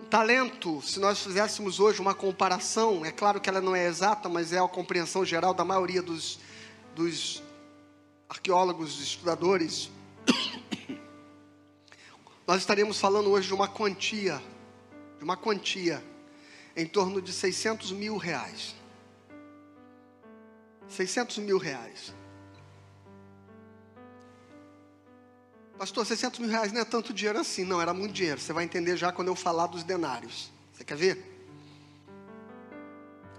Um 0.00 0.04
talento, 0.06 0.82
se 0.82 0.98
nós 0.98 1.22
fizéssemos 1.22 1.78
hoje 1.78 2.00
uma 2.00 2.14
comparação, 2.14 3.04
é 3.04 3.12
claro 3.12 3.40
que 3.40 3.48
ela 3.48 3.60
não 3.60 3.74
é 3.74 3.86
exata, 3.86 4.28
mas 4.28 4.52
é 4.52 4.58
a 4.58 4.66
compreensão 4.66 5.24
geral 5.24 5.54
da 5.54 5.64
maioria 5.64 6.02
dos, 6.02 6.40
dos 6.94 7.42
arqueólogos, 8.28 9.00
estudadores. 9.00 9.90
Nós 12.46 12.58
estaremos 12.58 12.98
falando 12.98 13.30
hoje 13.30 13.48
de 13.48 13.54
uma 13.54 13.68
quantia, 13.68 14.42
de 15.18 15.24
uma 15.24 15.36
quantia 15.36 16.02
em 16.76 16.86
torno 16.86 17.22
de 17.22 17.32
600 17.32 17.92
mil 17.92 18.16
reais. 18.16 18.74
600 20.88 21.38
mil 21.38 21.58
reais. 21.58 22.12
Pastor, 25.82 26.06
600 26.06 26.38
mil 26.38 26.48
reais 26.48 26.70
não 26.70 26.80
é 26.80 26.84
tanto 26.84 27.12
dinheiro 27.12 27.40
assim, 27.40 27.64
não, 27.64 27.82
era 27.82 27.92
muito 27.92 28.12
dinheiro. 28.12 28.40
Você 28.40 28.52
vai 28.52 28.62
entender 28.62 28.96
já 28.96 29.10
quando 29.10 29.26
eu 29.26 29.34
falar 29.34 29.66
dos 29.66 29.82
denários. 29.82 30.48
Você 30.72 30.84
quer 30.84 30.96
ver? 30.96 31.44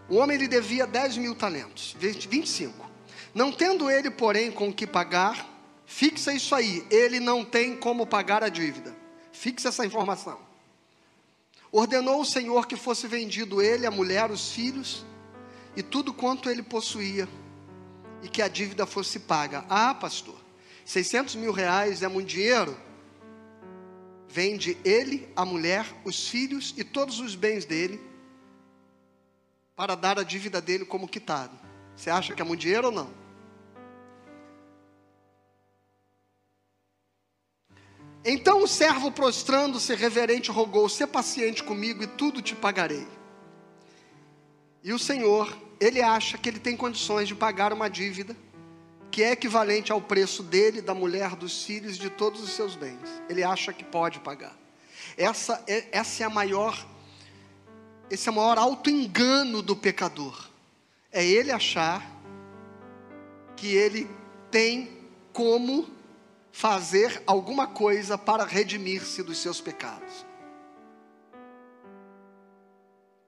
O 0.10 0.16
homem 0.16 0.38
lhe 0.38 0.50
devia 0.50 0.86
10 0.86 1.16
mil 1.16 1.36
talentos, 1.36 1.96
25. 1.98 2.86
Não 3.34 3.50
tendo 3.50 3.90
ele, 3.90 4.12
porém, 4.12 4.52
com 4.52 4.68
o 4.68 4.74
que 4.74 4.86
pagar, 4.86 5.48
fixa 5.86 6.34
isso 6.34 6.54
aí, 6.54 6.86
ele 6.92 7.18
não 7.22 7.46
tem 7.46 7.78
como 7.78 8.06
pagar 8.06 8.44
a 8.44 8.50
dívida. 8.50 8.94
Fixa 9.32 9.70
essa 9.70 9.86
informação. 9.86 10.38
Ordenou 11.72 12.20
o 12.20 12.26
Senhor 12.26 12.68
que 12.68 12.76
fosse 12.76 13.08
vendido 13.08 13.62
ele, 13.62 13.86
a 13.86 13.92
mulher, 13.92 14.30
os 14.30 14.52
filhos 14.52 15.06
e 15.78 15.82
tudo 15.82 16.14
quanto 16.14 16.50
ele 16.50 16.62
possuía, 16.62 17.26
e 18.22 18.28
que 18.28 18.42
a 18.42 18.50
dívida 18.50 18.86
fosse 18.86 19.18
paga. 19.18 19.64
Ah, 19.70 19.96
pastor, 19.96 20.43
600 20.86 21.36
mil 21.36 21.52
reais 21.52 22.04
é 22.04 22.08
muito 22.08 22.30
dinheiro? 22.30 22.78
Vende 24.28 24.78
ele, 24.84 25.30
a 25.36 25.46
mulher, 25.46 25.86
os 26.04 26.28
filhos 26.28 26.74
e 26.78 26.84
todos 26.84 27.20
os 27.20 27.36
bens 27.36 27.66
dele, 27.66 28.02
para 29.76 29.96
dar 29.96 30.20
a 30.20 30.24
dívida 30.24 30.60
dele 30.60 30.86
como 30.86 31.08
quitado. 31.08 31.58
Você 31.96 32.10
acha 32.10 32.34
que 32.34 32.42
é 32.42 32.46
muito 32.46 32.62
dinheiro 32.62 32.88
ou 32.88 32.94
não? 32.94 33.24
Então 38.26 38.64
o 38.64 38.68
servo, 38.68 39.12
prostrando-se 39.12 39.94
reverente, 39.96 40.50
rogou: 40.50 40.88
Sê 40.88 41.06
paciente 41.06 41.64
comigo 41.64 42.04
e 42.04 42.08
tudo 42.08 42.42
te 42.42 42.56
pagarei. 42.56 43.08
E 44.82 44.94
o 44.94 45.00
Senhor, 45.00 45.56
ele 45.80 46.02
acha 46.02 46.38
que 46.38 46.50
ele 46.50 46.60
tem 46.60 46.76
condições 46.76 47.28
de 47.28 47.36
pagar 47.36 47.74
uma 47.74 47.90
dívida 47.90 48.36
que 49.14 49.22
é 49.22 49.34
equivalente 49.34 49.92
ao 49.92 50.02
preço 50.02 50.42
dele, 50.42 50.82
da 50.82 50.96
mulher, 50.96 51.36
dos 51.36 51.64
filhos, 51.64 52.00
de 52.00 52.10
todos 52.10 52.42
os 52.42 52.50
seus 52.50 52.76
bens. 52.76 52.98
Ele 53.30 53.44
acha 53.44 53.72
que 53.72 53.84
pode 53.84 54.20
pagar. 54.20 54.58
Essa 55.16 55.64
é, 55.68 55.88
essa 55.92 56.24
é 56.24 56.26
a 56.26 56.32
maior, 56.32 56.84
esse 58.10 58.28
é 58.28 58.32
o 58.32 58.36
maior 58.36 58.58
auto-engano 58.58 59.62
do 59.62 59.76
pecador. 59.76 60.50
É 61.12 61.24
ele 61.24 61.52
achar 61.52 62.04
que 63.56 63.68
ele 63.76 64.10
tem 64.50 64.90
como 65.32 65.88
fazer 66.52 67.22
alguma 67.28 67.68
coisa 67.68 68.18
para 68.18 68.44
redimir-se 68.44 69.22
dos 69.22 69.38
seus 69.38 69.62
pecados. 69.62 70.26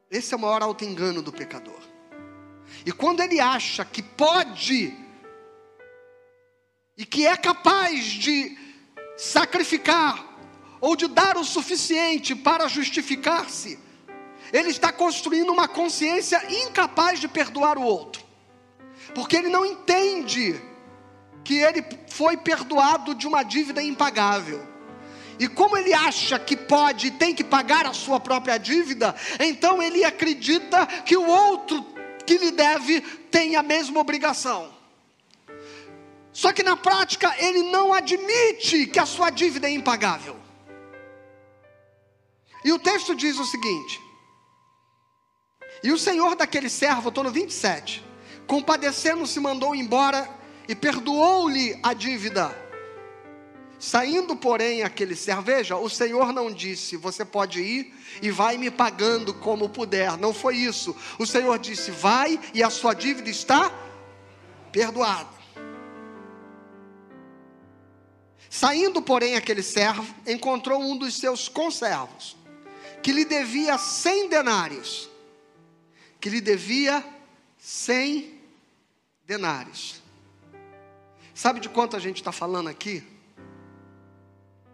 Esse 0.10 0.34
é 0.34 0.38
o 0.38 0.40
maior 0.40 0.64
auto-engano 0.64 1.22
do 1.22 1.32
pecador. 1.32 1.80
E 2.84 2.92
quando 2.92 3.22
ele 3.22 3.40
acha 3.40 3.86
que 3.86 4.02
pode 4.02 5.05
e 6.98 7.06
que 7.06 7.28
é 7.28 7.36
capaz 7.36 8.06
de 8.06 8.58
sacrificar 9.18 10.24
ou 10.80 10.96
de 10.96 11.08
dar 11.08 11.38
o 11.38 11.44
suficiente 11.44 12.36
para 12.36 12.68
justificar-se, 12.68 13.80
ele 14.54 14.70
está 14.70 14.92
construindo 14.92 15.52
uma 15.52 15.68
consciência 15.68 16.42
incapaz 16.50 17.20
de 17.20 17.28
perdoar 17.28 17.78
o 17.78 17.84
outro, 17.84 18.24
porque 19.14 19.36
ele 19.36 19.50
não 19.50 19.66
entende 19.66 20.62
que 21.44 21.56
ele 21.56 21.84
foi 22.08 22.38
perdoado 22.38 23.14
de 23.14 23.28
uma 23.28 23.44
dívida 23.44 23.82
impagável. 23.82 24.66
E 25.38 25.48
como 25.48 25.76
ele 25.76 25.94
acha 25.94 26.40
que 26.40 26.56
pode 26.56 27.08
e 27.08 27.12
tem 27.12 27.36
que 27.36 27.44
pagar 27.44 27.86
a 27.86 27.94
sua 27.94 28.20
própria 28.20 28.58
dívida, 28.58 29.14
então 29.40 29.84
ele 29.84 30.04
acredita 30.04 30.86
que 30.86 31.18
o 31.18 31.28
outro 31.28 31.86
que 32.26 32.38
lhe 32.38 32.52
deve 32.52 33.02
tem 33.30 33.56
a 33.56 33.62
mesma 33.62 34.00
obrigação. 34.00 34.75
Só 36.36 36.52
que 36.52 36.62
na 36.62 36.76
prática 36.76 37.34
ele 37.38 37.64
não 37.64 37.94
admite 37.94 38.88
que 38.88 39.00
a 39.00 39.06
sua 39.06 39.30
dívida 39.30 39.70
é 39.70 39.72
impagável. 39.72 40.36
E 42.62 42.74
o 42.74 42.78
texto 42.78 43.16
diz 43.16 43.40
o 43.40 43.46
seguinte: 43.46 44.02
E 45.82 45.94
o 45.94 45.98
senhor 45.98 46.36
daquele 46.36 46.68
servo, 46.68 47.08
estou 47.08 47.24
no 47.24 47.32
27, 47.32 48.04
compadecendo-se, 48.46 49.40
mandou 49.40 49.74
embora 49.74 50.30
e 50.68 50.76
perdoou-lhe 50.76 51.80
a 51.82 51.94
dívida. 51.94 52.54
Saindo, 53.80 54.36
porém, 54.36 54.84
aquele 54.84 55.16
servo, 55.16 55.44
veja, 55.44 55.78
o 55.78 55.90
Senhor 55.90 56.34
não 56.34 56.52
disse, 56.52 56.98
você 56.98 57.24
pode 57.24 57.62
ir 57.62 57.94
e 58.22 58.32
vai 58.32 58.58
me 58.58 58.72
pagando 58.72 59.34
como 59.34 59.70
puder. 59.70 60.18
Não 60.18 60.34
foi 60.34 60.56
isso. 60.56 60.96
O 61.20 61.26
Senhor 61.26 61.60
disse, 61.60 61.92
vai 61.92 62.40
e 62.54 62.64
a 62.64 62.70
sua 62.70 62.94
dívida 62.94 63.30
está 63.30 63.72
perdoada. 64.72 65.35
Saindo, 68.56 69.02
porém, 69.02 69.36
aquele 69.36 69.62
servo, 69.62 70.16
encontrou 70.26 70.82
um 70.82 70.98
dos 70.98 71.16
seus 71.16 71.50
conservos, 71.50 72.38
que 73.04 73.12
lhe 73.12 73.26
devia 73.26 73.78
cem 73.78 74.30
denários. 74.30 75.10
Que 76.22 76.30
lhe 76.30 76.40
devia 76.40 77.06
cem 77.58 78.40
denários. 79.26 80.02
Sabe 81.34 81.60
de 81.60 81.68
quanto 81.68 81.98
a 81.98 82.00
gente 82.00 82.16
está 82.16 82.32
falando 82.32 82.70
aqui? 82.70 83.06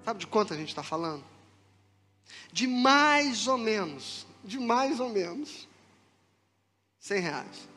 Sabe 0.05 0.19
de 0.19 0.27
quanto 0.27 0.53
a 0.53 0.57
gente 0.57 0.69
está 0.69 0.83
falando? 0.83 1.25
De 2.53 2.67
mais 2.67 3.47
ou 3.47 3.57
menos, 3.57 4.27
de 4.43 4.59
mais 4.59 4.99
ou 4.99 5.09
menos, 5.09 5.67
cem 6.99 7.19
reais. 7.19 7.67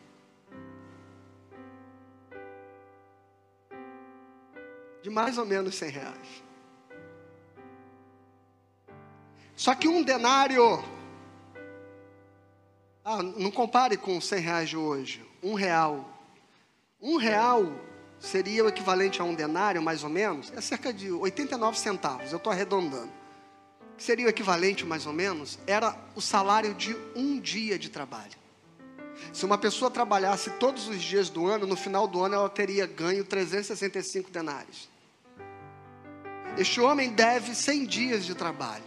De 5.05 5.11
mais 5.11 5.37
ou 5.37 5.45
menos 5.45 5.75
cem 5.75 5.91
reais. 5.91 6.43
Só 9.55 9.75
que 9.75 9.87
um 9.87 10.03
denário, 10.03 10.83
ah, 13.05 13.23
não 13.23 13.51
compare 13.51 13.99
com 13.99 14.19
cem 14.19 14.41
reais 14.41 14.71
de 14.71 14.79
hoje, 14.79 15.23
um 15.43 15.53
real. 15.53 16.09
Um 16.99 17.19
real 17.19 17.71
seria 18.19 18.65
o 18.65 18.69
equivalente 18.69 19.21
a 19.21 19.25
um 19.25 19.35
denário, 19.35 19.83
mais 19.83 20.03
ou 20.03 20.09
menos, 20.09 20.51
é 20.57 20.63
cerca 20.63 20.91
de 20.91 21.13
89 21.13 21.79
centavos, 21.79 22.33
eu 22.33 22.39
estou 22.39 22.51
arredondando. 22.51 23.13
Seria 23.99 24.25
o 24.25 24.31
equivalente, 24.31 24.87
mais 24.87 25.05
ou 25.05 25.13
menos, 25.13 25.59
era 25.67 25.95
o 26.17 26.23
salário 26.23 26.73
de 26.73 26.97
um 27.15 27.39
dia 27.39 27.79
de 27.79 27.91
trabalho. 27.91 28.33
Se 29.35 29.45
uma 29.45 29.59
pessoa 29.59 29.91
trabalhasse 29.91 30.49
todos 30.53 30.89
os 30.89 31.03
dias 31.03 31.29
do 31.29 31.47
ano, 31.47 31.67
no 31.67 31.77
final 31.77 32.09
do 32.09 32.25
ano 32.25 32.37
ela 32.37 32.49
teria 32.49 32.87
ganho 32.87 33.23
365 33.23 34.31
denários. 34.31 34.94
Este 36.57 36.81
homem 36.81 37.11
deve 37.11 37.55
100 37.55 37.85
dias 37.85 38.25
de 38.25 38.35
trabalho. 38.35 38.85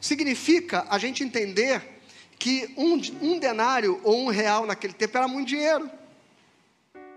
Significa 0.00 0.86
a 0.90 0.98
gente 0.98 1.24
entender 1.24 2.02
que 2.38 2.74
um, 2.76 3.00
um 3.22 3.38
denário 3.38 3.98
ou 4.04 4.26
um 4.26 4.28
real 4.28 4.66
naquele 4.66 4.92
tempo 4.92 5.16
era 5.16 5.26
muito 5.26 5.48
dinheiro. 5.48 5.90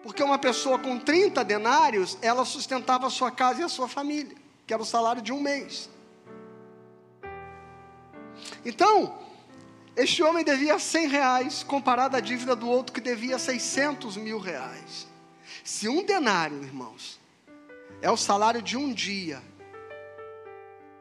Porque 0.01 0.23
uma 0.23 0.37
pessoa 0.37 0.79
com 0.79 0.97
30 0.97 1.43
denários, 1.43 2.17
ela 2.21 2.45
sustentava 2.45 3.07
a 3.07 3.09
sua 3.09 3.29
casa 3.29 3.61
e 3.61 3.63
a 3.65 3.69
sua 3.69 3.89
família, 3.89 4.35
que 4.65 4.73
era 4.73 4.81
o 4.81 4.85
salário 4.85 5.21
de 5.21 5.33
um 5.33 5.41
mês. 5.41 5.89
Então, 8.63 9.19
este 9.97 10.23
homem 10.23 10.45
devia 10.45 10.79
100 10.79 11.07
reais, 11.09 11.63
comparado 11.63 12.15
à 12.15 12.21
dívida 12.21 12.55
do 12.55 12.69
outro 12.69 12.93
que 12.93 13.01
devia 13.01 13.37
600 13.37 14.15
mil 14.15 14.39
reais. 14.39 15.07
Se 15.63 15.89
um 15.89 16.05
denário, 16.05 16.63
irmãos, 16.63 17.19
é 18.01 18.09
o 18.11 18.17
salário 18.17 18.61
de 18.61 18.77
um 18.77 18.93
dia, 18.93 19.41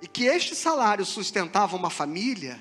e 0.00 0.06
que 0.06 0.24
este 0.24 0.54
salário 0.54 1.04
sustentava 1.04 1.76
uma 1.76 1.90
família, 1.90 2.60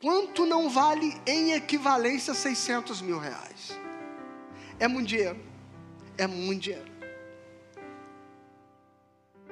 quanto 0.00 0.46
não 0.46 0.68
vale 0.68 1.14
em 1.26 1.52
equivalência 1.52 2.34
600 2.34 3.02
mil 3.02 3.18
reais? 3.18 3.78
É 4.78 4.88
muito 4.88 5.08
dinheiro. 5.08 5.38
É 6.18 6.26
muito 6.26 6.62
dinheiro. 6.62 6.90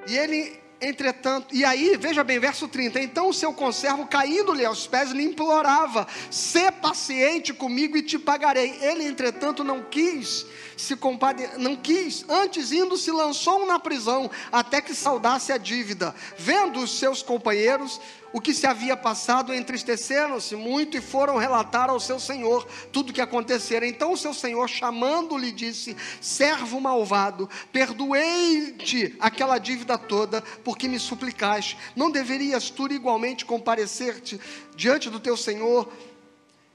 E 0.07 0.17
ele, 0.17 0.61
entretanto, 0.89 1.55
e 1.55 1.65
aí, 1.65 1.97
veja 1.97 2.23
bem, 2.23 2.39
verso 2.39 2.69
30. 2.69 3.01
Então 3.01 3.29
o 3.29 3.35
seu 3.35 3.53
conservo, 3.53 4.07
caindo-lhe 4.07 4.65
aos 4.65 4.87
pés, 4.87 5.11
lhe 5.11 5.23
implorava: 5.23 6.07
Sê 6.31 6.71
paciente 6.71 7.53
comigo 7.53 7.97
e 7.97 8.03
te 8.03 8.19
pagarei. 8.19 8.79
Ele, 8.81 9.05
entretanto, 9.05 9.65
não 9.65 9.83
quis 9.83 10.47
se 10.77 10.97
compadecer, 10.97 11.59
não 11.59 11.77
quis, 11.77 12.25
antes 12.29 12.73
indo, 12.73 12.97
se 12.97 13.11
lançou 13.11 13.65
na 13.67 13.79
prisão, 13.79 14.31
até 14.51 14.81
que 14.81 14.95
saudasse 14.95 15.53
a 15.53 15.59
dívida. 15.59 16.15
Vendo 16.37 16.81
os 16.81 16.99
seus 16.99 17.23
companheiros, 17.23 18.01
o 18.35 18.41
que 18.41 18.53
se 18.53 18.67
havia 18.67 18.97
passado, 18.97 19.55
entristeceram-se 19.55 20.57
muito 20.57 20.97
e 20.97 21.01
foram 21.01 21.37
relatar 21.37 21.89
ao 21.89 22.01
seu 22.01 22.19
senhor 22.19 22.67
tudo 22.91 23.11
o 23.11 23.13
que 23.13 23.21
acontecera. 23.21 23.87
Então 23.87 24.11
o 24.11 24.17
seu 24.17 24.35
senhor, 24.35 24.69
chamando-lhe, 24.69 25.53
disse: 25.53 25.97
Servo 26.21 26.81
malvado, 26.81 27.49
perdoei-te 27.73 29.15
aquela 29.21 29.57
dívida 29.59 29.97
toda, 29.97 30.43
porque 30.65 30.89
me 30.89 30.99
suplicaste. 30.99 31.79
Não 31.95 32.11
deverias 32.11 32.71
tu 32.71 32.91
igualmente 32.91 33.45
comparecer-te 33.45 34.41
diante 34.75 35.09
do 35.09 35.21
teu 35.21 35.37
senhor, 35.37 35.89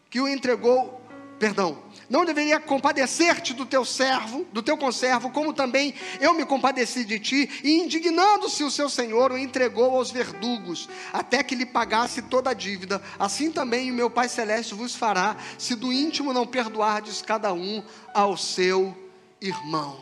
que 0.09 0.21
o 0.21 0.29
entregou, 0.29 1.01
perdão, 1.37 1.83
não 2.09 2.25
deveria 2.25 2.59
compadecer-te 2.59 3.53
do 3.53 3.65
teu 3.65 3.85
servo, 3.85 4.45
do 4.51 4.63
teu 4.63 4.77
conservo, 4.77 5.29
como 5.29 5.53
também 5.53 5.93
eu 6.19 6.33
me 6.33 6.45
compadeci 6.45 7.05
de 7.05 7.19
ti, 7.19 7.61
e 7.63 7.79
indignando-se 7.79 8.63
o 8.63 8.71
seu 8.71 8.89
senhor, 8.89 9.31
o 9.31 9.37
entregou 9.37 9.95
aos 9.95 10.09
verdugos, 10.09 10.89
até 11.13 11.43
que 11.43 11.55
lhe 11.55 11.65
pagasse 11.65 12.23
toda 12.23 12.49
a 12.49 12.53
dívida. 12.53 13.01
Assim 13.17 13.51
também 13.51 13.91
o 13.91 13.93
meu 13.93 14.09
Pai 14.09 14.27
celeste 14.27 14.73
vos 14.73 14.95
fará, 14.95 15.37
se 15.57 15.75
do 15.75 15.93
íntimo 15.93 16.33
não 16.33 16.47
perdoardes 16.47 17.21
cada 17.21 17.53
um 17.53 17.83
ao 18.13 18.35
seu 18.35 18.95
irmão. 19.39 19.99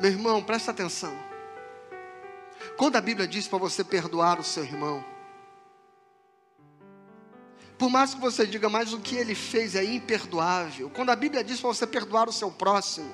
Meu 0.00 0.10
irmão, 0.10 0.42
presta 0.42 0.70
atenção. 0.70 1.12
Quando 2.76 2.96
a 2.96 3.00
Bíblia 3.00 3.26
diz 3.26 3.46
para 3.46 3.58
você 3.58 3.84
perdoar 3.84 4.38
o 4.40 4.44
seu 4.44 4.64
irmão, 4.64 5.11
por 7.82 7.90
mais 7.90 8.14
que 8.14 8.20
você 8.20 8.46
diga, 8.46 8.68
mas 8.68 8.92
o 8.92 9.00
que 9.00 9.16
ele 9.16 9.34
fez 9.34 9.74
é 9.74 9.82
imperdoável. 9.82 10.88
Quando 10.88 11.10
a 11.10 11.16
Bíblia 11.16 11.42
diz 11.42 11.60
para 11.60 11.66
você 11.66 11.84
perdoar 11.84 12.28
o 12.28 12.32
seu 12.32 12.48
próximo, 12.48 13.10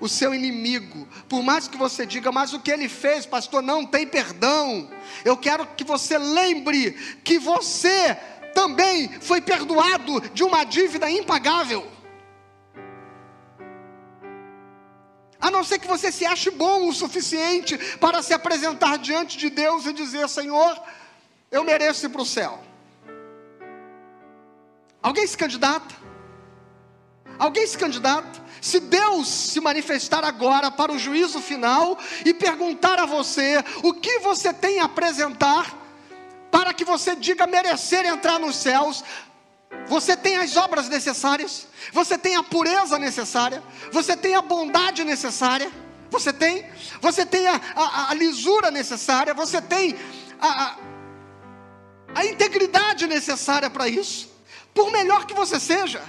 o 0.00 0.08
seu 0.08 0.34
inimigo, 0.34 1.06
por 1.28 1.42
mais 1.42 1.68
que 1.68 1.76
você 1.76 2.06
diga, 2.06 2.32
mas 2.32 2.54
o 2.54 2.60
que 2.60 2.70
ele 2.70 2.88
fez, 2.88 3.26
pastor, 3.26 3.60
não 3.60 3.84
tem 3.84 4.06
perdão. 4.06 4.90
Eu 5.22 5.36
quero 5.36 5.66
que 5.66 5.84
você 5.84 6.16
lembre 6.16 6.92
que 7.22 7.38
você 7.38 8.14
também 8.54 9.20
foi 9.20 9.42
perdoado 9.42 10.18
de 10.32 10.42
uma 10.42 10.64
dívida 10.64 11.10
impagável. 11.10 11.86
A 15.38 15.50
não 15.50 15.62
ser 15.62 15.78
que 15.78 15.86
você 15.86 16.10
se 16.10 16.24
ache 16.24 16.50
bom 16.50 16.88
o 16.88 16.94
suficiente 16.94 17.76
para 17.98 18.22
se 18.22 18.32
apresentar 18.32 18.96
diante 18.96 19.36
de 19.36 19.50
Deus 19.50 19.84
e 19.84 19.92
dizer: 19.92 20.26
Senhor, 20.26 20.82
eu 21.50 21.62
mereço 21.62 22.06
ir 22.06 22.08
para 22.08 22.22
o 22.22 22.24
céu. 22.24 22.65
Alguém 25.06 25.24
se 25.24 25.36
candidata? 25.36 25.94
Alguém 27.38 27.64
se 27.64 27.78
candidata? 27.78 28.42
Se 28.60 28.80
Deus 28.80 29.28
se 29.28 29.60
manifestar 29.60 30.24
agora 30.24 30.68
para 30.68 30.90
o 30.90 30.98
juízo 30.98 31.40
final 31.40 31.96
e 32.24 32.34
perguntar 32.34 32.98
a 32.98 33.06
você 33.06 33.62
o 33.84 33.94
que 33.94 34.18
você 34.18 34.52
tem 34.52 34.80
a 34.80 34.86
apresentar 34.86 35.72
para 36.50 36.74
que 36.74 36.84
você 36.84 37.14
diga 37.14 37.46
merecer 37.46 38.04
entrar 38.04 38.40
nos 38.40 38.56
céus, 38.56 39.04
você 39.86 40.16
tem 40.16 40.38
as 40.38 40.56
obras 40.56 40.88
necessárias, 40.88 41.68
você 41.92 42.18
tem 42.18 42.34
a 42.34 42.42
pureza 42.42 42.98
necessária, 42.98 43.62
você 43.92 44.16
tem 44.16 44.34
a 44.34 44.42
bondade 44.42 45.04
necessária, 45.04 45.70
você 46.10 46.32
tem, 46.32 46.66
você 47.00 47.24
tem 47.24 47.46
a, 47.46 47.60
a, 47.76 48.10
a 48.10 48.14
lisura 48.14 48.72
necessária, 48.72 49.32
você 49.34 49.62
tem 49.62 49.94
a, 50.40 50.48
a, 50.48 50.76
a 52.12 52.26
integridade 52.26 53.06
necessária 53.06 53.70
para 53.70 53.86
isso 53.86 54.34
por 54.76 54.92
melhor 54.92 55.24
que 55.26 55.32
você 55.32 55.58
seja. 55.58 56.06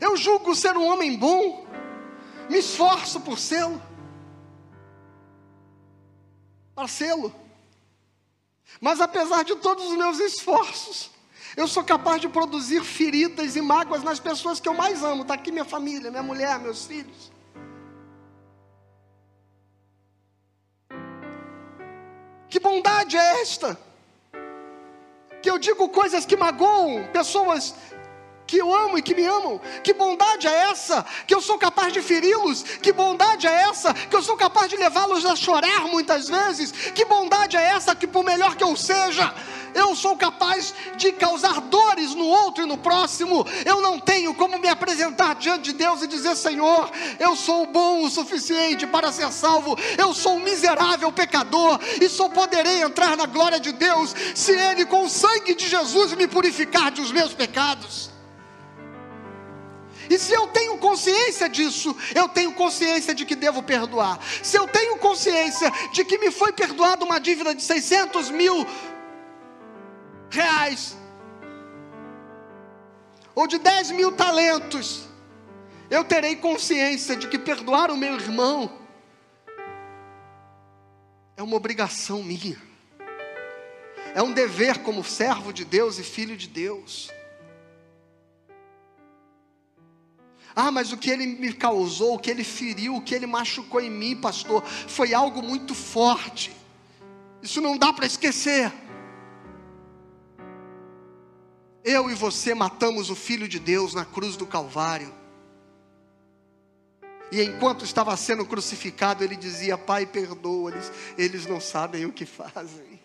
Eu 0.00 0.16
julgo 0.16 0.54
ser 0.54 0.76
um 0.76 0.86
homem 0.86 1.16
bom, 1.16 1.66
me 2.48 2.58
esforço 2.58 3.20
por 3.20 3.38
sê-lo, 3.38 3.80
para 6.74 6.88
sê-lo. 6.88 7.32
Mas 8.80 9.02
apesar 9.02 9.44
de 9.44 9.54
todos 9.56 9.84
os 9.90 9.96
meus 9.96 10.18
esforços, 10.18 11.10
eu 11.54 11.68
sou 11.68 11.84
capaz 11.84 12.22
de 12.22 12.28
produzir 12.28 12.82
feridas 12.82 13.54
e 13.54 13.60
mágoas 13.60 14.02
nas 14.02 14.18
pessoas 14.18 14.58
que 14.58 14.68
eu 14.68 14.74
mais 14.74 15.04
amo. 15.04 15.22
Está 15.22 15.34
aqui 15.34 15.52
minha 15.52 15.66
família, 15.66 16.10
minha 16.10 16.22
mulher, 16.22 16.58
meus 16.58 16.86
filhos. 16.86 17.31
Que 22.52 22.60
bondade 22.60 23.16
é 23.16 23.40
esta? 23.40 23.78
Que 25.40 25.50
eu 25.50 25.58
digo 25.58 25.88
coisas 25.88 26.26
que 26.26 26.36
magoam 26.36 27.08
pessoas 27.10 27.74
que 28.46 28.58
eu 28.58 28.74
amo 28.74 28.98
e 28.98 29.02
que 29.02 29.14
me 29.14 29.24
amam. 29.24 29.60
Que 29.82 29.92
bondade 29.92 30.46
é 30.46 30.70
essa? 30.70 31.04
Que 31.26 31.34
eu 31.34 31.40
sou 31.40 31.58
capaz 31.58 31.92
de 31.92 32.02
feri-los. 32.02 32.62
Que 32.62 32.92
bondade 32.92 33.46
é 33.46 33.62
essa? 33.62 33.94
Que 33.94 34.14
eu 34.14 34.22
sou 34.22 34.36
capaz 34.36 34.68
de 34.68 34.76
levá-los 34.76 35.24
a 35.24 35.34
chorar 35.34 35.82
muitas 35.88 36.28
vezes. 36.28 36.70
Que 36.70 37.04
bondade 37.04 37.56
é 37.56 37.62
essa? 37.62 37.94
Que 37.94 38.06
por 38.06 38.24
melhor 38.24 38.54
que 38.56 38.64
eu 38.64 38.76
seja, 38.76 39.32
eu 39.74 39.96
sou 39.96 40.16
capaz 40.16 40.74
de 40.96 41.12
causar 41.12 41.60
dores 41.62 42.14
no 42.14 42.26
outro 42.26 42.62
e 42.62 42.66
no 42.66 42.76
próximo. 42.76 43.46
Eu 43.64 43.80
não 43.80 43.98
tenho 43.98 44.34
como 44.34 44.58
me 44.58 44.68
apresentar 44.68 45.34
diante 45.36 45.72
de 45.72 45.72
Deus 45.72 46.02
e 46.02 46.06
dizer: 46.06 46.36
Senhor, 46.36 46.90
eu 47.18 47.34
sou 47.34 47.66
bom 47.66 48.04
o 48.04 48.10
suficiente 48.10 48.86
para 48.86 49.10
ser 49.12 49.32
salvo. 49.32 49.78
Eu 49.96 50.12
sou 50.12 50.34
um 50.34 50.40
miserável 50.40 51.10
pecador 51.10 51.80
e 52.00 52.08
só 52.08 52.28
poderei 52.28 52.82
entrar 52.82 53.16
na 53.16 53.26
glória 53.26 53.58
de 53.58 53.72
Deus 53.72 54.14
se 54.34 54.52
Ele, 54.52 54.84
com 54.84 55.04
o 55.04 55.10
sangue 55.10 55.54
de 55.54 55.66
Jesus, 55.66 56.12
me 56.12 56.26
purificar 56.26 56.90
dos 56.90 57.10
meus 57.10 57.32
pecados. 57.32 58.11
E 60.12 60.18
se 60.18 60.34
eu 60.34 60.46
tenho 60.48 60.76
consciência 60.76 61.48
disso, 61.48 61.96
eu 62.14 62.28
tenho 62.28 62.52
consciência 62.52 63.14
de 63.14 63.24
que 63.24 63.34
devo 63.34 63.62
perdoar. 63.62 64.22
Se 64.42 64.58
eu 64.58 64.68
tenho 64.68 64.98
consciência 64.98 65.72
de 65.90 66.04
que 66.04 66.18
me 66.18 66.30
foi 66.30 66.52
perdoada 66.52 67.02
uma 67.02 67.18
dívida 67.18 67.54
de 67.54 67.62
600 67.62 68.30
mil 68.30 68.66
reais, 70.28 70.94
ou 73.34 73.46
de 73.46 73.56
10 73.56 73.92
mil 73.92 74.12
talentos, 74.12 75.08
eu 75.88 76.04
terei 76.04 76.36
consciência 76.36 77.16
de 77.16 77.26
que 77.26 77.38
perdoar 77.38 77.90
o 77.90 77.96
meu 77.96 78.12
irmão 78.12 78.70
é 81.38 81.42
uma 81.42 81.56
obrigação 81.56 82.22
minha, 82.22 82.60
é 84.14 84.22
um 84.22 84.34
dever 84.34 84.80
como 84.80 85.02
servo 85.02 85.54
de 85.54 85.64
Deus 85.64 85.98
e 85.98 86.04
filho 86.04 86.36
de 86.36 86.48
Deus. 86.48 87.10
Ah, 90.54 90.70
mas 90.70 90.92
o 90.92 90.96
que 90.96 91.10
ele 91.10 91.26
me 91.26 91.52
causou, 91.52 92.14
o 92.14 92.18
que 92.18 92.30
ele 92.30 92.44
feriu, 92.44 92.96
o 92.96 93.02
que 93.02 93.14
ele 93.14 93.26
machucou 93.26 93.80
em 93.80 93.90
mim, 93.90 94.16
pastor, 94.16 94.62
foi 94.64 95.14
algo 95.14 95.42
muito 95.42 95.74
forte. 95.74 96.54
Isso 97.42 97.60
não 97.60 97.76
dá 97.76 97.92
para 97.92 98.06
esquecer. 98.06 98.72
Eu 101.84 102.10
e 102.10 102.14
você 102.14 102.54
matamos 102.54 103.10
o 103.10 103.16
Filho 103.16 103.48
de 103.48 103.58
Deus 103.58 103.94
na 103.94 104.04
cruz 104.04 104.36
do 104.36 104.46
Calvário. 104.46 105.12
E 107.32 107.42
enquanto 107.42 107.84
estava 107.84 108.16
sendo 108.16 108.44
crucificado, 108.44 109.24
ele 109.24 109.34
dizia: 109.34 109.76
Pai, 109.76 110.06
perdoa-lhes, 110.06 110.92
eles 111.18 111.46
não 111.46 111.60
sabem 111.60 112.04
o 112.04 112.12
que 112.12 112.26
fazem. 112.26 113.01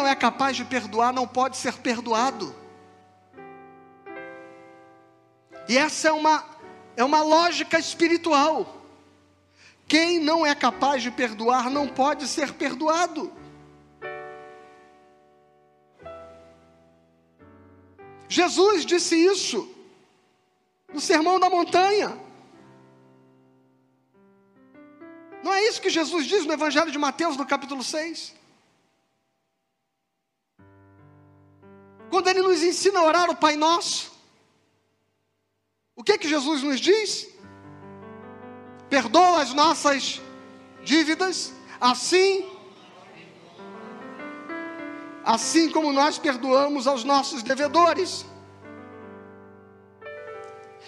Não 0.00 0.08
é 0.08 0.14
capaz 0.14 0.56
de 0.56 0.64
perdoar 0.64 1.12
não 1.12 1.28
pode 1.28 1.58
ser 1.58 1.74
perdoado. 1.74 2.54
E 5.68 5.76
essa 5.76 6.08
é 6.08 6.12
uma, 6.12 6.44
é 6.96 7.04
uma 7.04 7.22
lógica 7.22 7.78
espiritual. 7.78 8.82
Quem 9.86 10.18
não 10.18 10.46
é 10.46 10.54
capaz 10.54 11.02
de 11.02 11.10
perdoar 11.10 11.68
não 11.68 11.86
pode 11.86 12.26
ser 12.26 12.54
perdoado. 12.54 13.30
Jesus 18.28 18.86
disse 18.86 19.16
isso 19.16 19.68
no 20.92 21.00
Sermão 21.00 21.38
da 21.38 21.50
Montanha. 21.50 22.18
Não 25.42 25.52
é 25.52 25.64
isso 25.64 25.80
que 25.80 25.90
Jesus 25.90 26.26
diz 26.26 26.46
no 26.46 26.52
Evangelho 26.52 26.90
de 26.90 26.98
Mateus, 26.98 27.36
no 27.36 27.44
capítulo 27.44 27.82
6? 27.82 28.39
Quando 32.10 32.28
ele 32.28 32.42
nos 32.42 32.62
ensina 32.62 33.00
a 33.00 33.04
orar 33.04 33.30
o 33.30 33.36
Pai 33.36 33.56
Nosso, 33.56 34.10
o 35.96 36.02
que 36.02 36.18
que 36.18 36.28
Jesus 36.28 36.62
nos 36.62 36.80
diz? 36.80 37.30
perdoa 38.90 39.40
as 39.40 39.54
nossas 39.54 40.20
dívidas, 40.82 41.54
assim 41.80 42.44
assim 45.24 45.70
como 45.70 45.92
nós 45.92 46.18
perdoamos 46.18 46.88
aos 46.88 47.04
nossos 47.04 47.42
devedores. 47.42 48.26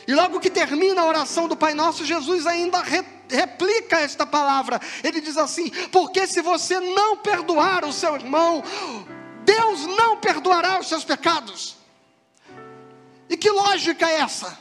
E 0.08 0.14
logo 0.14 0.40
que 0.40 0.50
termina 0.50 1.02
a 1.02 1.06
oração 1.06 1.46
do 1.46 1.56
Pai 1.56 1.74
Nosso, 1.74 2.04
Jesus 2.04 2.44
ainda 2.44 2.80
re, 2.80 3.04
replica 3.28 4.00
esta 4.00 4.26
palavra. 4.26 4.80
Ele 5.04 5.20
diz 5.20 5.36
assim: 5.36 5.70
Porque 5.92 6.26
se 6.26 6.40
você 6.40 6.80
não 6.80 7.18
perdoar 7.18 7.84
o 7.84 7.92
seu 7.92 8.16
irmão, 8.16 8.64
Deus 9.44 9.86
não 9.86 10.18
perdoará 10.18 10.78
os 10.78 10.88
seus 10.88 11.04
pecados. 11.04 11.76
E 13.28 13.36
que 13.36 13.50
lógica 13.50 14.08
é 14.08 14.20
essa? 14.20 14.58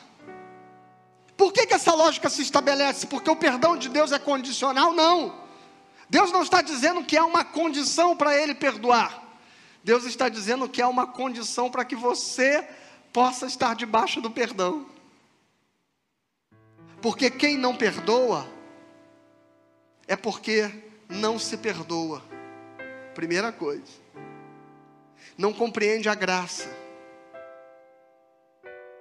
Por 1.36 1.52
que, 1.52 1.66
que 1.66 1.74
essa 1.74 1.94
lógica 1.94 2.30
se 2.30 2.42
estabelece? 2.42 3.08
Porque 3.08 3.30
o 3.30 3.36
perdão 3.36 3.76
de 3.76 3.90
Deus 3.90 4.12
é 4.12 4.20
condicional? 4.20 4.94
Não. 4.94 5.42
Deus 6.10 6.32
não 6.32 6.44
está 6.44 6.62
dizendo 6.62 7.04
que 7.04 7.18
é 7.18 7.24
uma 7.24 7.44
condição 7.44 8.16
para 8.16 8.36
Ele 8.38 8.54
perdoar. 8.54 9.22
Deus 9.84 10.06
está 10.06 10.30
dizendo 10.30 10.70
que 10.70 10.82
é 10.82 10.86
uma 10.86 11.08
condição 11.08 11.70
para 11.70 11.84
que 11.84 11.96
você 11.96 12.68
possa 13.12 13.46
estar 13.46 13.76
debaixo 13.76 14.22
do 14.22 14.30
perdão. 14.30 14.86
Porque 17.02 17.32
quem 17.32 17.58
não 17.58 17.76
perdoa 17.76 18.48
é 20.08 20.16
porque 20.16 20.70
não 21.10 21.40
se 21.40 21.58
perdoa. 21.58 22.22
Primeira 23.16 23.52
coisa. 23.52 24.01
Não 25.42 25.52
compreende 25.52 26.08
a 26.08 26.14
graça. 26.14 26.70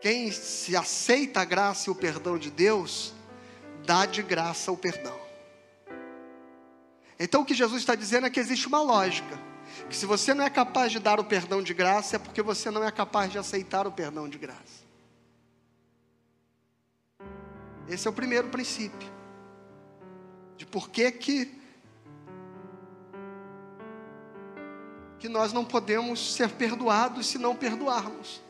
Quem 0.00 0.32
se 0.32 0.74
aceita 0.74 1.42
a 1.42 1.44
graça 1.44 1.90
e 1.90 1.92
o 1.92 1.94
perdão 1.94 2.38
de 2.38 2.50
Deus, 2.50 3.12
dá 3.84 4.06
de 4.06 4.22
graça 4.22 4.72
o 4.72 4.76
perdão. 4.76 5.20
Então 7.18 7.42
o 7.42 7.44
que 7.44 7.52
Jesus 7.52 7.82
está 7.82 7.94
dizendo 7.94 8.26
é 8.26 8.30
que 8.30 8.40
existe 8.40 8.66
uma 8.66 8.80
lógica. 8.80 9.38
Que 9.90 9.94
se 9.94 10.06
você 10.06 10.32
não 10.32 10.42
é 10.42 10.48
capaz 10.48 10.90
de 10.90 10.98
dar 10.98 11.20
o 11.20 11.24
perdão 11.24 11.62
de 11.62 11.74
graça, 11.74 12.16
é 12.16 12.18
porque 12.18 12.40
você 12.40 12.70
não 12.70 12.82
é 12.82 12.90
capaz 12.90 13.30
de 13.30 13.36
aceitar 13.36 13.86
o 13.86 13.92
perdão 13.92 14.26
de 14.26 14.38
graça. 14.38 14.80
Esse 17.86 18.08
é 18.08 18.10
o 18.10 18.14
primeiro 18.14 18.48
princípio. 18.48 19.12
De 20.56 20.64
por 20.64 20.88
que 20.88 21.12
que 21.12 21.59
que 25.20 25.28
nós 25.28 25.52
não 25.52 25.64
podemos 25.64 26.34
ser 26.34 26.48
perdoados 26.48 27.26
se 27.26 27.36
não 27.36 27.54
perdoarmos. 27.54 28.42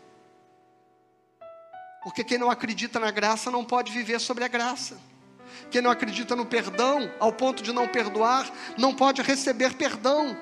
Porque 2.02 2.22
quem 2.22 2.38
não 2.38 2.48
acredita 2.48 3.00
na 3.00 3.10
graça 3.10 3.50
não 3.50 3.64
pode 3.64 3.92
viver 3.92 4.20
sobre 4.20 4.44
a 4.44 4.48
graça. 4.48 4.96
Quem 5.68 5.82
não 5.82 5.90
acredita 5.90 6.36
no 6.36 6.46
perdão, 6.46 7.12
ao 7.18 7.32
ponto 7.32 7.60
de 7.60 7.72
não 7.72 7.88
perdoar, 7.88 8.50
não 8.78 8.94
pode 8.94 9.20
receber 9.20 9.74
perdão. 9.74 10.36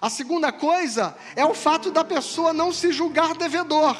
A 0.00 0.08
segunda 0.08 0.50
coisa 0.50 1.16
é 1.36 1.44
o 1.44 1.54
fato 1.54 1.90
da 1.90 2.04
pessoa 2.04 2.54
não 2.54 2.72
se 2.72 2.90
julgar 2.90 3.34
devedor, 3.34 3.96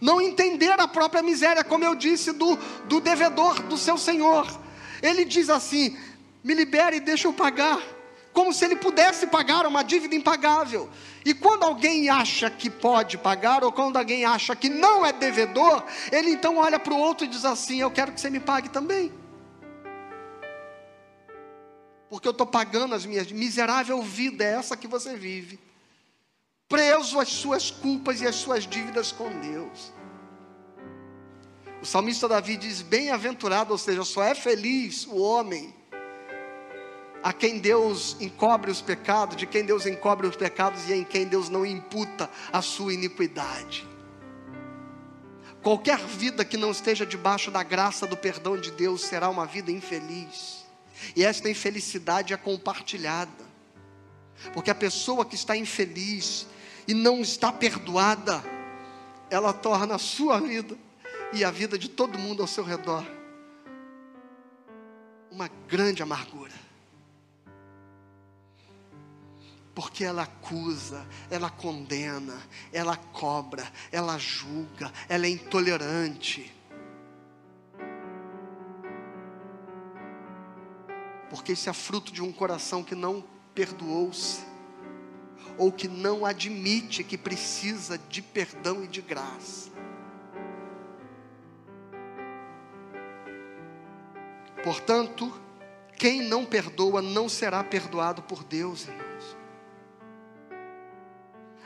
não 0.00 0.20
entender 0.20 0.78
a 0.78 0.86
própria 0.86 1.22
miséria, 1.22 1.64
como 1.64 1.84
eu 1.84 1.94
disse, 1.94 2.32
do, 2.32 2.56
do 2.86 3.00
devedor 3.00 3.62
do 3.62 3.76
seu 3.76 3.96
senhor. 3.96 4.46
Ele 5.02 5.24
diz 5.24 5.48
assim: 5.50 5.98
me 6.42 6.54
libere 6.54 6.96
e 6.96 7.00
deixa 7.00 7.28
eu 7.28 7.32
pagar 7.32 7.80
como 8.32 8.52
se 8.52 8.64
ele 8.64 8.76
pudesse 8.76 9.26
pagar 9.26 9.66
uma 9.66 9.82
dívida 9.82 10.14
impagável. 10.14 10.88
E 11.24 11.34
quando 11.34 11.64
alguém 11.64 12.08
acha 12.08 12.48
que 12.48 12.70
pode 12.70 13.18
pagar, 13.18 13.64
ou 13.64 13.72
quando 13.72 13.96
alguém 13.96 14.24
acha 14.24 14.54
que 14.54 14.68
não 14.68 15.04
é 15.04 15.12
devedor, 15.12 15.84
ele 16.10 16.30
então 16.30 16.56
olha 16.56 16.78
para 16.78 16.94
o 16.94 16.98
outro 16.98 17.26
e 17.26 17.28
diz 17.28 17.44
assim: 17.44 17.80
Eu 17.80 17.90
quero 17.90 18.12
que 18.12 18.20
você 18.20 18.30
me 18.30 18.40
pague 18.40 18.68
também. 18.68 19.12
Porque 22.08 22.26
eu 22.26 22.32
estou 22.32 22.46
pagando 22.46 22.94
as 22.94 23.04
minhas. 23.04 23.30
Miserável 23.30 24.00
vida 24.02 24.44
é 24.44 24.54
essa 24.54 24.76
que 24.76 24.88
você 24.88 25.16
vive, 25.16 25.60
preso 26.68 27.20
às 27.20 27.28
suas 27.28 27.70
culpas 27.70 28.20
e 28.20 28.26
às 28.26 28.36
suas 28.36 28.66
dívidas 28.66 29.12
com 29.12 29.28
Deus. 29.40 29.92
O 31.82 31.86
salmista 31.86 32.28
Davi 32.28 32.56
diz: 32.56 32.80
Bem-aventurado, 32.80 33.72
ou 33.72 33.78
seja, 33.78 34.04
só 34.04 34.22
é 34.22 34.34
feliz 34.34 35.06
o 35.06 35.18
homem 35.20 35.79
a 37.22 37.32
quem 37.32 37.58
Deus 37.58 38.16
encobre 38.20 38.70
os 38.70 38.80
pecados, 38.80 39.36
de 39.36 39.46
quem 39.46 39.64
Deus 39.64 39.86
encobre 39.86 40.26
os 40.26 40.36
pecados 40.36 40.88
e 40.88 40.94
em 40.94 41.04
quem 41.04 41.26
Deus 41.26 41.48
não 41.48 41.64
imputa 41.66 42.30
a 42.52 42.62
sua 42.62 42.94
iniquidade. 42.94 43.86
Qualquer 45.62 45.98
vida 45.98 46.44
que 46.44 46.56
não 46.56 46.70
esteja 46.70 47.04
debaixo 47.04 47.50
da 47.50 47.62
graça 47.62 48.06
do 48.06 48.16
perdão 48.16 48.58
de 48.58 48.70
Deus 48.70 49.02
será 49.02 49.28
uma 49.28 49.44
vida 49.44 49.70
infeliz. 49.70 50.64
E 51.14 51.22
esta 51.22 51.50
infelicidade 51.50 52.32
é 52.32 52.36
compartilhada. 52.36 53.50
Porque 54.54 54.70
a 54.70 54.74
pessoa 54.74 55.24
que 55.24 55.34
está 55.34 55.54
infeliz 55.54 56.46
e 56.88 56.94
não 56.94 57.20
está 57.20 57.52
perdoada, 57.52 58.42
ela 59.28 59.52
torna 59.52 59.96
a 59.96 59.98
sua 59.98 60.40
vida 60.40 60.78
e 61.34 61.44
a 61.44 61.50
vida 61.50 61.78
de 61.78 61.90
todo 61.90 62.18
mundo 62.18 62.40
ao 62.40 62.48
seu 62.48 62.64
redor 62.64 63.04
uma 65.30 65.48
grande 65.68 66.02
amargura 66.02 66.59
porque 69.80 70.04
ela 70.04 70.24
acusa, 70.24 71.06
ela 71.30 71.48
condena, 71.48 72.38
ela 72.70 72.98
cobra, 72.98 73.66
ela 73.90 74.18
julga, 74.18 74.92
ela 75.08 75.24
é 75.24 75.30
intolerante. 75.30 76.54
Porque 81.30 81.52
isso 81.52 81.70
é 81.70 81.72
fruto 81.72 82.12
de 82.12 82.20
um 82.20 82.30
coração 82.30 82.84
que 82.84 82.94
não 82.94 83.24
perdoou-se, 83.54 84.44
ou 85.56 85.72
que 85.72 85.88
não 85.88 86.26
admite 86.26 87.02
que 87.02 87.16
precisa 87.16 87.96
de 87.96 88.20
perdão 88.20 88.84
e 88.84 88.86
de 88.86 89.00
graça. 89.00 89.70
Portanto, 94.62 95.32
quem 95.96 96.20
não 96.20 96.44
perdoa 96.44 97.00
não 97.00 97.30
será 97.30 97.64
perdoado 97.64 98.20
por 98.20 98.44
Deus, 98.44 98.86
irmão. 98.86 99.09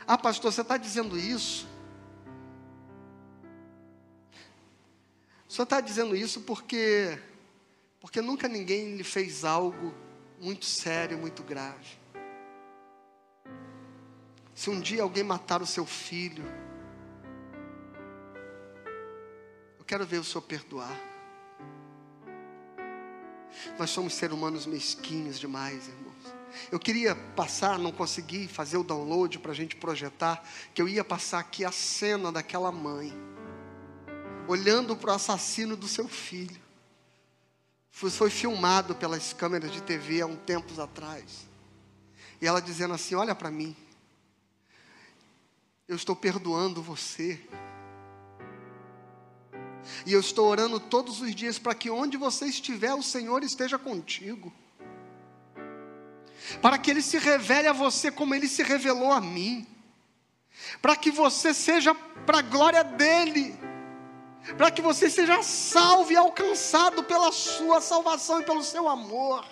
Ah, 0.07 0.17
pastor, 0.17 0.51
você 0.51 0.61
está 0.61 0.77
dizendo 0.77 1.17
isso? 1.17 1.67
Senhor 5.55 5.63
está 5.63 5.79
dizendo 5.79 6.17
isso 6.17 6.41
porque, 6.41 7.17
porque 8.01 8.19
nunca 8.19 8.45
ninguém 8.45 8.97
lhe 8.97 9.05
fez 9.05 9.45
algo 9.45 9.95
muito 10.37 10.65
sério, 10.65 11.17
muito 11.17 11.43
grave. 11.43 11.97
Se 14.53 14.69
um 14.69 14.81
dia 14.81 15.01
alguém 15.01 15.23
matar 15.23 15.61
o 15.61 15.65
seu 15.65 15.85
filho, 15.85 16.43
eu 19.79 19.85
quero 19.85 20.05
ver 20.05 20.17
o 20.17 20.25
senhor 20.25 20.41
perdoar. 20.41 20.99
Nós 23.79 23.91
somos 23.91 24.13
seres 24.13 24.35
humanos 24.35 24.65
mesquinhos 24.65 25.39
demais, 25.39 25.87
irmão. 25.87 26.13
Eu 26.71 26.79
queria 26.79 27.15
passar, 27.15 27.77
não 27.77 27.91
consegui 27.91 28.47
fazer 28.47 28.77
o 28.77 28.83
download 28.83 29.39
para 29.39 29.51
a 29.51 29.55
gente 29.55 29.75
projetar, 29.75 30.43
que 30.73 30.81
eu 30.81 30.87
ia 30.87 31.03
passar 31.03 31.39
aqui 31.39 31.63
a 31.63 31.71
cena 31.71 32.31
daquela 32.31 32.71
mãe, 32.71 33.13
olhando 34.47 34.95
para 34.95 35.11
o 35.11 35.15
assassino 35.15 35.75
do 35.75 35.87
seu 35.87 36.07
filho. 36.07 36.63
Foi, 37.91 38.29
filmado 38.29 38.93
pelas 38.93 39.31
câmeras 39.31 39.71
de 39.71 39.81
TV 39.81 40.21
há 40.21 40.25
um 40.25 40.35
tempos 40.35 40.79
atrás. 40.79 41.47
E 42.41 42.47
ela 42.47 42.61
dizendo 42.61 42.93
assim: 42.93 43.15
Olha 43.15 43.33
para 43.33 43.49
mim, 43.49 43.73
eu 45.87 45.95
estou 45.95 46.15
perdoando 46.15 46.81
você. 46.81 47.39
E 50.05 50.11
eu 50.11 50.19
estou 50.19 50.47
orando 50.47 50.79
todos 50.79 51.21
os 51.21 51.33
dias 51.33 51.57
para 51.57 51.73
que 51.73 51.89
onde 51.89 52.17
você 52.17 52.47
estiver, 52.47 52.93
o 52.93 53.03
Senhor 53.03 53.43
esteja 53.43 53.77
contigo 53.77 54.51
para 56.61 56.77
que 56.77 56.91
Ele 56.91 57.01
se 57.01 57.17
revele 57.17 57.67
a 57.67 57.73
você 57.73 58.11
como 58.11 58.33
Ele 58.33 58.47
se 58.47 58.63
revelou 58.63 59.11
a 59.11 59.21
mim, 59.21 59.67
para 60.81 60.95
que 60.95 61.11
você 61.11 61.53
seja 61.53 61.93
para 62.25 62.39
a 62.39 62.41
glória 62.41 62.83
dEle, 62.83 63.57
para 64.57 64.71
que 64.71 64.81
você 64.81 65.09
seja 65.09 65.41
salvo 65.41 66.11
e 66.11 66.15
alcançado 66.15 67.03
pela 67.03 67.31
sua 67.31 67.81
salvação 67.81 68.41
e 68.41 68.43
pelo 68.43 68.63
seu 68.63 68.87
amor. 68.87 69.45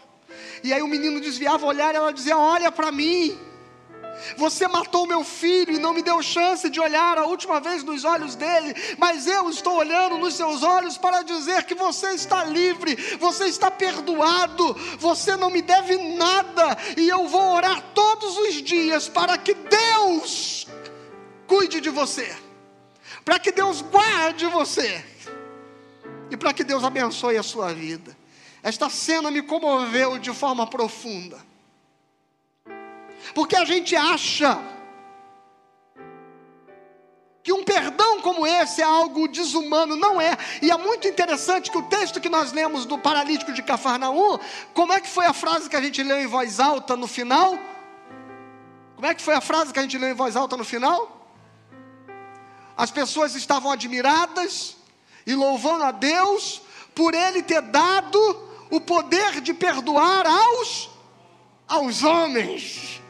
E 0.64 0.74
aí 0.74 0.82
o 0.82 0.88
menino 0.88 1.20
desviava 1.20 1.66
o 1.66 1.70
olhar 1.70 1.94
e 1.94 1.98
ela 1.98 2.14
dizia: 2.14 2.38
Olha 2.38 2.72
para 2.72 2.92
mim. 2.92 3.38
Você 4.38 4.68
matou 4.68 5.06
meu 5.06 5.24
filho 5.24 5.74
e 5.74 5.80
não 5.80 5.94
me 5.94 6.02
deu 6.02 6.22
chance 6.22 6.70
de 6.70 6.80
olhar 6.80 7.18
a 7.18 7.26
última 7.26 7.60
vez 7.60 7.84
nos 7.84 8.04
olhos 8.06 8.36
dele, 8.36 8.74
mas 8.98 9.28
eu 9.28 9.50
estou 9.50 9.78
olhando 9.78 10.18
nos 10.18 10.36
seus 10.36 10.64
olhos 10.64 10.98
para 10.98 11.22
dizer 11.24 11.64
que 11.66 11.76
você 11.76 12.12
está 12.12 12.44
livre, 12.44 12.96
você 13.20 13.46
está 13.46 13.70
perdoado, 13.70 14.74
você 14.98 15.36
não 15.36 15.50
me 15.50 15.62
deve 15.62 15.98
nada, 16.16 16.78
e 16.98 17.08
eu 17.08 17.28
vou 17.28 17.56
orar 17.56 17.82
todos 17.94 18.38
os 18.38 18.62
dias 18.62 19.08
para 19.10 19.38
que 19.38 19.54
Deus 19.54 20.68
cuide 21.48 21.82
de 21.82 21.90
você, 21.90 22.36
para 23.24 23.40
que 23.40 23.52
Deus 23.52 23.82
guarde 23.82 24.46
você, 24.48 25.04
e 26.30 26.38
para 26.38 26.54
que 26.54 26.64
Deus 26.64 26.84
abençoe 26.84 27.38
a 27.38 27.44
sua 27.44 27.74
vida. 27.74 28.16
Esta 28.62 28.90
cena 28.90 29.30
me 29.30 29.42
comoveu 29.42 30.18
de 30.18 30.34
forma 30.34 30.66
profunda. 30.66 31.53
Porque 33.34 33.56
a 33.56 33.66
gente 33.66 33.96
acha 33.96 34.60
que 37.44 37.52
um 37.52 37.64
perdão 37.64 38.22
como 38.22 38.48
esse 38.48 38.82
é 38.82 38.86
algo 38.86 39.28
desumano, 39.28 39.98
não 39.98 40.20
é. 40.20 40.38
E 40.62 40.72
é 40.72 40.78
muito 40.78 41.08
interessante 41.08 41.70
que 41.70 41.78
o 41.78 41.84
texto 41.84 42.22
que 42.22 42.30
nós 42.30 42.54
lemos 42.54 42.86
do 42.86 42.98
paralítico 42.98 43.52
de 43.52 43.62
Cafarnaum, 43.62 44.40
como 44.74 44.94
é 44.94 45.02
que 45.02 45.10
foi 45.10 45.26
a 45.26 45.34
frase 45.34 45.70
que 45.70 45.76
a 45.76 45.82
gente 45.82 46.02
leu 46.02 46.22
em 46.22 46.28
voz 46.28 46.60
alta 46.60 46.96
no 46.96 47.06
final? 47.06 47.60
Como 48.96 49.06
é 49.06 49.14
que 49.14 49.22
foi 49.22 49.34
a 49.34 49.42
frase 49.42 49.74
que 49.74 49.80
a 49.80 49.82
gente 49.82 49.98
leu 49.98 50.12
em 50.12 50.14
voz 50.14 50.38
alta 50.38 50.56
no 50.56 50.64
final? 50.64 51.28
As 52.78 52.90
pessoas 52.90 53.36
estavam 53.36 53.70
admiradas 53.72 54.78
e 55.28 55.36
louvando 55.36 55.84
a 55.84 55.92
Deus 55.92 56.62
por 56.96 57.14
ele 57.14 57.44
ter 57.44 57.62
dado 57.62 58.50
o 58.72 58.80
poder 58.80 59.42
de 59.42 59.54
perdoar 59.54 60.26
aos 60.26 60.90
aos 61.68 62.04
homens. 62.04 63.03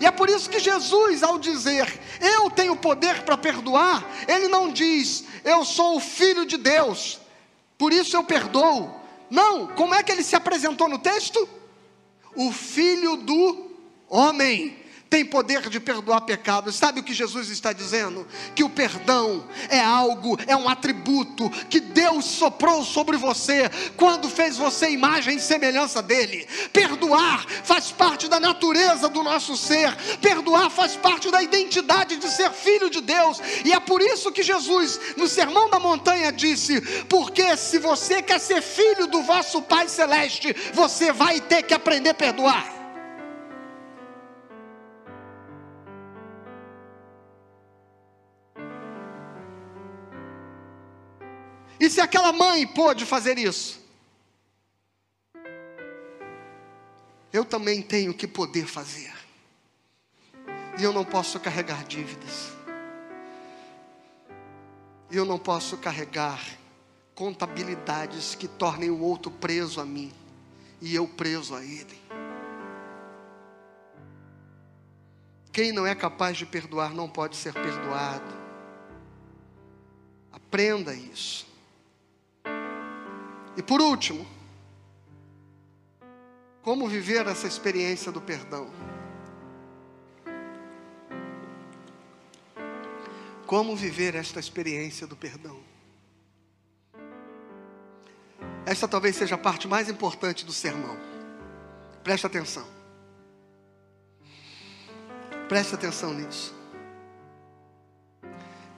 E 0.00 0.06
é 0.06 0.10
por 0.10 0.28
isso 0.28 0.50
que 0.50 0.58
Jesus, 0.58 1.22
ao 1.22 1.38
dizer, 1.38 2.00
eu 2.20 2.50
tenho 2.50 2.76
poder 2.76 3.22
para 3.22 3.36
perdoar, 3.36 4.04
ele 4.26 4.48
não 4.48 4.70
diz, 4.70 5.24
eu 5.44 5.64
sou 5.64 5.96
o 5.96 6.00
filho 6.00 6.44
de 6.44 6.56
Deus, 6.56 7.20
por 7.78 7.92
isso 7.92 8.16
eu 8.16 8.24
perdoo. 8.24 8.94
Não, 9.30 9.68
como 9.68 9.94
é 9.94 10.02
que 10.02 10.12
ele 10.12 10.22
se 10.22 10.36
apresentou 10.36 10.88
no 10.88 10.98
texto? 10.98 11.48
O 12.36 12.52
filho 12.52 13.16
do 13.16 13.70
homem 14.08 14.83
tem 15.14 15.24
poder 15.24 15.70
de 15.70 15.78
perdoar 15.78 16.22
pecados. 16.22 16.74
Sabe 16.74 16.98
o 16.98 17.02
que 17.04 17.14
Jesus 17.14 17.48
está 17.48 17.72
dizendo? 17.72 18.26
Que 18.52 18.64
o 18.64 18.68
perdão 18.68 19.44
é 19.68 19.78
algo, 19.78 20.36
é 20.44 20.56
um 20.56 20.68
atributo 20.68 21.48
que 21.70 21.78
Deus 21.78 22.24
soprou 22.24 22.84
sobre 22.84 23.16
você 23.16 23.70
quando 23.96 24.28
fez 24.28 24.56
você 24.56 24.90
imagem 24.90 25.36
e 25.36 25.40
semelhança 25.40 26.02
dele. 26.02 26.44
Perdoar 26.72 27.46
faz 27.62 27.92
parte 27.92 28.26
da 28.26 28.40
natureza 28.40 29.08
do 29.08 29.22
nosso 29.22 29.56
ser. 29.56 29.94
Perdoar 30.20 30.68
faz 30.68 30.96
parte 30.96 31.30
da 31.30 31.40
identidade 31.40 32.16
de 32.16 32.28
ser 32.28 32.50
filho 32.50 32.90
de 32.90 33.00
Deus. 33.00 33.40
E 33.64 33.72
é 33.72 33.78
por 33.78 34.02
isso 34.02 34.32
que 34.32 34.42
Jesus, 34.42 34.98
no 35.16 35.28
Sermão 35.28 35.70
da 35.70 35.78
Montanha, 35.78 36.32
disse: 36.32 36.80
Porque 37.04 37.56
se 37.56 37.78
você 37.78 38.20
quer 38.20 38.40
ser 38.40 38.60
filho 38.60 39.06
do 39.06 39.22
vosso 39.22 39.62
Pai 39.62 39.88
Celeste, 39.88 40.52
você 40.72 41.12
vai 41.12 41.40
ter 41.40 41.62
que 41.62 41.72
aprender 41.72 42.10
a 42.10 42.14
perdoar. 42.14 42.83
E 51.78 51.90
se 51.90 52.00
aquela 52.00 52.32
mãe 52.32 52.66
pôde 52.66 53.04
fazer 53.04 53.38
isso, 53.38 53.80
eu 57.32 57.44
também 57.44 57.82
tenho 57.82 58.14
que 58.14 58.26
poder 58.26 58.66
fazer. 58.66 59.12
E 60.78 60.84
eu 60.84 60.92
não 60.92 61.04
posso 61.04 61.38
carregar 61.40 61.84
dívidas. 61.84 62.52
E 65.10 65.16
eu 65.16 65.24
não 65.24 65.38
posso 65.38 65.76
carregar 65.76 66.40
contabilidades 67.14 68.34
que 68.34 68.48
tornem 68.48 68.90
o 68.90 69.00
outro 69.00 69.30
preso 69.30 69.80
a 69.80 69.84
mim 69.84 70.12
e 70.80 70.94
eu 70.94 71.06
preso 71.06 71.54
a 71.54 71.64
ele. 71.64 71.98
Quem 75.52 75.72
não 75.72 75.86
é 75.86 75.94
capaz 75.94 76.36
de 76.36 76.44
perdoar 76.44 76.92
não 76.92 77.08
pode 77.08 77.36
ser 77.36 77.52
perdoado. 77.52 78.44
Aprenda 80.32 80.92
isso. 80.92 81.53
E 83.56 83.62
por 83.62 83.80
último, 83.80 84.26
como 86.62 86.88
viver 86.88 87.26
essa 87.26 87.46
experiência 87.46 88.10
do 88.10 88.20
perdão? 88.20 88.70
Como 93.46 93.76
viver 93.76 94.14
esta 94.14 94.40
experiência 94.40 95.06
do 95.06 95.14
perdão? 95.14 95.62
Esta 98.66 98.88
talvez 98.88 99.14
seja 99.14 99.34
a 99.34 99.38
parte 99.38 99.68
mais 99.68 99.90
importante 99.90 100.44
do 100.44 100.52
sermão. 100.52 100.98
Preste 102.02 102.26
atenção. 102.26 102.66
Preste 105.48 105.74
atenção 105.74 106.14
nisso. 106.14 106.54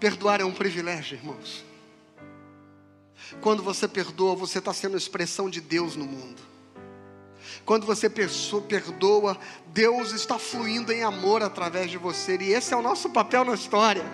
Perdoar 0.00 0.40
é 0.40 0.44
um 0.44 0.52
privilégio, 0.52 1.16
irmãos. 1.16 1.64
Quando 3.40 3.62
você 3.62 3.88
perdoa, 3.88 4.34
você 4.34 4.58
está 4.58 4.72
sendo 4.72 4.96
expressão 4.96 5.50
de 5.50 5.60
Deus 5.60 5.96
no 5.96 6.04
mundo. 6.04 6.42
Quando 7.64 7.86
você 7.86 8.08
perdoa, 8.08 9.36
Deus 9.68 10.12
está 10.12 10.38
fluindo 10.38 10.92
em 10.92 11.02
amor 11.02 11.42
através 11.42 11.90
de 11.90 11.98
você, 11.98 12.36
e 12.36 12.52
esse 12.52 12.72
é 12.72 12.76
o 12.76 12.82
nosso 12.82 13.10
papel 13.10 13.44
na 13.44 13.54
história. 13.54 14.04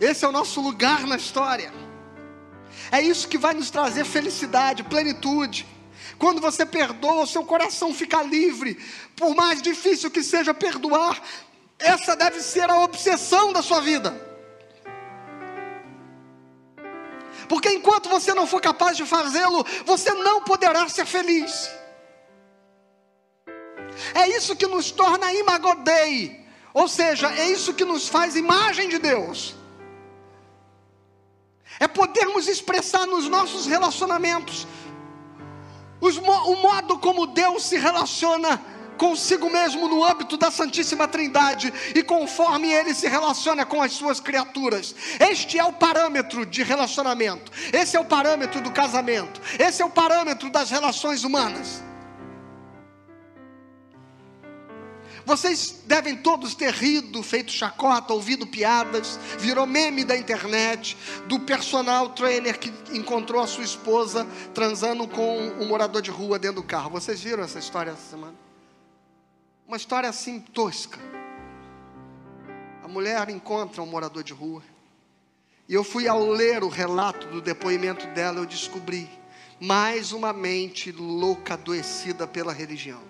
Esse 0.00 0.24
é 0.24 0.28
o 0.28 0.32
nosso 0.32 0.60
lugar 0.60 1.06
na 1.06 1.16
história. 1.16 1.72
É 2.90 3.00
isso 3.00 3.28
que 3.28 3.38
vai 3.38 3.54
nos 3.54 3.70
trazer 3.70 4.04
felicidade, 4.04 4.82
plenitude. 4.82 5.66
Quando 6.18 6.40
você 6.40 6.66
perdoa, 6.66 7.22
o 7.22 7.26
seu 7.26 7.44
coração 7.44 7.94
fica 7.94 8.22
livre. 8.22 8.74
Por 9.16 9.34
mais 9.34 9.62
difícil 9.62 10.10
que 10.10 10.22
seja 10.22 10.52
perdoar, 10.52 11.22
essa 11.78 12.16
deve 12.16 12.40
ser 12.40 12.68
a 12.68 12.80
obsessão 12.80 13.52
da 13.52 13.62
sua 13.62 13.80
vida. 13.80 14.33
Porque 17.48 17.68
enquanto 17.70 18.08
você 18.08 18.34
não 18.34 18.46
for 18.46 18.60
capaz 18.60 18.96
de 18.96 19.04
fazê-lo, 19.04 19.64
você 19.84 20.12
não 20.14 20.42
poderá 20.42 20.88
ser 20.88 21.06
feliz. 21.06 21.70
É 24.14 24.28
isso 24.28 24.56
que 24.56 24.66
nos 24.66 24.90
torna 24.90 25.32
imagodei, 25.32 26.44
ou 26.72 26.88
seja, 26.88 27.30
é 27.32 27.48
isso 27.48 27.74
que 27.74 27.84
nos 27.84 28.08
faz 28.08 28.34
imagem 28.34 28.88
de 28.88 28.98
Deus. 28.98 29.54
É 31.78 31.86
podermos 31.86 32.48
expressar 32.48 33.06
nos 33.06 33.28
nossos 33.28 33.66
relacionamentos 33.66 34.66
os, 36.04 36.18
o 36.18 36.56
modo 36.56 36.98
como 36.98 37.26
Deus 37.26 37.64
se 37.64 37.78
relaciona 37.78 38.60
consigo 38.96 39.50
mesmo 39.50 39.88
no 39.88 40.04
âmbito 40.04 40.36
da 40.36 40.50
Santíssima 40.50 41.06
Trindade 41.06 41.72
e 41.94 42.02
conforme 42.02 42.72
ele 42.72 42.94
se 42.94 43.08
relaciona 43.08 43.64
com 43.64 43.82
as 43.82 43.92
suas 43.92 44.20
criaturas. 44.20 44.94
Este 45.18 45.58
é 45.58 45.64
o 45.64 45.72
parâmetro 45.72 46.46
de 46.46 46.62
relacionamento, 46.62 47.50
esse 47.72 47.96
é 47.96 48.00
o 48.00 48.04
parâmetro 48.04 48.60
do 48.60 48.70
casamento, 48.70 49.40
esse 49.58 49.82
é 49.82 49.84
o 49.84 49.90
parâmetro 49.90 50.50
das 50.50 50.70
relações 50.70 51.24
humanas. 51.24 51.82
Vocês 55.26 55.82
devem 55.86 56.16
todos 56.16 56.54
ter 56.54 56.72
rido, 56.72 57.22
feito 57.22 57.50
chacota, 57.50 58.12
ouvido 58.12 58.46
piadas, 58.46 59.18
virou 59.38 59.66
meme 59.66 60.04
da 60.04 60.16
internet, 60.16 60.96
do 61.26 61.40
personal 61.40 62.10
trainer 62.10 62.58
que 62.58 62.70
encontrou 62.94 63.42
a 63.42 63.46
sua 63.46 63.64
esposa 63.64 64.26
transando 64.52 65.08
com 65.08 65.38
um 65.58 65.66
morador 65.66 66.02
de 66.02 66.10
rua 66.10 66.38
dentro 66.38 66.60
do 66.60 66.66
carro. 66.66 66.90
Vocês 66.90 67.22
viram 67.22 67.42
essa 67.42 67.58
história 67.58 67.92
essa 67.92 68.10
semana? 68.10 68.43
Uma 69.66 69.78
história 69.78 70.10
assim 70.10 70.40
tosca. 70.40 70.98
A 72.82 72.88
mulher 72.88 73.30
encontra 73.30 73.82
um 73.82 73.86
morador 73.86 74.22
de 74.22 74.34
rua. 74.34 74.62
E 75.66 75.72
eu 75.72 75.82
fui 75.82 76.06
ao 76.06 76.26
ler 76.26 76.62
o 76.62 76.68
relato 76.68 77.26
do 77.28 77.40
depoimento 77.40 78.06
dela, 78.08 78.40
eu 78.40 78.46
descobri 78.46 79.08
mais 79.58 80.12
uma 80.12 80.34
mente 80.34 80.92
louca, 80.92 81.54
adoecida 81.54 82.26
pela 82.26 82.52
religião. 82.52 83.00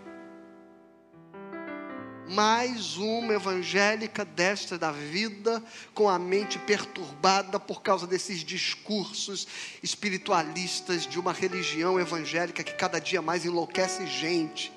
Mais 2.28 2.96
uma 2.96 3.34
evangélica 3.34 4.24
desta 4.24 4.78
da 4.78 4.92
vida, 4.92 5.60
com 5.92 6.08
a 6.08 6.20
mente 6.20 6.56
perturbada 6.60 7.58
por 7.58 7.82
causa 7.82 8.06
desses 8.06 8.44
discursos 8.44 9.48
espiritualistas 9.82 11.04
de 11.04 11.18
uma 11.18 11.32
religião 11.32 11.98
evangélica 11.98 12.62
que 12.62 12.74
cada 12.74 13.00
dia 13.00 13.20
mais 13.20 13.44
enlouquece 13.44 14.06
gente 14.06 14.72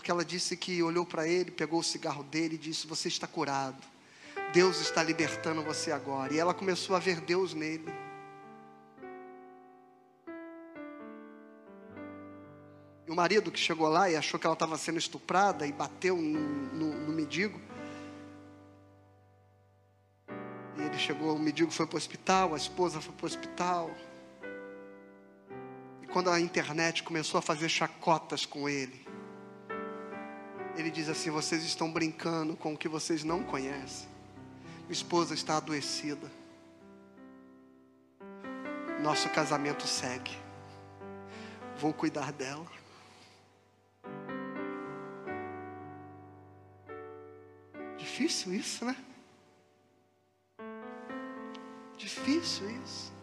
porque 0.00 0.10
ela 0.10 0.24
disse 0.24 0.56
que 0.56 0.82
olhou 0.82 1.04
para 1.04 1.28
ele, 1.28 1.50
pegou 1.50 1.78
o 1.78 1.84
cigarro 1.84 2.24
dele 2.24 2.54
e 2.54 2.58
disse: 2.58 2.86
Você 2.86 3.06
está 3.08 3.26
curado. 3.26 3.76
Deus 4.50 4.80
está 4.80 5.02
libertando 5.02 5.62
você 5.62 5.92
agora. 5.92 6.32
E 6.32 6.38
ela 6.38 6.54
começou 6.54 6.96
a 6.96 6.98
ver 6.98 7.20
Deus 7.20 7.52
nele. 7.52 7.84
E 13.06 13.10
o 13.10 13.14
marido 13.14 13.52
que 13.52 13.58
chegou 13.58 13.88
lá 13.88 14.08
e 14.08 14.16
achou 14.16 14.40
que 14.40 14.46
ela 14.46 14.54
estava 14.54 14.78
sendo 14.78 14.98
estuprada 14.98 15.66
e 15.66 15.72
bateu 15.72 16.16
no, 16.16 16.40
no, 16.72 16.94
no 17.06 17.12
mendigo. 17.12 17.60
E 20.78 20.80
ele 20.80 20.98
chegou, 20.98 21.36
o 21.36 21.38
mendigo 21.38 21.70
foi 21.70 21.86
para 21.86 21.96
o 21.96 21.98
hospital, 21.98 22.54
a 22.54 22.56
esposa 22.56 23.02
foi 23.02 23.12
para 23.12 23.24
o 23.24 23.26
hospital. 23.26 23.90
E 26.02 26.06
quando 26.06 26.30
a 26.30 26.40
internet 26.40 27.02
começou 27.02 27.36
a 27.36 27.42
fazer 27.42 27.68
chacotas 27.68 28.46
com 28.46 28.66
ele, 28.66 29.09
ele 30.76 30.90
diz 30.90 31.08
assim: 31.08 31.30
Vocês 31.30 31.62
estão 31.64 31.90
brincando 31.92 32.56
com 32.56 32.74
o 32.74 32.78
que 32.78 32.88
vocês 32.88 33.24
não 33.24 33.42
conhecem. 33.42 34.08
Minha 34.80 34.92
esposa 34.92 35.34
está 35.34 35.56
adoecida. 35.56 36.30
Nosso 39.02 39.28
casamento 39.30 39.86
segue. 39.86 40.36
Vou 41.78 41.92
cuidar 41.92 42.32
dela. 42.32 42.66
Difícil 47.96 48.54
isso, 48.54 48.84
né? 48.84 48.96
Difícil 51.96 52.70
isso. 52.82 53.19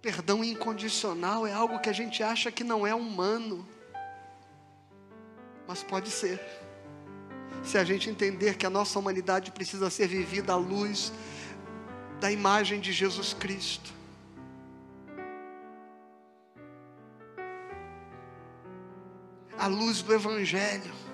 Perdão 0.00 0.44
incondicional 0.44 1.46
é 1.46 1.52
algo 1.52 1.80
que 1.80 1.88
a 1.88 1.92
gente 1.92 2.22
acha 2.22 2.52
que 2.52 2.62
não 2.62 2.86
é 2.86 2.94
humano, 2.94 3.66
mas 5.66 5.82
pode 5.82 6.10
ser. 6.10 6.40
Se 7.64 7.76
a 7.76 7.84
gente 7.84 8.08
entender 8.08 8.56
que 8.56 8.64
a 8.64 8.70
nossa 8.70 8.98
humanidade 8.98 9.50
precisa 9.50 9.90
ser 9.90 10.06
vivida 10.06 10.52
à 10.52 10.56
luz 10.56 11.12
da 12.20 12.30
imagem 12.30 12.80
de 12.80 12.92
Jesus 12.92 13.34
Cristo. 13.34 13.92
À 19.58 19.66
luz 19.66 20.00
do 20.02 20.14
Evangelho. 20.14 21.07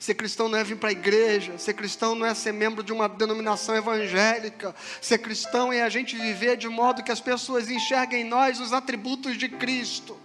Ser 0.00 0.14
cristão 0.14 0.48
não 0.48 0.56
é 0.56 0.64
vir 0.64 0.78
para 0.78 0.88
a 0.88 0.92
igreja, 0.92 1.58
ser 1.58 1.74
cristão 1.74 2.14
não 2.14 2.24
é 2.24 2.32
ser 2.32 2.52
membro 2.52 2.82
de 2.82 2.90
uma 2.90 3.06
denominação 3.06 3.76
evangélica, 3.76 4.74
ser 4.98 5.18
cristão 5.18 5.70
é 5.70 5.82
a 5.82 5.90
gente 5.90 6.16
viver 6.16 6.56
de 6.56 6.66
modo 6.70 7.02
que 7.02 7.12
as 7.12 7.20
pessoas 7.20 7.68
enxerguem 7.68 8.22
em 8.22 8.24
nós 8.24 8.60
os 8.60 8.72
atributos 8.72 9.36
de 9.36 9.46
Cristo, 9.46 10.16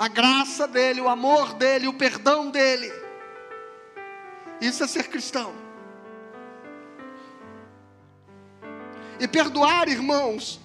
a 0.00 0.08
graça 0.08 0.66
dele, 0.66 1.00
o 1.00 1.08
amor 1.08 1.54
dele, 1.54 1.86
o 1.86 1.92
perdão 1.92 2.50
dele. 2.50 2.92
Isso 4.60 4.82
é 4.82 4.88
ser 4.88 5.04
cristão. 5.04 5.54
E 9.20 9.28
perdoar, 9.28 9.88
irmãos, 9.88 10.58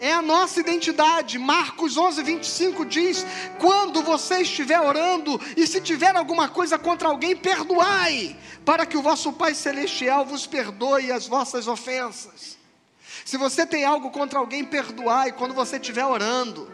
é 0.00 0.12
a 0.12 0.22
nossa 0.22 0.60
identidade. 0.60 1.38
Marcos 1.38 1.96
11, 1.96 2.22
25 2.22 2.84
diz: 2.84 3.24
Quando 3.58 4.02
você 4.02 4.42
estiver 4.42 4.80
orando 4.80 5.40
e 5.56 5.66
se 5.66 5.80
tiver 5.80 6.16
alguma 6.16 6.48
coisa 6.48 6.78
contra 6.78 7.08
alguém, 7.08 7.36
perdoai, 7.36 8.36
para 8.64 8.84
que 8.84 8.96
o 8.96 9.02
vosso 9.02 9.32
Pai 9.32 9.54
Celestial 9.54 10.24
vos 10.24 10.46
perdoe 10.46 11.12
as 11.12 11.26
vossas 11.26 11.68
ofensas. 11.68 12.58
Se 13.24 13.36
você 13.36 13.64
tem 13.64 13.84
algo 13.84 14.10
contra 14.10 14.38
alguém, 14.38 14.64
perdoai 14.64 15.32
quando 15.32 15.54
você 15.54 15.76
estiver 15.76 16.04
orando. 16.04 16.73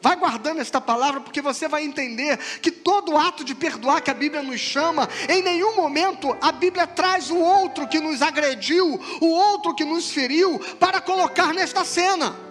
Vai 0.00 0.16
guardando 0.16 0.60
esta 0.60 0.80
palavra, 0.80 1.20
porque 1.20 1.42
você 1.42 1.66
vai 1.66 1.84
entender 1.84 2.38
que 2.62 2.70
todo 2.70 3.16
ato 3.16 3.42
de 3.44 3.54
perdoar 3.54 4.00
que 4.00 4.10
a 4.10 4.14
Bíblia 4.14 4.42
nos 4.42 4.60
chama, 4.60 5.08
em 5.28 5.42
nenhum 5.42 5.74
momento 5.74 6.36
a 6.40 6.52
Bíblia 6.52 6.86
traz 6.86 7.30
o 7.30 7.38
outro 7.38 7.88
que 7.88 7.98
nos 7.98 8.22
agrediu, 8.22 9.00
o 9.20 9.26
outro 9.26 9.74
que 9.74 9.84
nos 9.84 10.10
feriu, 10.10 10.58
para 10.78 11.00
colocar 11.00 11.52
nesta 11.52 11.84
cena. 11.84 12.47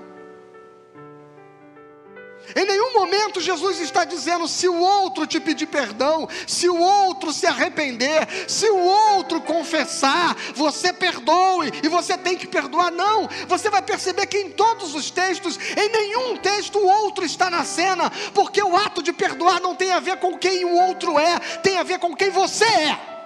Em 2.58 2.66
nenhum 2.66 2.92
momento 2.92 3.40
Jesus 3.40 3.80
está 3.80 4.04
dizendo: 4.04 4.48
se 4.48 4.68
o 4.68 4.80
outro 4.80 5.28
te 5.28 5.40
pedir 5.40 5.68
perdão, 5.68 6.28
se 6.48 6.68
o 6.68 6.80
outro 6.80 7.32
se 7.32 7.46
arrepender, 7.46 8.28
se 8.48 8.68
o 8.68 8.80
outro 8.80 9.40
confessar, 9.40 10.36
você 10.56 10.92
perdoe 10.92 11.72
e 11.84 11.88
você 11.88 12.18
tem 12.18 12.36
que 12.36 12.48
perdoar. 12.48 12.90
Não, 12.90 13.30
você 13.48 13.70
vai 13.70 13.84
perceber 13.84 14.26
que 14.26 14.40
em 14.40 14.50
todos 14.50 14.96
os 14.96 15.12
textos, 15.12 15.60
em 15.78 15.90
nenhum 15.90 16.38
texto 16.38 16.80
o 16.80 16.88
outro 16.88 17.24
está 17.24 17.48
na 17.48 17.64
cena, 17.64 18.12
porque 18.34 18.64
o 18.64 18.76
ato 18.76 19.04
de 19.04 19.14
perdoar 19.14 19.62
não 19.62 19.76
tem 19.76 19.92
a 19.92 20.00
ver 20.00 20.18
com 20.18 20.36
quem 20.36 20.66
o 20.66 20.74
outro 20.74 21.20
é, 21.20 21.38
tem 21.62 21.78
a 21.78 21.84
ver 21.84 22.00
com 22.00 22.16
quem 22.16 22.32
você 22.32 22.66
é. 22.66 23.17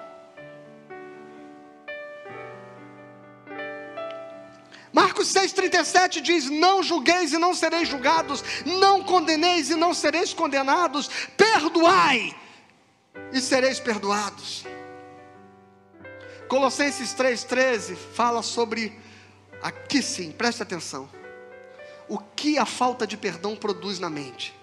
Marcos 4.94 5.30
6,37 5.34 6.22
diz: 6.22 6.50
Não 6.50 6.84
julgueis 6.84 7.34
e 7.34 7.38
não 7.38 7.54
sereis 7.54 7.88
julgados, 7.88 8.44
não 8.66 9.04
condeneis 9.04 9.70
e 9.70 9.76
não 9.76 9.94
sereis 9.94 10.34
condenados, 10.34 11.10
perdoai 11.38 12.36
e 13.32 13.40
sereis 13.40 13.80
perdoados. 13.80 14.66
Colossenses 16.48 17.14
3,13 17.14 17.96
fala 17.96 18.44
sobre, 18.44 19.00
aqui 19.62 20.02
sim, 20.02 20.32
preste 20.32 20.62
atenção, 20.62 21.10
o 22.10 22.20
que 22.20 22.58
a 22.58 22.66
falta 22.66 23.08
de 23.08 23.16
perdão 23.16 23.56
produz 23.56 24.00
na 24.00 24.10
mente. 24.10 24.54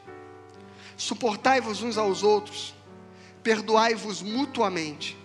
Suportai-vos 0.98 1.82
uns 1.82 1.96
aos 1.96 2.22
outros, 2.22 2.74
perdoai-vos 3.42 4.20
mutuamente 4.20 5.17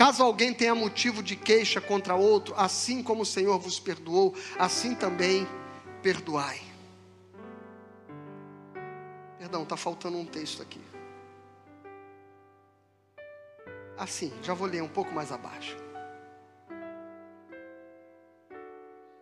Caso 0.00 0.22
alguém 0.22 0.54
tenha 0.54 0.74
motivo 0.74 1.22
de 1.22 1.36
queixa 1.36 1.78
contra 1.78 2.14
outro, 2.14 2.54
assim 2.56 3.02
como 3.02 3.20
o 3.20 3.26
Senhor 3.26 3.58
vos 3.58 3.78
perdoou, 3.78 4.34
assim 4.58 4.94
também 4.94 5.46
perdoai. 6.02 6.58
Perdão, 9.38 9.62
está 9.62 9.76
faltando 9.76 10.16
um 10.16 10.24
texto 10.24 10.62
aqui. 10.62 10.80
Assim, 13.98 14.32
já 14.42 14.54
vou 14.54 14.66
ler 14.66 14.82
um 14.82 14.88
pouco 14.88 15.12
mais 15.12 15.30
abaixo. 15.30 15.76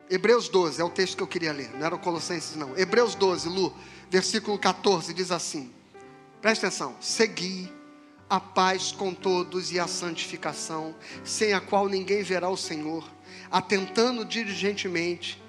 Hebreus 0.09 0.49
12 0.49 0.81
é 0.81 0.85
o 0.85 0.91
texto 0.91 1.17
que 1.17 1.23
eu 1.25 1.27
queria 1.27 1.53
ler, 1.53 1.73
não 1.73 1.87
era 1.87 1.99
Colossenses, 1.99 2.55
não. 2.55 2.79
Hebreus 2.79 3.17
12, 3.17 3.49
Lu, 3.49 3.75
versículo 4.09 4.57
14, 4.57 5.13
diz 5.13 5.33
assim: 5.33 5.75
presta 6.41 6.69
atenção, 6.69 6.95
segui 7.01 7.77
a 8.29 8.39
paz 8.39 8.93
com 8.93 9.15
todos 9.15 9.73
e 9.73 9.79
a 9.79 9.87
santificação, 9.87 10.95
sem 11.25 11.53
a 11.53 11.61
qual 11.61 11.89
ninguém 11.89 12.23
verá 12.23 12.49
o 12.49 12.57
Senhor, 12.57 13.09
atentando 13.51 14.25
diligentemente, 14.25 15.43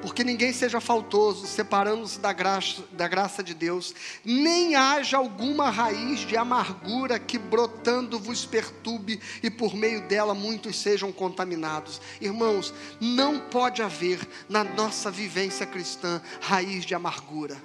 porque 0.00 0.22
ninguém 0.22 0.52
seja 0.52 0.80
faltoso, 0.80 1.46
separando-se 1.46 2.20
da 2.20 2.32
graça, 2.32 2.82
da 2.92 3.08
graça 3.08 3.42
de 3.42 3.52
Deus, 3.52 3.94
nem 4.24 4.76
haja 4.76 5.16
alguma 5.16 5.70
raiz 5.70 6.20
de 6.20 6.36
amargura 6.36 7.18
que 7.18 7.36
brotando 7.36 8.18
vos 8.18 8.46
perturbe 8.46 9.20
e 9.42 9.50
por 9.50 9.74
meio 9.74 10.06
dela 10.06 10.34
muitos 10.34 10.76
sejam 10.76 11.10
contaminados. 11.10 12.00
Irmãos, 12.20 12.72
não 13.00 13.40
pode 13.40 13.82
haver 13.82 14.20
na 14.48 14.62
nossa 14.62 15.10
vivência 15.10 15.66
cristã 15.66 16.22
raiz 16.40 16.84
de 16.86 16.94
amargura 16.94 17.60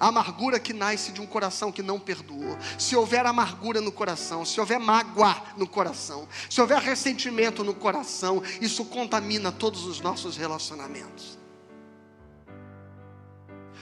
a 0.00 0.08
amargura 0.08 0.58
que 0.58 0.72
nasce 0.72 1.12
de 1.12 1.20
um 1.20 1.26
coração 1.26 1.70
que 1.70 1.82
não 1.82 2.00
perdoou. 2.00 2.56
Se 2.78 2.96
houver 2.96 3.26
amargura 3.26 3.82
no 3.82 3.92
coração, 3.92 4.46
se 4.46 4.58
houver 4.58 4.80
mágoa 4.80 5.36
no 5.58 5.66
coração, 5.66 6.26
se 6.48 6.58
houver 6.58 6.78
ressentimento 6.78 7.62
no 7.62 7.74
coração, 7.74 8.42
isso 8.62 8.86
contamina 8.86 9.52
todos 9.52 9.84
os 9.84 10.00
nossos 10.00 10.38
relacionamentos. 10.38 11.38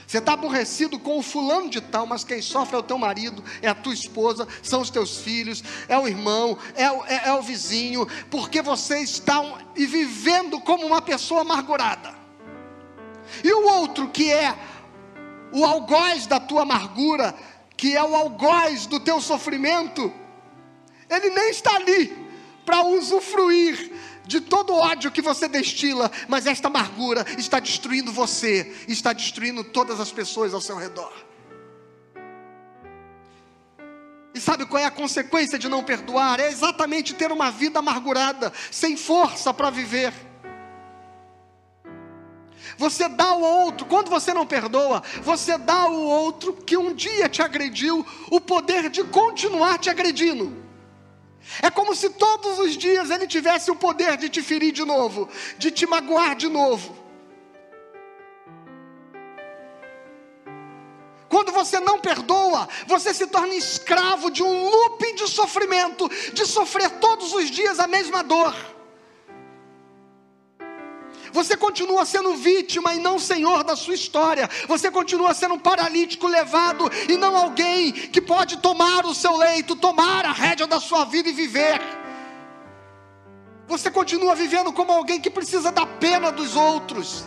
Você 0.05 0.17
está 0.17 0.33
aborrecido 0.33 0.97
com 0.97 1.19
o 1.19 1.21
fulano 1.21 1.69
de 1.69 1.79
tal, 1.79 2.07
mas 2.07 2.23
quem 2.23 2.41
sofre 2.41 2.75
é 2.75 2.79
o 2.79 2.83
teu 2.83 2.97
marido, 2.97 3.43
é 3.61 3.67
a 3.67 3.75
tua 3.75 3.93
esposa, 3.93 4.47
são 4.63 4.81
os 4.81 4.89
teus 4.89 5.17
filhos, 5.17 5.63
é 5.87 5.95
o 5.99 6.07
irmão, 6.07 6.57
é 6.73 6.91
o, 6.91 7.05
é, 7.05 7.29
é 7.29 7.33
o 7.33 7.43
vizinho, 7.43 8.07
porque 8.29 8.59
vocês 8.59 9.11
estão 9.11 9.59
e 9.75 9.85
vivendo 9.85 10.59
como 10.61 10.83
uma 10.83 10.99
pessoa 10.99 11.41
amargurada. 11.41 12.15
E 13.43 13.53
o 13.53 13.67
outro 13.67 14.09
que 14.09 14.31
é 14.31 14.57
o 15.51 15.65
algoz 15.65 16.25
da 16.25 16.39
tua 16.39 16.63
amargura, 16.63 17.35
que 17.75 17.95
é 17.95 18.03
o 18.03 18.15
algoz 18.15 18.85
do 18.85 18.99
teu 18.99 19.21
sofrimento, 19.21 20.13
ele 21.09 21.29
nem 21.29 21.49
está 21.49 21.75
ali 21.75 22.15
para 22.65 22.83
usufruir 22.83 23.91
de 24.25 24.39
todo 24.39 24.73
o 24.73 24.77
ódio 24.77 25.11
que 25.11 25.23
você 25.23 25.47
destila, 25.47 26.11
mas 26.27 26.45
esta 26.45 26.67
amargura 26.67 27.25
está 27.37 27.59
destruindo 27.59 28.11
você, 28.11 28.85
está 28.87 29.11
destruindo 29.11 29.63
todas 29.63 29.99
as 29.99 30.11
pessoas 30.11 30.53
ao 30.53 30.61
seu 30.61 30.77
redor. 30.77 31.11
E 34.35 34.39
sabe 34.39 34.67
qual 34.67 34.81
é 34.81 34.85
a 34.85 34.91
consequência 34.91 35.57
de 35.57 35.67
não 35.67 35.83
perdoar? 35.83 36.39
É 36.39 36.47
exatamente 36.47 37.15
ter 37.15 37.31
uma 37.31 37.49
vida 37.49 37.79
amargurada, 37.79 38.53
sem 38.69 38.95
força 38.95 39.51
para 39.51 39.71
viver. 39.71 40.13
Você 42.79 43.09
dá 43.09 43.25
ao 43.25 43.41
outro, 43.41 43.85
quando 43.85 44.09
você 44.09 44.33
não 44.33 44.47
perdoa, 44.47 45.03
você 45.21 45.57
dá 45.57 45.81
ao 45.81 45.93
outro 45.93 46.53
que 46.53 46.77
um 46.77 46.93
dia 46.93 47.27
te 47.27 47.41
agrediu 47.41 48.07
o 48.31 48.39
poder 48.39 48.89
de 48.89 49.03
continuar 49.03 49.77
te 49.77 49.89
agredindo. 49.89 50.55
É 51.61 51.69
como 51.69 51.93
se 51.93 52.09
todos 52.11 52.57
os 52.57 52.77
dias 52.77 53.09
ele 53.09 53.27
tivesse 53.27 53.69
o 53.69 53.75
poder 53.75 54.15
de 54.15 54.29
te 54.29 54.41
ferir 54.41 54.71
de 54.71 54.85
novo, 54.85 55.27
de 55.57 55.71
te 55.71 55.85
magoar 55.85 56.37
de 56.37 56.47
novo. 56.47 56.95
Quando 61.27 61.51
você 61.51 61.81
não 61.81 61.99
perdoa, 61.99 62.69
você 62.87 63.13
se 63.13 63.27
torna 63.27 63.55
escravo 63.55 64.31
de 64.31 64.41
um 64.41 64.69
looping 64.69 65.15
de 65.15 65.27
sofrimento, 65.27 66.09
de 66.31 66.45
sofrer 66.45 66.89
todos 66.91 67.33
os 67.33 67.51
dias 67.51 67.77
a 67.77 67.87
mesma 67.87 68.23
dor. 68.23 68.55
Você 71.31 71.55
continua 71.55 72.05
sendo 72.05 72.35
vítima 72.35 72.93
e 72.93 72.99
não 72.99 73.19
senhor 73.19 73.63
da 73.63 73.75
sua 73.75 73.93
história. 73.93 74.49
Você 74.67 74.89
continua 74.89 75.33
sendo 75.33 75.55
um 75.55 75.59
paralítico 75.59 76.27
levado 76.27 76.89
e 77.07 77.17
não 77.17 77.35
alguém 77.35 77.91
que 77.91 78.21
pode 78.21 78.57
tomar 78.57 79.05
o 79.05 79.13
seu 79.13 79.35
leito, 79.37 79.75
tomar 79.75 80.25
a 80.25 80.31
rédea 80.31 80.67
da 80.67 80.79
sua 80.79 81.05
vida 81.05 81.29
e 81.29 81.33
viver. 81.33 81.79
Você 83.67 83.91
continua 83.91 84.33
vivendo 84.35 84.73
como 84.73 84.91
alguém 84.91 85.21
que 85.21 85.29
precisa 85.29 85.71
da 85.71 85.85
pena 85.85 86.31
dos 86.31 86.55
outros. 86.55 87.23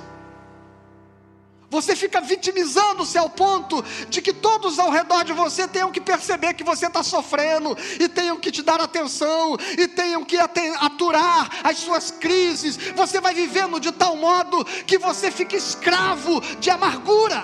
Você 1.72 1.96
fica 1.96 2.20
vitimizando-se 2.20 3.16
ao 3.16 3.30
ponto 3.30 3.82
de 4.10 4.20
que 4.20 4.30
todos 4.30 4.78
ao 4.78 4.90
redor 4.90 5.24
de 5.24 5.32
você 5.32 5.66
tenham 5.66 5.90
que 5.90 6.02
perceber 6.02 6.52
que 6.52 6.62
você 6.62 6.86
está 6.86 7.02
sofrendo, 7.02 7.74
e 7.98 8.10
tenham 8.10 8.38
que 8.38 8.50
te 8.50 8.60
dar 8.60 8.78
atenção, 8.78 9.56
e 9.78 9.88
tenham 9.88 10.22
que 10.22 10.36
aturar 10.36 11.48
as 11.64 11.78
suas 11.78 12.10
crises. 12.10 12.76
Você 12.94 13.22
vai 13.22 13.32
vivendo 13.32 13.80
de 13.80 13.90
tal 13.90 14.16
modo 14.16 14.62
que 14.86 14.98
você 14.98 15.30
fica 15.30 15.56
escravo 15.56 16.42
de 16.60 16.68
amargura. 16.68 17.42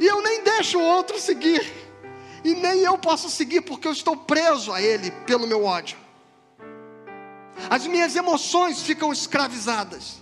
E 0.00 0.04
eu 0.04 0.20
nem 0.20 0.42
deixo 0.42 0.80
o 0.80 0.82
outro 0.82 1.20
seguir, 1.20 1.64
e 2.42 2.56
nem 2.56 2.80
eu 2.80 2.98
posso 2.98 3.30
seguir 3.30 3.60
porque 3.60 3.86
eu 3.86 3.92
estou 3.92 4.16
preso 4.16 4.72
a 4.72 4.82
ele 4.82 5.12
pelo 5.12 5.46
meu 5.46 5.64
ódio 5.64 6.09
as 7.68 7.86
minhas 7.86 8.16
emoções 8.16 8.82
ficam 8.82 9.12
escravizadas. 9.12 10.20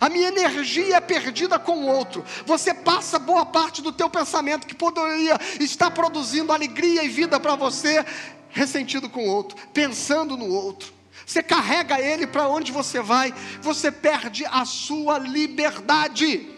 A 0.00 0.08
minha 0.08 0.28
energia 0.28 0.96
é 0.96 1.00
perdida 1.00 1.58
com 1.58 1.84
o 1.84 1.86
outro. 1.86 2.24
Você 2.46 2.74
passa 2.74 3.18
boa 3.18 3.46
parte 3.46 3.82
do 3.82 3.92
teu 3.92 4.10
pensamento 4.10 4.66
que 4.66 4.74
poderia 4.74 5.38
estar 5.60 5.90
produzindo 5.90 6.52
alegria 6.52 7.04
e 7.04 7.08
vida 7.08 7.38
para 7.38 7.54
você, 7.54 8.04
ressentido 8.50 9.08
com 9.08 9.26
o 9.26 9.30
outro, 9.30 9.56
pensando 9.72 10.36
no 10.36 10.46
outro. 10.46 10.92
Você 11.26 11.42
carrega 11.42 12.00
ele 12.00 12.26
para 12.26 12.48
onde 12.48 12.72
você 12.72 13.00
vai, 13.00 13.32
você 13.60 13.90
perde 13.90 14.44
a 14.46 14.64
sua 14.64 15.18
liberdade. 15.18 16.50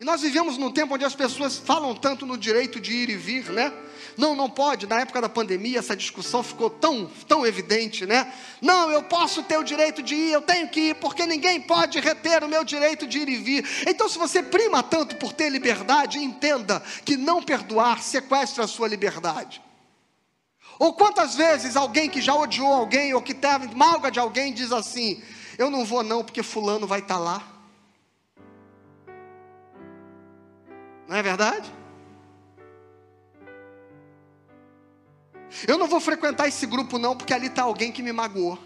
E 0.00 0.04
nós 0.04 0.22
vivemos 0.22 0.58
num 0.58 0.72
tempo 0.72 0.94
onde 0.94 1.04
as 1.04 1.14
pessoas 1.14 1.58
falam 1.58 1.94
tanto 1.94 2.26
no 2.26 2.36
direito 2.36 2.80
de 2.80 2.92
ir 2.92 3.08
e 3.10 3.16
vir, 3.16 3.50
né? 3.50 3.72
Não, 4.16 4.34
não 4.34 4.48
pode. 4.48 4.86
Na 4.86 5.00
época 5.00 5.20
da 5.20 5.28
pandemia, 5.28 5.78
essa 5.78 5.96
discussão 5.96 6.42
ficou 6.42 6.68
tão, 6.68 7.10
tão 7.26 7.46
evidente, 7.46 8.04
né? 8.06 8.32
Não, 8.60 8.90
eu 8.90 9.02
posso 9.02 9.42
ter 9.42 9.58
o 9.58 9.62
direito 9.62 10.02
de 10.02 10.14
ir, 10.14 10.32
eu 10.32 10.42
tenho 10.42 10.68
que 10.68 10.80
ir, 10.90 10.94
porque 10.96 11.26
ninguém 11.26 11.60
pode 11.60 11.98
reter 12.00 12.44
o 12.44 12.48
meu 12.48 12.64
direito 12.64 13.06
de 13.06 13.18
ir 13.18 13.28
e 13.28 13.36
vir. 13.36 13.84
Então, 13.86 14.08
se 14.08 14.18
você 14.18 14.42
prima 14.42 14.82
tanto 14.82 15.16
por 15.16 15.32
ter 15.32 15.48
liberdade, 15.48 16.18
entenda 16.18 16.82
que 17.04 17.16
não 17.16 17.42
perdoar 17.42 18.02
sequestra 18.02 18.64
a 18.64 18.68
sua 18.68 18.88
liberdade. 18.88 19.62
Ou 20.78 20.92
quantas 20.94 21.34
vezes 21.34 21.76
alguém 21.76 22.08
que 22.08 22.20
já 22.20 22.34
odiou 22.34 22.72
alguém 22.72 23.14
ou 23.14 23.22
que 23.22 23.34
teve 23.34 23.74
malga 23.74 24.10
de 24.10 24.18
alguém 24.18 24.52
diz 24.52 24.72
assim: 24.72 25.22
Eu 25.56 25.70
não 25.70 25.84
vou 25.84 26.02
não, 26.02 26.24
porque 26.24 26.42
Fulano 26.42 26.86
vai 26.86 27.00
estar 27.00 27.14
tá 27.14 27.20
lá. 27.20 27.42
Não 31.08 31.16
é 31.16 31.22
verdade? 31.22 31.81
Eu 35.66 35.78
não 35.78 35.86
vou 35.86 36.00
frequentar 36.00 36.48
esse 36.48 36.66
grupo, 36.66 36.98
não, 36.98 37.16
porque 37.16 37.32
ali 37.32 37.46
está 37.46 37.62
alguém 37.62 37.92
que 37.92 38.02
me 38.02 38.12
magoou. 38.12 38.58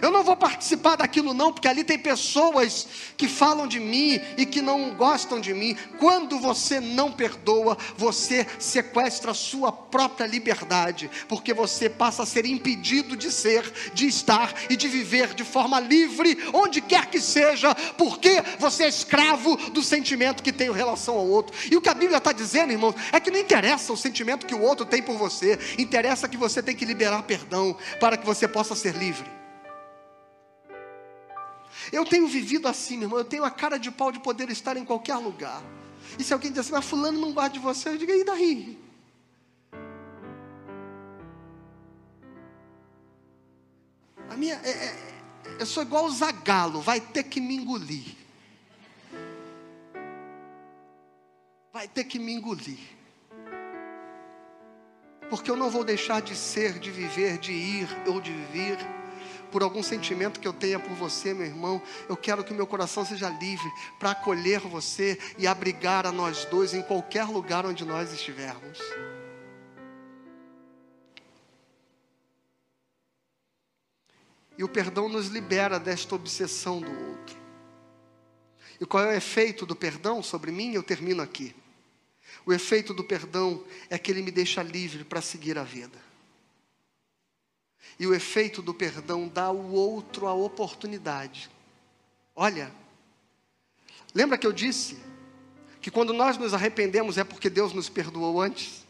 Eu 0.00 0.10
não 0.10 0.24
vou 0.24 0.34
participar 0.34 0.96
daquilo 0.96 1.34
não, 1.34 1.52
porque 1.52 1.68
ali 1.68 1.84
tem 1.84 1.98
pessoas 1.98 2.86
que 3.16 3.28
falam 3.28 3.66
de 3.66 3.78
mim 3.78 4.18
e 4.36 4.44
que 4.44 4.60
não 4.60 4.94
gostam 4.94 5.40
de 5.40 5.52
mim. 5.52 5.76
Quando 5.98 6.38
você 6.38 6.80
não 6.80 7.12
perdoa, 7.12 7.76
você 7.96 8.46
sequestra 8.58 9.30
a 9.30 9.34
sua 9.34 9.70
própria 9.70 10.26
liberdade, 10.26 11.10
porque 11.28 11.52
você 11.52 11.88
passa 11.88 12.22
a 12.22 12.26
ser 12.26 12.46
impedido 12.46 13.16
de 13.16 13.30
ser, 13.30 13.70
de 13.92 14.06
estar 14.06 14.54
e 14.68 14.76
de 14.76 14.88
viver 14.88 15.34
de 15.34 15.44
forma 15.44 15.78
livre, 15.78 16.38
onde 16.52 16.80
quer 16.80 17.06
que 17.06 17.20
seja, 17.20 17.74
porque 17.96 18.42
você 18.58 18.84
é 18.84 18.88
escravo 18.88 19.56
do 19.70 19.82
sentimento 19.82 20.42
que 20.42 20.52
tem 20.52 20.68
em 20.68 20.72
relação 20.72 21.16
ao 21.16 21.26
outro. 21.26 21.54
E 21.70 21.76
o 21.76 21.80
que 21.80 21.90
a 21.90 21.94
Bíblia 21.94 22.18
está 22.18 22.32
dizendo, 22.32 22.72
irmãos, 22.72 22.94
é 23.12 23.20
que 23.20 23.30
não 23.30 23.38
interessa 23.38 23.92
o 23.92 23.96
sentimento 23.96 24.46
que 24.46 24.54
o 24.54 24.62
outro 24.62 24.86
tem 24.86 25.02
por 25.02 25.16
você, 25.16 25.58
interessa 25.78 26.28
que 26.28 26.38
você 26.38 26.62
tem 26.62 26.74
que 26.74 26.86
liberar 26.86 27.22
perdão 27.22 27.76
para 28.00 28.16
que 28.16 28.26
você 28.26 28.48
possa 28.48 28.74
ser 28.74 28.96
livre. 28.96 29.43
Eu 31.92 32.04
tenho 32.04 32.26
vivido 32.26 32.68
assim, 32.68 32.96
meu 32.96 33.06
irmão, 33.06 33.18
eu 33.18 33.24
tenho 33.24 33.44
a 33.44 33.50
cara 33.50 33.78
de 33.78 33.90
pau 33.90 34.10
de 34.10 34.20
poder 34.20 34.50
estar 34.50 34.76
em 34.76 34.84
qualquer 34.84 35.16
lugar. 35.16 35.62
E 36.18 36.24
se 36.24 36.32
alguém 36.32 36.50
diz 36.50 36.60
assim, 36.60 36.72
mas 36.72 36.84
fulano 36.84 37.20
não 37.20 37.32
gosta 37.32 37.50
de 37.50 37.58
você, 37.58 37.88
eu 37.90 37.98
digo, 37.98 38.12
e 38.12 38.24
daí? 38.24 38.78
A 44.30 44.36
minha, 44.36 44.54
é, 44.64 44.70
é, 44.70 45.14
eu 45.58 45.66
sou 45.66 45.82
igual 45.82 46.06
o 46.06 46.10
Zagalo, 46.10 46.80
vai 46.80 47.00
ter 47.00 47.24
que 47.24 47.40
me 47.40 47.56
engolir. 47.56 48.16
Vai 51.72 51.88
ter 51.88 52.04
que 52.04 52.18
me 52.18 52.32
engolir. 52.32 52.78
Porque 55.28 55.50
eu 55.50 55.56
não 55.56 55.70
vou 55.70 55.84
deixar 55.84 56.20
de 56.22 56.36
ser, 56.36 56.78
de 56.78 56.90
viver, 56.90 57.38
de 57.38 57.52
ir 57.52 57.88
ou 58.06 58.20
de 58.20 58.32
vir 58.32 58.78
por 59.54 59.62
algum 59.62 59.84
sentimento 59.84 60.40
que 60.40 60.48
eu 60.48 60.52
tenha 60.52 60.80
por 60.80 60.90
você, 60.94 61.32
meu 61.32 61.46
irmão, 61.46 61.80
eu 62.08 62.16
quero 62.16 62.42
que 62.42 62.52
o 62.52 62.56
meu 62.56 62.66
coração 62.66 63.06
seja 63.06 63.28
livre 63.28 63.70
para 64.00 64.10
acolher 64.10 64.58
você 64.58 65.16
e 65.38 65.46
abrigar 65.46 66.04
a 66.06 66.10
nós 66.10 66.44
dois 66.46 66.74
em 66.74 66.82
qualquer 66.82 67.22
lugar 67.26 67.64
onde 67.64 67.84
nós 67.84 68.12
estivermos. 68.12 68.80
E 74.58 74.64
o 74.64 74.68
perdão 74.68 75.08
nos 75.08 75.28
libera 75.28 75.78
desta 75.78 76.16
obsessão 76.16 76.80
do 76.80 76.90
outro. 76.90 77.36
E 78.80 78.84
qual 78.84 79.04
é 79.04 79.10
o 79.10 79.16
efeito 79.16 79.64
do 79.64 79.76
perdão 79.76 80.20
sobre 80.20 80.50
mim? 80.50 80.72
Eu 80.72 80.82
termino 80.82 81.22
aqui. 81.22 81.54
O 82.44 82.52
efeito 82.52 82.92
do 82.92 83.04
perdão 83.04 83.62
é 83.88 83.96
que 83.98 84.10
ele 84.10 84.20
me 84.20 84.32
deixa 84.32 84.64
livre 84.64 85.04
para 85.04 85.20
seguir 85.20 85.56
a 85.56 85.62
vida. 85.62 86.13
E 87.98 88.06
o 88.06 88.14
efeito 88.14 88.60
do 88.60 88.74
perdão 88.74 89.28
dá 89.28 89.44
ao 89.44 89.56
outro 89.56 90.26
a 90.26 90.34
oportunidade. 90.34 91.50
Olha, 92.34 92.72
lembra 94.14 94.36
que 94.36 94.46
eu 94.46 94.52
disse 94.52 94.98
que 95.80 95.90
quando 95.90 96.12
nós 96.12 96.36
nos 96.36 96.54
arrependemos 96.54 97.18
é 97.18 97.24
porque 97.24 97.48
Deus 97.48 97.72
nos 97.72 97.88
perdoou 97.88 98.40
antes? 98.40 98.84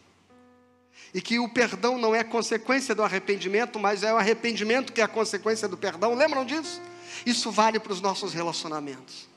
E 1.12 1.20
que 1.20 1.38
o 1.38 1.48
perdão 1.48 1.98
não 1.98 2.14
é 2.14 2.24
consequência 2.24 2.94
do 2.94 3.02
arrependimento, 3.02 3.78
mas 3.78 4.02
é 4.02 4.12
o 4.12 4.16
arrependimento 4.16 4.92
que 4.92 5.00
é 5.00 5.04
a 5.04 5.08
consequência 5.08 5.68
do 5.68 5.76
perdão. 5.76 6.14
Lembram 6.14 6.44
disso? 6.44 6.80
Isso 7.24 7.50
vale 7.50 7.78
para 7.78 7.92
os 7.92 8.00
nossos 8.00 8.32
relacionamentos. 8.32 9.28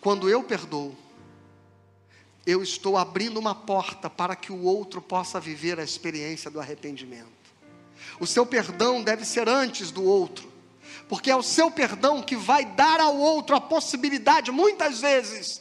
Quando 0.00 0.28
eu 0.28 0.42
perdoo, 0.42 0.96
eu 2.46 2.62
estou 2.62 2.96
abrindo 2.96 3.38
uma 3.38 3.54
porta 3.54 4.08
para 4.08 4.36
que 4.36 4.52
o 4.52 4.62
outro 4.62 5.02
possa 5.02 5.40
viver 5.40 5.80
a 5.80 5.84
experiência 5.84 6.50
do 6.50 6.60
arrependimento. 6.60 7.35
O 8.18 8.26
seu 8.26 8.46
perdão 8.46 9.02
deve 9.02 9.24
ser 9.24 9.48
antes 9.48 9.90
do 9.90 10.02
outro, 10.02 10.50
porque 11.08 11.30
é 11.30 11.36
o 11.36 11.42
seu 11.42 11.70
perdão 11.70 12.22
que 12.22 12.36
vai 12.36 12.64
dar 12.64 13.00
ao 13.00 13.16
outro 13.16 13.54
a 13.54 13.60
possibilidade, 13.60 14.50
muitas 14.50 15.00
vezes, 15.00 15.60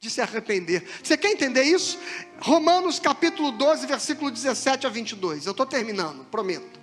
de 0.00 0.10
se 0.10 0.20
arrepender. 0.20 0.86
Você 1.02 1.16
quer 1.16 1.30
entender 1.30 1.62
isso? 1.62 1.98
Romanos 2.40 2.98
capítulo 2.98 3.52
12, 3.52 3.86
versículo 3.86 4.30
17 4.30 4.86
a 4.86 4.90
22. 4.90 5.46
Eu 5.46 5.52
estou 5.52 5.66
terminando, 5.66 6.24
prometo. 6.24 6.80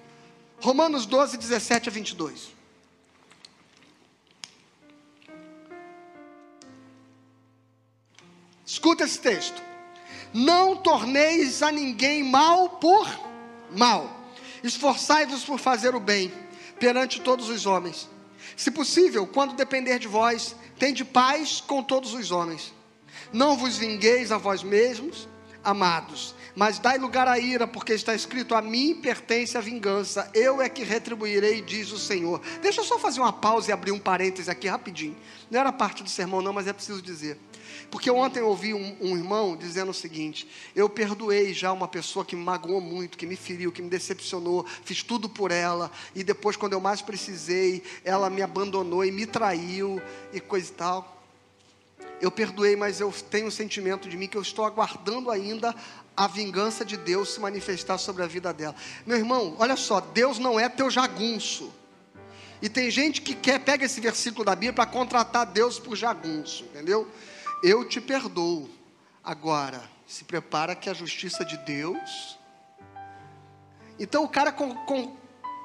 Romanos 0.60 1.06
12, 1.06 1.38
17 1.38 1.90
a 1.90 1.92
22. 1.92 2.50
Escuta 8.66 9.04
esse 9.04 9.20
texto. 9.20 9.62
Não 10.34 10.78
torneis 10.78 11.62
a 11.62 11.72
ninguém 11.72 12.24
mal 12.24 12.70
por 12.70 13.06
mal 13.72 14.21
Esforçai-vos 14.64 15.44
por 15.44 15.60
fazer 15.60 15.96
o 15.96 16.00
bem 16.00 16.32
perante 16.80 17.22
todos 17.22 17.50
os 17.50 17.66
homens. 17.66 18.10
Se 18.56 18.72
possível, 18.72 19.26
quando 19.26 19.56
depender 19.56 20.00
de 20.00 20.08
vós, 20.08 20.56
tende 20.78 21.06
paz 21.06 21.62
com 21.62 21.84
todos 21.84 22.14
os 22.14 22.32
homens. 22.32 22.74
Não 23.32 23.56
vos 23.56 23.78
vingueis 23.78 24.32
a 24.32 24.38
vós 24.38 24.64
mesmos, 24.64 25.28
amados, 25.64 26.36
mas 26.56 26.80
dai 26.80 26.98
lugar 26.98 27.28
à 27.28 27.40
ira, 27.40 27.68
porque 27.68 27.94
está 27.94 28.14
escrito: 28.14 28.56
A 28.56 28.62
mim 28.62 28.96
pertence 28.96 29.58
a 29.58 29.62
vingança, 29.62 30.30
eu 30.34 30.62
é 30.62 30.68
que 30.68 30.84
retribuirei, 30.84 31.62
diz 31.62 31.92
o 31.92 32.00
Senhor. 32.00 32.42
Deixa 32.62 32.82
eu 32.82 32.86
só 32.86 33.00
fazer 33.00 33.20
uma 33.20 33.34
pausa 33.34 33.70
e 33.70 33.74
abrir 33.74 33.92
um 33.92 34.00
parêntese 34.00 34.50
aqui 34.50 34.68
rapidinho. 34.68 35.16
Não 35.50 35.60
era 35.60 35.72
parte 35.72 36.04
do 36.04 36.10
sermão, 36.10 36.42
não, 36.42 36.54
mas 36.54 36.68
é 36.68 36.74
preciso 36.74 37.02
dizer. 37.02 37.38
Porque 37.92 38.10
ontem 38.10 38.40
eu 38.40 38.48
ouvi 38.48 38.74
um, 38.74 38.96
um, 39.02 39.18
irmão 39.18 39.58
dizendo 39.58 39.92
o 39.92 39.94
seguinte: 39.94 40.48
eu 40.74 40.90
perdoei 40.90 41.54
já 41.54 41.74
uma 41.74 41.90
pessoa 41.90 42.24
que 42.24 42.38
me 42.38 42.44
magoou 42.44 42.80
muito, 42.80 43.18
que 43.18 43.28
me 43.28 43.36
feriu, 43.36 43.70
que 43.70 43.82
me 43.82 43.90
decepcionou, 43.90 44.66
fiz 44.86 45.04
tudo 45.04 45.28
por 45.28 45.52
ela, 45.52 45.92
e 46.16 46.24
depois, 46.24 46.56
quando 46.56 46.72
eu 46.72 46.80
mais 46.80 47.02
precisei, 47.02 47.84
ela 48.06 48.30
me 48.30 48.42
abandonou 48.42 49.04
e 49.04 49.12
me 49.12 49.26
traiu 49.26 50.02
e 50.32 50.40
coisa 50.40 50.72
e 50.72 50.74
tal. 50.74 51.22
Eu 52.22 52.32
perdoei, 52.32 52.78
mas 52.78 53.02
eu 53.02 53.14
tenho 53.30 53.48
um 53.48 53.52
sentimento 53.52 54.08
de 54.08 54.16
mim 54.16 54.28
que 54.28 54.38
eu 54.38 54.42
estou 54.42 54.64
aguardando 54.64 55.30
ainda 55.30 55.76
a 56.16 56.28
vingança 56.28 56.86
de 56.86 56.96
Deus 56.96 57.34
se 57.34 57.40
manifestar 57.42 57.98
sobre 57.98 58.24
a 58.24 58.28
vida 58.28 58.54
dela. 58.54 58.76
Meu 59.06 59.18
irmão, 59.18 59.56
olha 59.60 59.76
só, 59.76 60.00
Deus 60.00 60.40
não 60.40 60.58
é 60.58 60.70
teu 60.70 60.90
jagunço. 60.90 61.72
E 62.62 62.70
tem 62.70 62.90
gente 62.90 63.22
que 63.22 63.34
quer 63.34 63.60
pega 63.60 63.86
esse 63.86 64.00
versículo 64.00 64.46
da 64.46 64.56
Bíblia 64.56 64.74
para 64.74 64.86
contratar 64.86 65.46
Deus 65.48 65.80
por 65.80 65.96
jagunço, 65.96 66.64
entendeu? 66.66 67.10
Eu 67.64 67.86
te 67.88 68.02
perdoo. 68.02 68.70
Agora, 69.24 69.84
se 70.08 70.24
prepara 70.24 70.76
que 70.76 70.90
a 70.90 70.94
justiça 70.94 71.46
de 71.46 71.58
Deus 71.58 72.38
Então 74.00 74.24
o 74.24 74.28
cara 74.28 74.52
com, 74.52 74.74
com, 74.86 75.16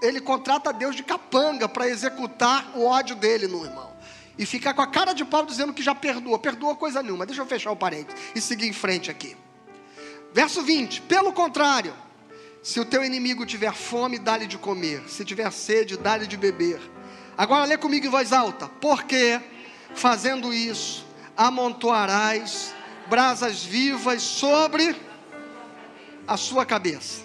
ele 0.02 0.20
contrata 0.20 0.72
Deus 0.72 0.94
de 0.94 1.02
capanga 1.02 1.66
para 1.68 1.88
executar 1.88 2.70
o 2.76 2.84
ódio 2.84 3.16
dele 3.16 3.46
no 3.46 3.64
irmão. 3.64 3.96
E 4.38 4.44
ficar 4.44 4.74
com 4.74 4.82
a 4.82 4.86
cara 4.86 5.14
de 5.14 5.24
pau 5.24 5.46
dizendo 5.46 5.72
que 5.72 5.82
já 5.82 5.94
perdoa. 5.94 6.38
Perdoa 6.38 6.76
coisa 6.76 7.02
nenhuma. 7.02 7.24
Deixa 7.24 7.40
eu 7.40 7.46
fechar 7.46 7.70
o 7.70 7.76
parênteses 7.76 8.20
e 8.34 8.40
seguir 8.40 8.68
em 8.68 8.72
frente 8.74 9.10
aqui. 9.10 9.34
Verso 10.34 10.60
20: 10.62 11.00
Pelo 11.02 11.32
contrário, 11.32 11.94
se 12.62 12.78
o 12.78 12.84
teu 12.84 13.02
inimigo 13.02 13.46
tiver 13.46 13.72
fome, 13.72 14.18
dá-lhe 14.18 14.46
de 14.46 14.58
comer. 14.58 15.08
Se 15.08 15.24
tiver 15.24 15.50
sede, 15.50 15.96
dá-lhe 15.96 16.26
de 16.26 16.36
beber. 16.36 16.78
Agora 17.38 17.64
lê 17.64 17.78
comigo 17.78 18.06
em 18.06 18.10
voz 18.10 18.32
alta. 18.34 18.68
Porque, 18.68 19.40
fazendo 19.94 20.52
isso, 20.52 21.05
amontoarás 21.36 22.74
brasas 23.08 23.62
vivas 23.62 24.22
sobre 24.22 24.96
a 26.26 26.36
sua 26.36 26.64
cabeça. 26.64 27.24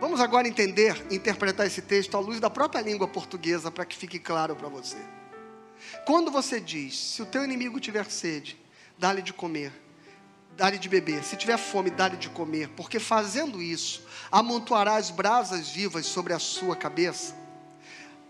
Vamos 0.00 0.20
agora 0.20 0.46
entender, 0.46 1.06
interpretar 1.10 1.66
esse 1.66 1.82
texto 1.82 2.16
à 2.16 2.20
luz 2.20 2.38
da 2.38 2.48
própria 2.48 2.80
língua 2.80 3.08
portuguesa 3.08 3.70
para 3.70 3.84
que 3.84 3.96
fique 3.96 4.18
claro 4.18 4.54
para 4.54 4.68
você. 4.68 4.98
Quando 6.06 6.30
você 6.30 6.60
diz, 6.60 6.96
se 6.96 7.22
o 7.22 7.26
teu 7.26 7.44
inimigo 7.44 7.80
tiver 7.80 8.08
sede, 8.08 8.56
dá-lhe 8.96 9.22
de 9.22 9.32
comer, 9.32 9.72
dá-lhe 10.56 10.78
de 10.78 10.88
beber, 10.88 11.24
se 11.24 11.36
tiver 11.36 11.56
fome, 11.56 11.90
dá-lhe 11.90 12.16
de 12.16 12.28
comer, 12.28 12.68
porque 12.70 13.00
fazendo 13.00 13.60
isso, 13.60 14.06
amontoarás 14.30 15.10
brasas 15.10 15.70
vivas 15.70 16.06
sobre 16.06 16.32
a 16.32 16.38
sua 16.38 16.76
cabeça. 16.76 17.34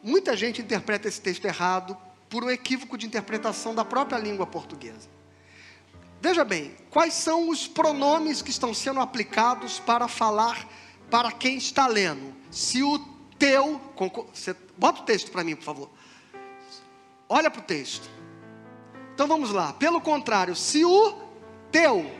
Muita 0.02 0.36
gente 0.36 0.62
interpreta 0.62 1.08
esse 1.08 1.20
texto 1.20 1.44
errado 1.44 1.98
por 2.28 2.44
um 2.44 2.50
equívoco 2.50 2.98
de 2.98 3.06
interpretação 3.06 3.74
da 3.74 3.84
própria 3.84 4.18
língua 4.18 4.46
portuguesa. 4.46 5.08
Veja 6.20 6.44
bem, 6.44 6.74
quais 6.90 7.14
são 7.14 7.48
os 7.48 7.68
pronomes 7.68 8.42
que 8.42 8.50
estão 8.50 8.74
sendo 8.74 9.00
aplicados 9.00 9.78
para 9.78 10.08
falar 10.08 10.66
para 11.10 11.32
quem 11.32 11.56
está 11.56 11.86
lendo. 11.86 12.34
Se 12.50 12.82
o 12.82 12.98
teu. 13.38 13.80
Você, 14.34 14.54
bota 14.76 15.02
o 15.02 15.04
texto 15.04 15.30
para 15.30 15.44
mim, 15.44 15.56
por 15.56 15.64
favor. 15.64 15.90
Olha 17.28 17.50
para 17.50 17.60
o 17.60 17.64
texto. 17.64 18.08
Então 19.14 19.26
vamos 19.26 19.50
lá. 19.50 19.72
Pelo 19.72 20.00
contrário, 20.00 20.54
se 20.54 20.84
o 20.84 21.14
teu. 21.70 22.10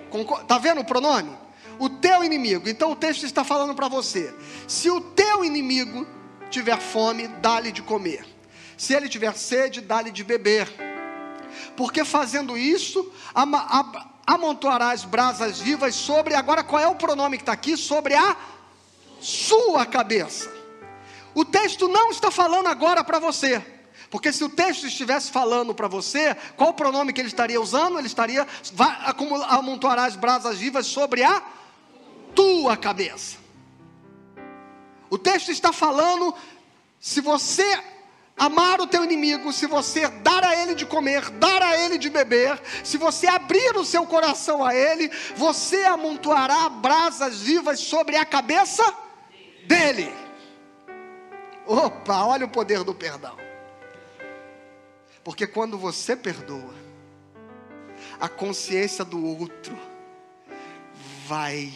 Está 0.43 0.59
vendo 0.59 0.81
o 0.81 0.85
pronome? 0.85 1.37
O 1.79 1.89
teu 1.89 2.25
inimigo. 2.25 2.69
Então 2.69 2.93
o 2.93 2.97
texto 2.97 3.25
está 3.25 3.45
falando 3.45 3.75
para 3.75 3.89
você. 3.89 4.35
Se 4.67 4.91
o 4.91 5.01
teu 5.01 5.45
inimigo 5.45 6.07
tiver 6.51 6.79
fome, 6.79 7.29
dá-lhe 7.29 7.71
de 7.71 7.83
comer. 7.83 8.38
Se 8.79 8.95
ele 8.95 9.09
tiver 9.09 9.37
sede, 9.37 9.81
dá-lhe 9.81 10.13
de 10.13 10.23
beber. 10.23 10.69
Porque 11.77 12.05
fazendo 12.05 12.57
isso, 12.57 13.13
amontoarás 14.25 15.05
brasas 15.05 15.59
vivas 15.59 15.97
sobre. 15.97 16.35
Agora 16.35 16.63
qual 16.63 16.81
é 16.81 16.87
o 16.87 16.95
pronome 16.95 17.37
que 17.37 17.43
está 17.43 17.53
aqui? 17.53 17.77
Sobre 17.77 18.15
a 18.15 18.37
sua 19.21 19.85
cabeça. 19.85 20.49
O 21.35 21.45
texto 21.45 21.89
não 21.89 22.11
está 22.11 22.31
falando 22.31 22.69
agora 22.69 23.03
para 23.03 23.19
você. 23.19 23.61
Porque 24.11 24.33
se 24.33 24.43
o 24.45 24.49
texto 24.49 24.87
estivesse 24.87 25.31
falando 25.31 25.75
para 25.75 25.89
você, 25.89 26.35
qual 26.57 26.71
o 26.71 26.75
pronome 26.75 27.13
que 27.13 27.21
ele 27.21 27.29
estaria 27.29 27.61
usando? 27.61 27.99
Ele 27.99 28.07
estaria, 28.07 28.47
vai 28.73 28.97
amontoar 29.49 29.99
as 29.99 30.15
brasas 30.15 30.59
vivas 30.59 30.87
sobre 30.87 31.25
a 31.25 31.43
tua 32.33 32.77
cabeça. 32.77 33.37
O 35.11 35.19
texto 35.19 35.51
está 35.51 35.73
falando, 35.73 36.35
se 37.01 37.21
você 37.21 37.83
amar 38.39 38.81
o 38.81 38.87
teu 38.87 39.05
inimigo, 39.05 39.53
se 39.53 39.67
você 39.67 40.07
dar 40.09 40.45
a 40.45 40.57
ele 40.57 40.75
de 40.75 40.87
comer, 40.87 41.29
dar 41.31 41.63
a 41.63 41.79
ele 41.79 41.99
de 41.99 42.09
beber, 42.09 42.61
se 42.85 42.97
você 42.97 43.27
abrir 43.27 43.77
o 43.77 43.85
seu 43.85 44.07
coração 44.07 44.65
a 44.65 44.75
ele, 44.75 45.11
você 45.35 45.85
amontoará 45.85 46.69
brasas 46.69 47.41
vivas 47.41 47.81
sobre 47.81 48.17
a 48.17 48.25
cabeça 48.25 48.85
dele. 49.67 50.13
Opa, 51.67 52.25
olha 52.25 52.47
o 52.47 52.51
poder 52.51 52.85
do 52.85 52.95
perdão. 52.95 53.37
Porque 55.23 55.47
quando 55.47 55.77
você 55.77 56.17
perdoa, 56.17 56.75
a 58.19 58.29
consciência 58.29 59.05
do 59.05 59.23
outro 59.23 59.79
vai 61.27 61.73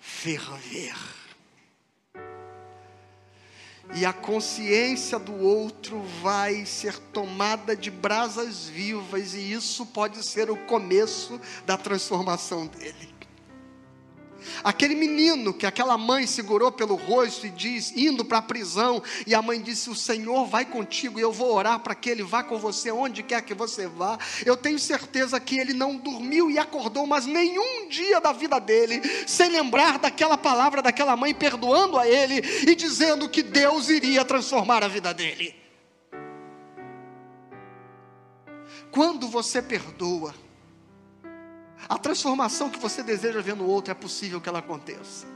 ferver. 0.00 1.15
E 3.94 4.04
a 4.04 4.12
consciência 4.12 5.18
do 5.18 5.34
outro 5.34 6.02
vai 6.22 6.66
ser 6.66 6.98
tomada 6.98 7.76
de 7.76 7.90
brasas 7.90 8.68
vivas, 8.68 9.34
e 9.34 9.52
isso 9.52 9.86
pode 9.86 10.26
ser 10.26 10.50
o 10.50 10.56
começo 10.56 11.40
da 11.64 11.76
transformação 11.76 12.66
dele. 12.66 13.15
Aquele 14.62 14.94
menino 14.94 15.52
que 15.52 15.66
aquela 15.66 15.96
mãe 15.96 16.26
segurou 16.26 16.72
pelo 16.72 16.94
rosto 16.94 17.46
e 17.46 17.50
diz, 17.50 17.92
indo 17.96 18.24
para 18.24 18.38
a 18.38 18.42
prisão, 18.42 19.02
e 19.26 19.34
a 19.34 19.42
mãe 19.42 19.60
disse: 19.60 19.90
O 19.90 19.94
Senhor 19.94 20.46
vai 20.46 20.64
contigo, 20.64 21.18
e 21.18 21.22
eu 21.22 21.32
vou 21.32 21.54
orar 21.54 21.80
para 21.80 21.94
que 21.94 22.10
ele 22.10 22.22
vá 22.22 22.42
com 22.42 22.58
você 22.58 22.90
onde 22.90 23.22
quer 23.22 23.42
que 23.42 23.54
você 23.54 23.86
vá. 23.86 24.18
Eu 24.44 24.56
tenho 24.56 24.78
certeza 24.78 25.38
que 25.40 25.58
ele 25.58 25.72
não 25.72 25.96
dormiu 25.96 26.50
e 26.50 26.58
acordou, 26.58 27.06
mas 27.06 27.26
nenhum 27.26 27.88
dia 27.88 28.20
da 28.20 28.32
vida 28.32 28.58
dele, 28.58 29.00
sem 29.26 29.50
lembrar 29.50 29.98
daquela 29.98 30.36
palavra 30.36 30.82
daquela 30.82 31.16
mãe, 31.16 31.34
perdoando 31.34 31.98
a 31.98 32.06
ele 32.06 32.42
e 32.66 32.74
dizendo 32.74 33.28
que 33.28 33.42
Deus 33.42 33.88
iria 33.88 34.24
transformar 34.24 34.82
a 34.82 34.88
vida 34.88 35.12
dele. 35.12 35.54
Quando 38.90 39.28
você 39.28 39.60
perdoa, 39.60 40.34
a 41.88 41.98
transformação 41.98 42.68
que 42.68 42.78
você 42.78 43.02
deseja 43.02 43.40
ver 43.40 43.54
no 43.54 43.66
outro 43.66 43.92
é 43.92 43.94
possível 43.94 44.40
que 44.40 44.48
ela 44.48 44.58
aconteça. 44.58 45.26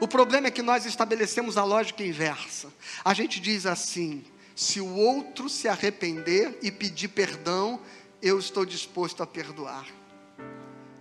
O 0.00 0.08
problema 0.08 0.48
é 0.48 0.50
que 0.50 0.62
nós 0.62 0.84
estabelecemos 0.84 1.56
a 1.56 1.64
lógica 1.64 2.02
inversa. 2.02 2.68
A 3.04 3.14
gente 3.14 3.40
diz 3.40 3.66
assim: 3.66 4.24
se 4.54 4.80
o 4.80 4.94
outro 4.94 5.48
se 5.48 5.68
arrepender 5.68 6.58
e 6.62 6.70
pedir 6.70 7.08
perdão, 7.08 7.80
eu 8.20 8.38
estou 8.38 8.64
disposto 8.64 9.22
a 9.22 9.26
perdoar. 9.26 9.86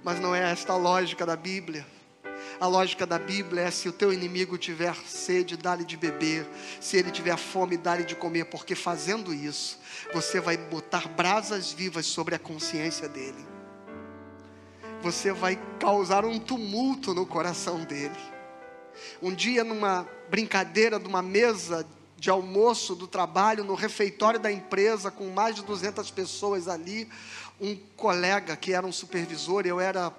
Mas 0.03 0.19
não 0.19 0.33
é 0.33 0.51
esta 0.51 0.73
a 0.73 0.77
lógica 0.77 1.25
da 1.25 1.35
Bíblia. 1.35 1.85
A 2.59 2.67
lógica 2.67 3.05
da 3.05 3.19
Bíblia 3.19 3.63
é: 3.63 3.71
se 3.71 3.89
o 3.89 3.93
teu 3.93 4.13
inimigo 4.13 4.57
tiver 4.57 4.95
sede, 5.07 5.57
dá-lhe 5.57 5.83
de 5.83 5.97
beber, 5.97 6.47
se 6.79 6.97
ele 6.97 7.11
tiver 7.11 7.37
fome, 7.37 7.77
dá-lhe 7.77 8.03
de 8.03 8.15
comer, 8.15 8.45
porque 8.45 8.75
fazendo 8.75 9.33
isso, 9.33 9.79
você 10.13 10.39
vai 10.39 10.57
botar 10.57 11.07
brasas 11.07 11.71
vivas 11.71 12.05
sobre 12.05 12.35
a 12.35 12.39
consciência 12.39 13.07
dele 13.07 13.58
você 15.01 15.31
vai 15.31 15.57
causar 15.79 16.25
um 16.25 16.37
tumulto 16.37 17.13
no 17.13 17.25
coração 17.25 17.83
dele. 17.83 18.17
Um 19.21 19.33
dia, 19.33 19.63
numa 19.63 20.07
brincadeira 20.29 20.99
de 20.99 21.07
uma 21.07 21.21
mesa 21.21 21.87
de 22.17 22.29
almoço 22.29 22.95
do 22.95 23.07
trabalho, 23.07 23.63
no 23.63 23.75
refeitório 23.75 24.39
da 24.39 24.51
empresa, 24.51 25.09
com 25.09 25.29
mais 25.29 25.55
de 25.55 25.63
200 25.63 26.11
pessoas 26.11 26.67
ali, 26.67 27.09
um 27.61 27.77
colega 27.95 28.57
que 28.57 28.73
era 28.73 28.85
um 28.85 28.91
supervisor, 28.91 29.65
eu 29.65 29.79
era 29.79 30.11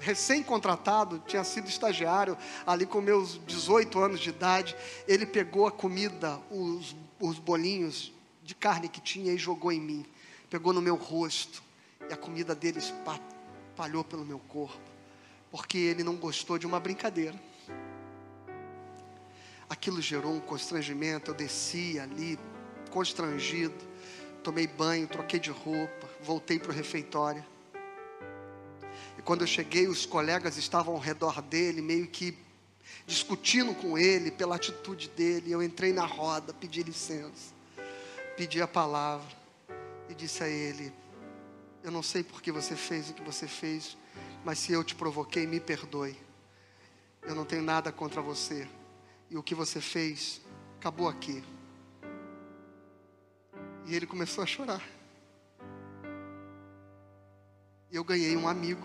recém-contratado, 0.00 1.22
tinha 1.26 1.44
sido 1.44 1.68
estagiário, 1.68 2.36
ali 2.66 2.86
com 2.86 3.00
meus 3.00 3.40
18 3.46 3.98
anos 4.00 4.20
de 4.20 4.30
idade, 4.30 4.76
ele 5.06 5.24
pegou 5.24 5.66
a 5.66 5.72
comida, 5.72 6.38
os, 6.50 6.94
os 7.20 7.38
bolinhos 7.38 8.12
de 8.42 8.54
carne 8.54 8.88
que 8.88 9.00
tinha 9.00 9.32
e 9.32 9.38
jogou 9.38 9.70
em 9.70 9.80
mim, 9.80 10.06
pegou 10.50 10.72
no 10.72 10.82
meu 10.82 10.96
rosto, 10.96 11.62
e 12.08 12.12
a 12.12 12.16
comida 12.16 12.54
dele 12.54 12.78
espatou 12.78 13.35
espalhou 13.76 14.02
pelo 14.02 14.24
meu 14.24 14.38
corpo, 14.38 14.80
porque 15.50 15.76
ele 15.76 16.02
não 16.02 16.16
gostou 16.16 16.56
de 16.56 16.66
uma 16.66 16.80
brincadeira. 16.80 17.38
Aquilo 19.68 20.00
gerou 20.00 20.32
um 20.32 20.40
constrangimento. 20.40 21.30
Eu 21.30 21.34
desci 21.34 22.00
ali, 22.00 22.38
constrangido, 22.90 23.74
tomei 24.42 24.66
banho, 24.66 25.06
troquei 25.06 25.38
de 25.38 25.50
roupa, 25.50 26.08
voltei 26.22 26.58
para 26.58 26.70
o 26.70 26.74
refeitório. 26.74 27.44
E 29.18 29.22
quando 29.22 29.42
eu 29.42 29.46
cheguei, 29.46 29.86
os 29.86 30.06
colegas 30.06 30.56
estavam 30.56 30.94
ao 30.94 31.00
redor 31.00 31.42
dele, 31.42 31.82
meio 31.82 32.06
que 32.06 32.34
discutindo 33.06 33.74
com 33.74 33.98
ele 33.98 34.30
pela 34.30 34.56
atitude 34.56 35.10
dele. 35.10 35.52
Eu 35.52 35.62
entrei 35.62 35.92
na 35.92 36.06
roda, 36.06 36.54
pedi 36.54 36.82
licença, 36.82 37.52
pedi 38.38 38.62
a 38.62 38.66
palavra 38.66 39.36
e 40.08 40.14
disse 40.14 40.42
a 40.42 40.48
ele: 40.48 40.90
eu 41.86 41.92
não 41.92 42.02
sei 42.02 42.24
por 42.24 42.42
que 42.42 42.50
você 42.50 42.74
fez 42.74 43.10
o 43.10 43.14
que 43.14 43.22
você 43.22 43.46
fez, 43.46 43.96
mas 44.44 44.58
se 44.58 44.72
eu 44.72 44.82
te 44.82 44.92
provoquei, 44.92 45.46
me 45.46 45.60
perdoe. 45.60 46.18
Eu 47.22 47.32
não 47.32 47.44
tenho 47.44 47.62
nada 47.62 47.92
contra 47.92 48.20
você. 48.20 48.68
E 49.30 49.36
o 49.36 49.42
que 49.42 49.54
você 49.54 49.80
fez 49.80 50.40
acabou 50.80 51.08
aqui. 51.08 51.44
E 53.86 53.94
ele 53.94 54.04
começou 54.04 54.42
a 54.42 54.46
chorar. 54.48 54.82
E 57.92 57.94
eu 57.94 58.02
ganhei 58.02 58.36
um 58.36 58.48
amigo. 58.48 58.84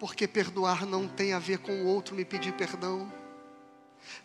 Porque 0.00 0.26
perdoar 0.26 0.84
não 0.86 1.06
tem 1.06 1.32
a 1.32 1.38
ver 1.38 1.58
com 1.58 1.84
o 1.84 1.86
outro 1.86 2.16
me 2.16 2.24
pedir 2.24 2.52
perdão. 2.54 3.12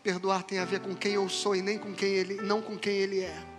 Perdoar 0.01 0.41
tem 0.41 0.57
a 0.57 0.65
ver 0.65 0.79
com 0.79 0.95
quem 0.95 1.13
eu 1.13 1.29
sou 1.29 1.55
e 1.55 1.61
nem 1.61 1.77
com 1.77 1.93
quem 1.93 2.09
ele, 2.09 2.41
não 2.41 2.59
com 2.59 2.75
quem 2.75 2.95
ele 2.95 3.19
é. 3.19 3.52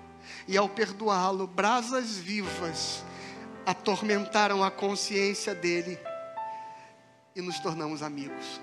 E 0.46 0.56
ao 0.56 0.68
perdoá-lo, 0.68 1.46
brasas 1.46 2.16
vivas 2.16 3.04
atormentaram 3.66 4.62
a 4.62 4.70
consciência 4.70 5.54
dele. 5.54 5.98
e 7.36 7.42
nos 7.42 7.58
tornamos 7.58 8.00
amigos. 8.00 8.60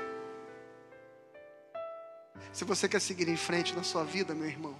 Se 2.54 2.64
você 2.64 2.88
quer 2.88 3.02
seguir 3.02 3.28
em 3.28 3.36
frente 3.36 3.76
na 3.76 3.84
sua 3.84 4.06
vida, 4.06 4.34
meu 4.34 4.48
irmão, 4.48 4.76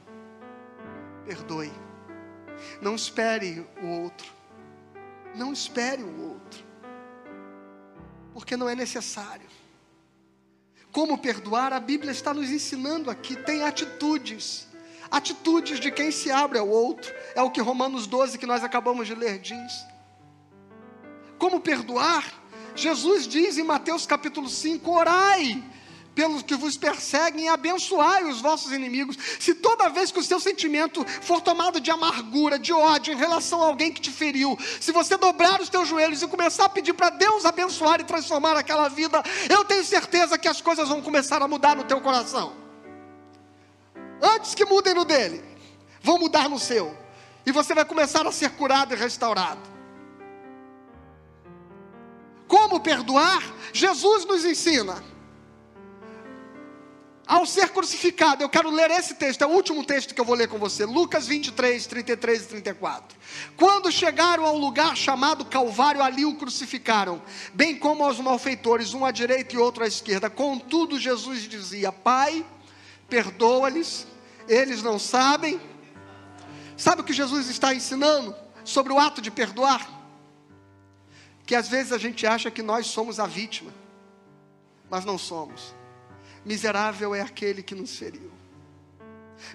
perdoe. 1.26 1.72
Não 2.82 2.96
espere 2.96 3.66
o 3.82 3.88
outro. 4.04 4.32
Não 5.36 5.52
espere 5.52 6.04
o 6.04 6.30
outro. 6.30 6.64
Porque 8.34 8.56
não 8.56 8.70
é 8.70 8.76
necessário. 8.76 9.48
Como 10.92 11.18
perdoar? 11.18 11.74
A 11.74 11.80
Bíblia 11.80 12.12
está 12.12 12.34
nos 12.34 12.50
ensinando 12.50 13.10
aqui. 13.10 13.36
Tem 13.36 13.64
atitudes. 13.64 14.68
Atitudes 15.12 15.80
de 15.80 15.92
quem 15.92 16.10
se 16.10 16.32
abre 16.32 16.58
ao 16.58 16.68
outro. 16.68 17.14
É 17.36 17.42
o 17.42 17.52
que 17.52 17.60
Romanos 17.60 18.08
12, 18.08 18.38
que 18.38 18.46
nós 18.46 18.64
acabamos 18.64 19.06
de 19.06 19.14
ler, 19.14 19.40
diz. 19.40 19.86
Como 21.38 21.60
perdoar? 21.60 22.42
Jesus 22.74 23.28
diz 23.28 23.58
em 23.58 23.64
Mateus 23.64 24.06
capítulo 24.06 24.48
5: 24.48 24.90
orai 24.90 25.62
pelos 26.16 26.44
que 26.44 26.56
vos 26.56 26.78
perseguem 26.78 27.46
e 27.46 27.50
abençoai 27.50 28.26
os 28.26 28.42
vossos 28.42 28.72
inimigos. 28.72 29.18
Se 29.40 29.56
toda 29.56 29.90
vez 29.90 30.12
que 30.12 30.20
o 30.20 30.24
seu 30.24 30.40
sentimento 30.40 31.06
for 31.22 31.42
tomado 31.42 31.80
de 31.80 31.90
amargura, 31.90 32.60
de 32.60 32.74
ódio 32.74 33.14
em 33.14 33.18
relação 33.18 33.62
a 33.62 33.68
alguém 33.68 33.92
que 33.92 34.02
te 34.02 34.12
feriu, 34.12 34.58
se 34.80 34.92
você 34.92 35.18
dobrar 35.18 35.62
os 35.62 35.70
teus 35.70 35.88
joelhos 35.88 36.22
e 36.22 36.28
começar 36.28 36.66
a 36.66 36.70
pedir 36.70 36.94
para 36.94 37.10
Deus 37.10 37.46
abençoar 37.46 38.00
e 38.02 38.04
transformar 38.04 38.58
aquela 38.58 38.90
vida, 38.90 39.24
eu 39.50 39.64
tenho 39.66 39.84
certeza 39.84 40.38
que 40.38 40.48
as 40.48 40.62
coisas 40.62 40.88
vão 40.88 41.02
começar 41.02 41.42
a 41.42 41.48
mudar 41.48 41.76
no 41.76 41.84
teu 41.84 42.02
coração. 42.02 42.61
Antes 44.22 44.54
que 44.54 44.66
mudem 44.66 44.94
no 44.94 45.04
dele, 45.04 45.44
vão 46.02 46.18
mudar 46.18 46.48
no 46.48 46.60
seu. 46.60 46.96
E 47.46 47.52
você 47.52 47.74
vai 47.74 47.86
começar 47.86 48.26
a 48.26 48.32
ser 48.32 48.52
curado 48.52 48.94
e 48.94 48.98
restaurado. 48.98 49.62
Como 52.48 52.80
perdoar? 52.80 53.42
Jesus 53.74 54.26
nos 54.26 54.46
ensina 54.46 55.12
ao 57.32 57.46
ser 57.46 57.70
crucificado, 57.70 58.44
eu 58.44 58.50
quero 58.50 58.70
ler 58.70 58.92
esse 58.92 59.16
texto, 59.16 59.42
é 59.42 59.48
o 59.48 59.52
último 59.52 59.86
texto 59.86 60.14
que 60.14 60.20
eu 60.20 60.26
vou 60.26 60.36
ler 60.36 60.50
com 60.50 60.58
você, 60.58 60.84
Lucas 60.84 61.28
23, 61.28 61.88
33 61.88 62.44
e 62.44 62.48
34. 62.48 63.18
Quando 63.56 63.90
chegaram 63.90 64.46
ao 64.46 64.58
lugar 64.58 64.98
chamado 64.98 65.46
Calvário, 65.46 66.04
ali 66.04 66.26
o 66.26 66.36
crucificaram, 66.36 67.22
bem 67.54 67.78
como 67.78 68.04
aos 68.04 68.20
malfeitores, 68.20 68.94
um 68.94 69.06
à 69.06 69.12
direita 69.12 69.56
e 69.56 69.58
outro 69.58 69.86
à 69.86 69.88
esquerda. 69.88 70.30
Contudo, 70.30 71.00
Jesus 71.00 71.44
dizia: 71.44 71.90
Pai, 71.90 72.46
perdoa-lhes, 73.08 74.06
eles 74.48 74.82
não 74.82 74.98
sabem. 75.00 75.60
Sabe 76.78 77.02
o 77.02 77.04
que 77.04 77.14
Jesus 77.14 77.48
está 77.48 77.74
ensinando 77.74 78.36
sobre 78.64 78.92
o 78.92 79.00
ato 79.00 79.22
de 79.22 79.30
perdoar? 79.30 79.88
Que 81.46 81.56
às 81.56 81.68
vezes 81.68 81.92
a 81.92 81.98
gente 81.98 82.26
acha 82.26 82.50
que 82.50 82.62
nós 82.62 82.88
somos 82.88 83.20
a 83.20 83.28
vítima, 83.28 83.72
mas 84.90 85.06
não 85.06 85.18
somos. 85.18 85.76
Miserável 86.44 87.14
é 87.14 87.22
aquele 87.22 87.62
que 87.62 87.76
nos 87.76 87.96
feriu. 87.96 88.32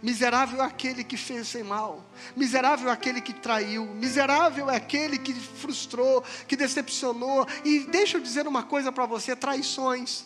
Miserável 0.02 0.62
é 0.62 0.66
aquele 0.66 1.04
que 1.04 1.16
fez 1.16 1.48
sem 1.48 1.62
mal. 1.62 2.04
Miserável 2.36 2.88
é 2.90 2.92
aquele 2.92 3.20
que 3.20 3.32
traiu. 3.32 3.86
Miserável 3.86 4.68
é 4.68 4.76
aquele 4.76 5.18
que 5.18 5.32
frustrou, 5.34 6.22
que 6.46 6.56
decepcionou. 6.56 7.46
E 7.64 7.80
deixa 7.80 8.18
eu 8.18 8.20
dizer 8.20 8.46
uma 8.46 8.62
coisa 8.62 8.90
para 8.90 9.06
você: 9.06 9.34
traições 9.34 10.24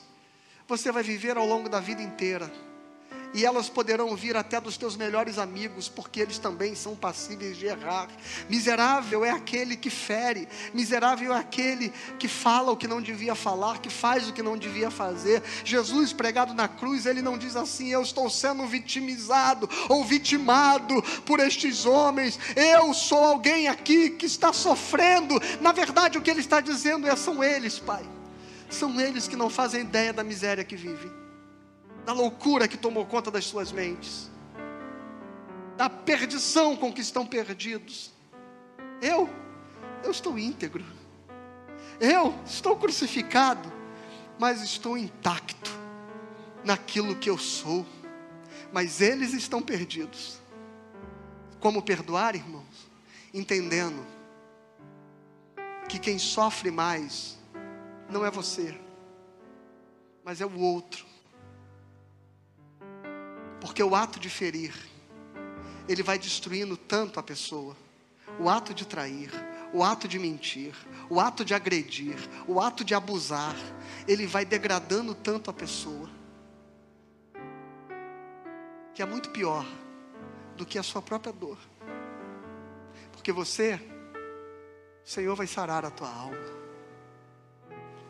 você 0.67 0.93
vai 0.93 1.03
viver 1.03 1.37
ao 1.37 1.47
longo 1.47 1.69
da 1.69 1.81
vida 1.81 2.01
inteira 2.01 2.51
e 3.33 3.45
elas 3.45 3.69
poderão 3.69 4.15
vir 4.17 4.37
até 4.37 4.61
dos 4.61 4.77
teus 4.77 4.97
melhores 4.97 5.39
amigos, 5.39 5.89
porque 5.89 6.21
eles 6.21 6.39
também 6.39 6.75
são 6.75 6.97
passíveis 6.97 7.57
de 7.57 7.67
errar. 7.67 8.09
Miserável 8.49 9.25
é 9.25 9.31
aquele 9.31 9.77
que 9.77 9.91
fere, 9.91 10.49
miserável 10.75 11.33
é 11.33 11.39
aquele 11.39 11.91
que 12.19 12.29
fala 12.29 12.73
o 12.73 12.77
que 12.77 12.89
não 12.89 13.01
devia 13.01 13.35
falar, 13.35 13.79
que 13.79 13.91
faz 13.91 14.29
o 14.29 14.33
que 14.33 14.43
não 14.43 14.57
devia 14.57 14.91
fazer. 14.91 15.43
Jesus, 15.65 16.13
pregado 16.13 16.55
na 16.55 16.69
cruz, 16.69 17.07
ele 17.07 17.23
não 17.23 17.39
diz 17.39 17.57
assim: 17.57 17.89
Eu 17.89 18.03
estou 18.03 18.29
sendo 18.29 18.67
vitimizado 18.67 19.69
ou 19.89 20.05
vitimado 20.05 21.03
por 21.25 21.41
estes 21.41 21.87
homens, 21.87 22.39
eu 22.57 22.93
sou 22.93 23.25
alguém 23.25 23.69
aqui 23.69 24.11
que 24.11 24.27
está 24.27 24.53
sofrendo. 24.53 25.41
Na 25.61 25.73
verdade, 25.73 26.19
o 26.19 26.23
que 26.23 26.31
ele 26.31 26.41
está 26.41 26.61
dizendo 26.61 27.07
é: 27.07 27.15
são 27.15 27.43
eles, 27.43 27.79
Pai. 27.79 28.05
São 28.69 29.01
eles 29.01 29.27
que 29.27 29.37
não 29.37 29.51
fazem 29.51 29.81
ideia 29.81 30.13
da 30.13 30.23
miséria 30.23 30.63
que 30.63 30.77
vivem 30.77 31.20
da 32.11 32.15
loucura 32.15 32.67
que 32.67 32.77
tomou 32.77 33.07
conta 33.07 33.31
das 33.31 33.45
suas 33.45 33.71
mentes, 33.71 34.29
da 35.77 35.89
perdição 35.89 36.75
com 36.75 36.93
que 36.93 37.01
estão 37.01 37.25
perdidos. 37.25 38.11
Eu, 39.01 39.31
eu 40.03 40.11
estou 40.11 40.37
íntegro, 40.37 40.85
eu 42.01 42.35
estou 42.45 42.77
crucificado, 42.77 43.73
mas 44.41 44.61
estou 44.61 44.99
intacto 44.99 45.71
naquilo 46.65 47.15
que 47.15 47.31
eu 47.31 47.39
sou, 47.39 47.87
mas 48.73 49.01
eles 49.01 49.33
estão 49.33 49.63
perdidos. 49.63 50.41
Como 51.61 51.81
perdoar, 51.81 52.35
irmãos? 52.35 52.91
Entendendo 53.33 54.05
que 55.89 55.97
quem 55.97 56.19
sofre 56.19 56.73
mais 56.73 57.39
não 58.11 58.27
é 58.27 58.33
você, 58.33 58.77
mas 60.25 60.41
é 60.41 60.47
o 60.47 60.59
outro 60.59 61.10
porque 63.61 63.83
o 63.83 63.95
ato 63.95 64.19
de 64.19 64.31
ferir, 64.31 64.75
ele 65.89 66.03
vai 66.03 66.19
destruindo 66.19 66.77
tanto 66.77 67.21
a 67.21 67.23
pessoa. 67.23 67.77
O 68.39 68.49
ato 68.49 68.73
de 68.73 68.87
trair, 68.87 69.31
o 69.73 69.85
ato 69.85 70.09
de 70.09 70.19
mentir, 70.19 70.75
o 71.09 71.21
ato 71.21 71.45
de 71.45 71.53
agredir, 71.53 72.17
o 72.47 72.61
ato 72.61 72.85
de 72.85 72.95
abusar, 72.95 73.55
ele 74.09 74.27
vai 74.27 74.45
degradando 74.45 75.15
tanto 75.15 75.51
a 75.51 75.53
pessoa. 75.53 76.09
Que 78.95 79.03
é 79.03 79.07
muito 79.07 79.31
pior 79.31 79.67
do 80.57 80.65
que 80.65 80.79
a 80.79 80.83
sua 80.83 81.03
própria 81.03 81.33
dor. 81.33 81.59
Porque 83.13 83.33
você, 83.33 83.81
o 85.05 85.09
Senhor 85.09 85.35
vai 85.37 85.47
sarar 85.47 85.85
a 85.85 85.91
tua 85.91 86.09
alma. 86.09 86.61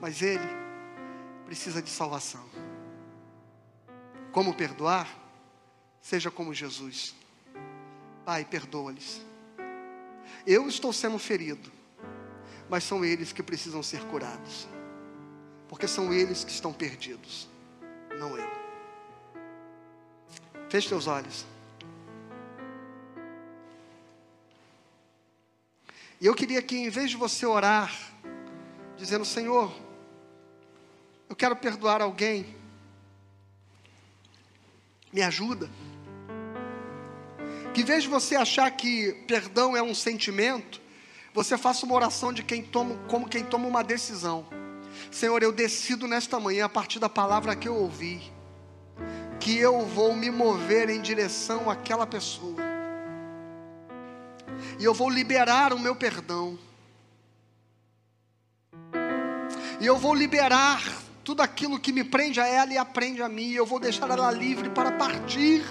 Mas 0.01 0.23
ele 0.23 0.49
precisa 1.45 1.83
de 1.83 1.91
salvação. 1.91 2.45
Como 4.33 4.55
perdoar? 4.55 5.09
Seja 6.01 6.31
como 6.31 6.55
Jesus. 6.55 7.15
Pai, 8.25 8.45
perdoa-lhes. 8.45 9.21
Eu 10.47 10.69
estou 10.69 10.93
sendo 10.93 11.19
ferido, 11.19 11.71
mas 12.69 12.85
são 12.85 13.05
eles 13.05 13.33
que 13.33 13.43
precisam 13.43 13.83
ser 13.83 14.03
curados. 14.05 14.67
Porque 15.69 15.87
são 15.87 16.13
eles 16.13 16.43
que 16.43 16.51
estão 16.51 16.73
perdidos, 16.73 17.49
não 18.19 18.37
eu. 18.37 18.51
Feche 20.69 20.89
teus 20.89 21.07
olhos. 21.07 21.45
E 26.21 26.27
eu 26.27 26.35
queria 26.35 26.61
que, 26.61 26.77
em 26.77 26.91
vez 26.91 27.11
de 27.11 27.17
você 27.17 27.47
orar, 27.47 27.93
dizendo: 28.97 29.25
Senhor, 29.25 29.75
eu 31.29 31.35
quero 31.35 31.57
perdoar 31.57 32.03
alguém, 32.03 32.55
me 35.13 35.23
ajuda. 35.23 35.71
Em 37.81 37.83
vez 37.83 38.03
de 38.03 38.11
você 38.11 38.37
achar 38.37 38.71
que 38.73 39.11
perdão 39.27 39.75
é 39.75 39.83
um 39.83 39.95
sentimento, 39.95 40.83
você 41.33 41.57
faça 41.57 41.87
uma 41.87 41.95
oração 41.95 42.31
de 42.31 42.43
quem 42.43 42.63
toma, 42.63 42.95
como 43.09 43.27
quem 43.27 43.43
toma 43.43 43.67
uma 43.67 43.83
decisão. 43.83 44.47
Senhor, 45.11 45.43
eu 45.43 45.51
decido 45.51 46.07
nesta 46.07 46.39
manhã, 46.39 46.67
a 46.67 46.69
partir 46.69 46.99
da 46.99 47.09
palavra 47.09 47.57
que 47.57 47.67
eu 47.67 47.75
ouvi, 47.75 48.31
que 49.41 49.57
eu 49.57 49.81
vou 49.87 50.15
me 50.15 50.31
mover 50.31 50.91
em 50.91 51.01
direção 51.01 51.71
àquela 51.71 52.07
pessoa. 52.07 52.59
E 54.79 54.85
eu 54.85 54.93
vou 54.93 55.09
liberar 55.09 55.73
o 55.73 55.79
meu 55.79 55.97
perdão. 55.97 56.59
E 59.81 59.87
eu 59.87 59.97
vou 59.97 60.15
liberar 60.15 60.83
tudo 61.25 61.41
aquilo 61.41 61.81
que 61.81 61.95
me 61.95 62.05
prende 62.05 62.43
a 62.43 62.47
ela 62.47 62.75
e 62.75 62.77
aprende 62.77 63.23
a 63.23 63.29
mim. 63.29 63.53
Eu 63.53 63.65
vou 63.65 63.81
deixar 63.81 64.11
ela 64.11 64.31
livre 64.31 64.69
para 64.69 64.93
partir 64.93 65.65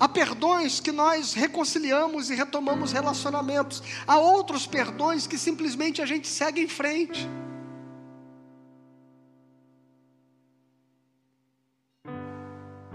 Há 0.00 0.08
perdões 0.08 0.78
que 0.78 0.92
nós 0.92 1.32
reconciliamos 1.32 2.30
e 2.30 2.34
retomamos 2.34 2.92
relacionamentos. 2.92 3.82
Há 4.06 4.18
outros 4.18 4.66
perdões 4.66 5.26
que 5.26 5.36
simplesmente 5.36 6.00
a 6.00 6.06
gente 6.06 6.28
segue 6.28 6.60
em 6.60 6.68
frente. 6.68 7.28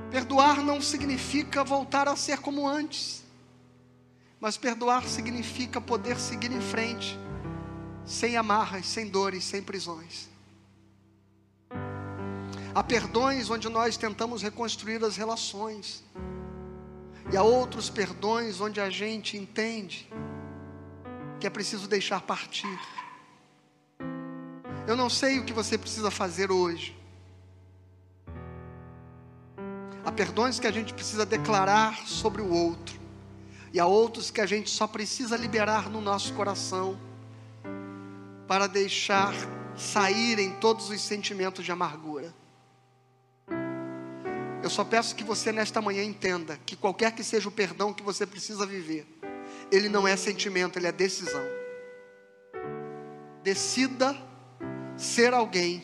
Perdoar 0.10 0.64
não 0.64 0.80
significa 0.80 1.64
voltar 1.64 2.08
a 2.08 2.16
ser 2.16 2.38
como 2.38 2.68
antes, 2.68 3.24
mas 4.40 4.58
perdoar 4.58 5.08
significa 5.08 5.82
poder 5.82 6.20
seguir 6.20 6.52
em 6.52 6.62
frente, 6.62 7.18
sem 8.06 8.38
amarras, 8.38 8.86
sem 8.86 9.10
dores, 9.10 9.44
sem 9.44 9.62
prisões. 9.62 10.30
Há 12.76 12.84
perdões 12.84 13.50
onde 13.50 13.68
nós 13.70 13.98
tentamos 13.98 14.42
reconstruir 14.42 15.04
as 15.04 15.18
relações. 15.18 16.04
E 17.34 17.36
há 17.36 17.42
outros 17.42 17.90
perdões 17.90 18.62
onde 18.62 18.80
a 18.80 18.92
gente 18.92 19.36
entende 19.36 20.08
que 21.40 21.48
é 21.48 21.50
preciso 21.50 21.88
deixar 21.88 22.22
partir. 22.22 22.80
Eu 24.88 24.96
não 24.96 25.10
sei 25.10 25.40
o 25.40 25.44
que 25.44 25.52
você 25.52 25.76
precisa 25.76 26.12
fazer 26.12 26.52
hoje. 26.52 26.96
Há 30.06 30.12
perdões 30.12 30.60
que 30.60 30.68
a 30.68 30.72
gente 30.72 30.94
precisa 30.94 31.26
declarar 31.26 32.06
sobre 32.06 32.40
o 32.40 32.54
outro, 32.54 33.00
e 33.74 33.80
há 33.80 33.86
outros 33.88 34.30
que 34.30 34.40
a 34.40 34.46
gente 34.46 34.70
só 34.70 34.86
precisa 34.86 35.36
liberar 35.36 35.90
no 35.90 36.02
nosso 36.02 36.34
coração, 36.34 37.00
para 38.48 38.68
deixar 38.68 39.34
saírem 39.76 40.52
todos 40.60 40.88
os 40.92 41.02
sentimentos 41.02 41.66
de 41.66 41.72
amargura. 41.72 42.13
Eu 44.64 44.70
só 44.70 44.86
peço 44.86 45.14
que 45.14 45.26
você 45.26 45.52
nesta 45.52 45.82
manhã 45.82 46.02
entenda 46.02 46.58
que 46.66 46.78
qualquer 46.78 47.12
que 47.12 47.22
seja 47.22 47.50
o 47.50 47.52
perdão 47.52 47.94
que 47.94 48.02
você 48.02 48.26
precisa 48.26 48.66
viver, 48.66 49.06
ele 49.70 49.90
não 49.90 50.08
é 50.08 50.16
sentimento, 50.16 50.80
ele 50.80 50.88
é 50.88 50.92
decisão. 50.92 51.44
Decida 53.44 54.16
ser 54.96 55.34
alguém 55.34 55.84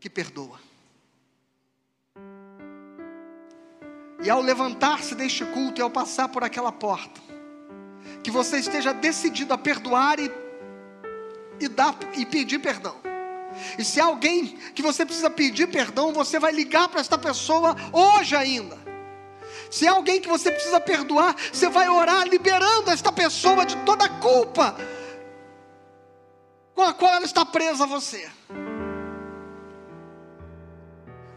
que 0.00 0.08
perdoa. 0.08 0.58
E 4.24 4.30
ao 4.30 4.40
levantar-se 4.40 5.14
deste 5.14 5.44
culto 5.44 5.78
e 5.78 5.82
ao 5.82 5.90
passar 5.90 6.30
por 6.30 6.42
aquela 6.42 6.72
porta, 6.72 7.20
que 8.24 8.30
você 8.30 8.56
esteja 8.56 8.94
decidido 8.94 9.52
a 9.52 9.58
perdoar 9.58 10.18
e, 10.18 10.32
e, 11.60 11.68
dar, 11.68 11.94
e 12.16 12.24
pedir 12.24 12.60
perdão. 12.60 13.05
E 13.78 13.84
se 13.84 14.00
há 14.00 14.06
alguém 14.06 14.46
que 14.74 14.82
você 14.82 15.04
precisa 15.04 15.30
pedir 15.30 15.68
perdão, 15.68 16.12
você 16.12 16.38
vai 16.38 16.52
ligar 16.52 16.88
para 16.88 17.00
esta 17.00 17.18
pessoa 17.18 17.76
hoje 17.92 18.34
ainda. 18.34 18.76
Se 19.70 19.86
há 19.86 19.92
alguém 19.92 20.20
que 20.20 20.28
você 20.28 20.50
precisa 20.50 20.80
perdoar, 20.80 21.34
você 21.52 21.68
vai 21.68 21.88
orar 21.88 22.26
liberando 22.26 22.90
esta 22.90 23.10
pessoa 23.12 23.66
de 23.66 23.76
toda 23.78 24.04
a 24.04 24.08
culpa 24.08 24.76
com 26.74 26.82
a 26.82 26.92
qual 26.92 27.14
ela 27.14 27.24
está 27.24 27.44
presa 27.44 27.84
a 27.84 27.86
você. 27.86 28.28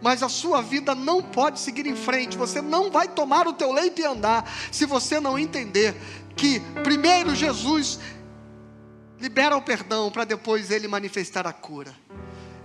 Mas 0.02 0.22
a 0.22 0.30
sua 0.30 0.62
vida 0.62 0.94
não 0.94 1.22
pode 1.22 1.60
seguir 1.60 1.86
em 1.88 1.96
frente, 1.96 2.38
você 2.38 2.62
não 2.62 2.92
vai 2.92 3.08
tomar 3.08 3.48
o 3.48 3.54
teu 3.54 3.72
leito 3.72 4.02
e 4.02 4.06
andar, 4.06 4.50
se 4.72 4.86
você 4.86 5.20
não 5.20 5.38
entender 5.38 5.96
que 6.36 6.60
primeiro 6.84 7.36
Jesus 7.36 8.00
libera 9.20 9.56
o 9.56 9.62
perdão 9.62 10.10
para 10.12 10.26
depois 10.26 10.72
ele 10.72 10.88
manifestar 10.88 11.46
a 11.46 11.54
cura. 11.54 11.96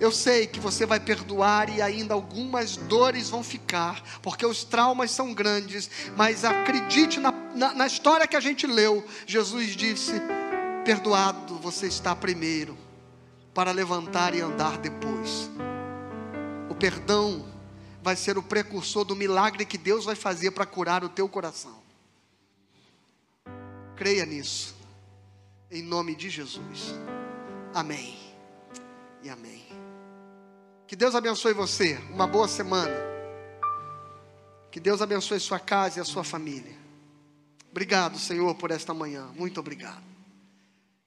Eu 0.01 0.11
sei 0.11 0.47
que 0.47 0.59
você 0.59 0.85
vai 0.85 0.99
perdoar 0.99 1.69
e 1.75 1.81
ainda 1.81 2.15
algumas 2.15 2.77
dores 2.77 3.31
vão 3.31 3.43
ficar, 3.45 4.03
porque 4.21 4.45
os 4.45 4.65
traumas 4.65 5.11
são 5.11 5.33
grandes, 5.33 5.89
mas 6.17 6.45
acredite 6.45 7.21
na, 7.21 7.33
na, 7.55 7.75
na 7.75 7.87
história 7.87 8.27
que 8.27 8.37
a 8.37 8.41
gente 8.41 8.67
leu. 8.67 9.07
Jesus 9.27 9.77
disse: 9.77 10.13
Perdoado 10.85 11.57
você 11.59 11.87
está 11.87 12.15
primeiro, 12.15 12.77
para 13.55 13.71
levantar 13.71 14.35
e 14.35 14.41
andar 14.41 14.79
depois. 14.79 15.49
O 16.69 16.75
perdão 16.75 17.47
vai 18.03 18.17
ser 18.17 18.37
o 18.37 18.43
precursor 18.43 19.05
do 19.05 19.17
milagre 19.17 19.65
que 19.65 19.79
Deus 19.79 20.05
vai 20.05 20.17
fazer 20.17 20.51
para 20.51 20.67
curar 20.67 21.05
o 21.05 21.09
teu 21.09 21.29
coração. 21.29 21.83
Creia 23.97 24.27
nisso, 24.27 24.74
em 25.75 25.83
nome 25.83 26.15
de 26.15 26.31
Jesus. 26.31 26.95
Amém 27.75 28.17
e 29.23 29.29
amém. 29.29 29.65
Que 30.87 30.95
Deus 30.95 31.15
abençoe 31.15 31.53
você. 31.53 31.99
Uma 32.11 32.27
boa 32.27 32.47
semana. 32.47 32.95
Que 34.71 34.79
Deus 34.79 35.03
abençoe 35.03 35.41
sua 35.41 35.59
casa 35.59 35.99
e 35.99 36.03
a 36.03 36.05
sua 36.05 36.23
família. 36.23 36.77
Obrigado, 37.71 38.19
Senhor, 38.19 38.55
por 38.55 38.71
esta 38.71 38.95
manhã. 38.95 39.29
Muito 39.35 39.59
obrigado. 39.59 40.05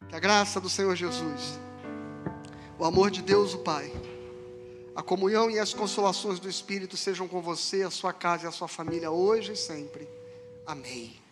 Que 0.09 0.15
a 0.15 0.19
graça 0.19 0.59
do 0.59 0.69
Senhor 0.69 0.95
Jesus, 0.95 1.59
o 2.77 2.83
amor 2.83 3.09
de 3.09 3.21
Deus, 3.21 3.53
o 3.53 3.59
Pai, 3.59 3.91
a 4.95 5.01
comunhão 5.01 5.49
e 5.49 5.59
as 5.59 5.73
consolações 5.73 6.39
do 6.39 6.49
Espírito 6.49 6.97
sejam 6.97 7.27
com 7.27 7.41
você, 7.41 7.83
a 7.83 7.91
sua 7.91 8.11
casa 8.11 8.45
e 8.45 8.47
a 8.47 8.51
sua 8.51 8.67
família 8.67 9.11
hoje 9.11 9.53
e 9.53 9.55
sempre. 9.55 10.07
Amém. 10.65 11.26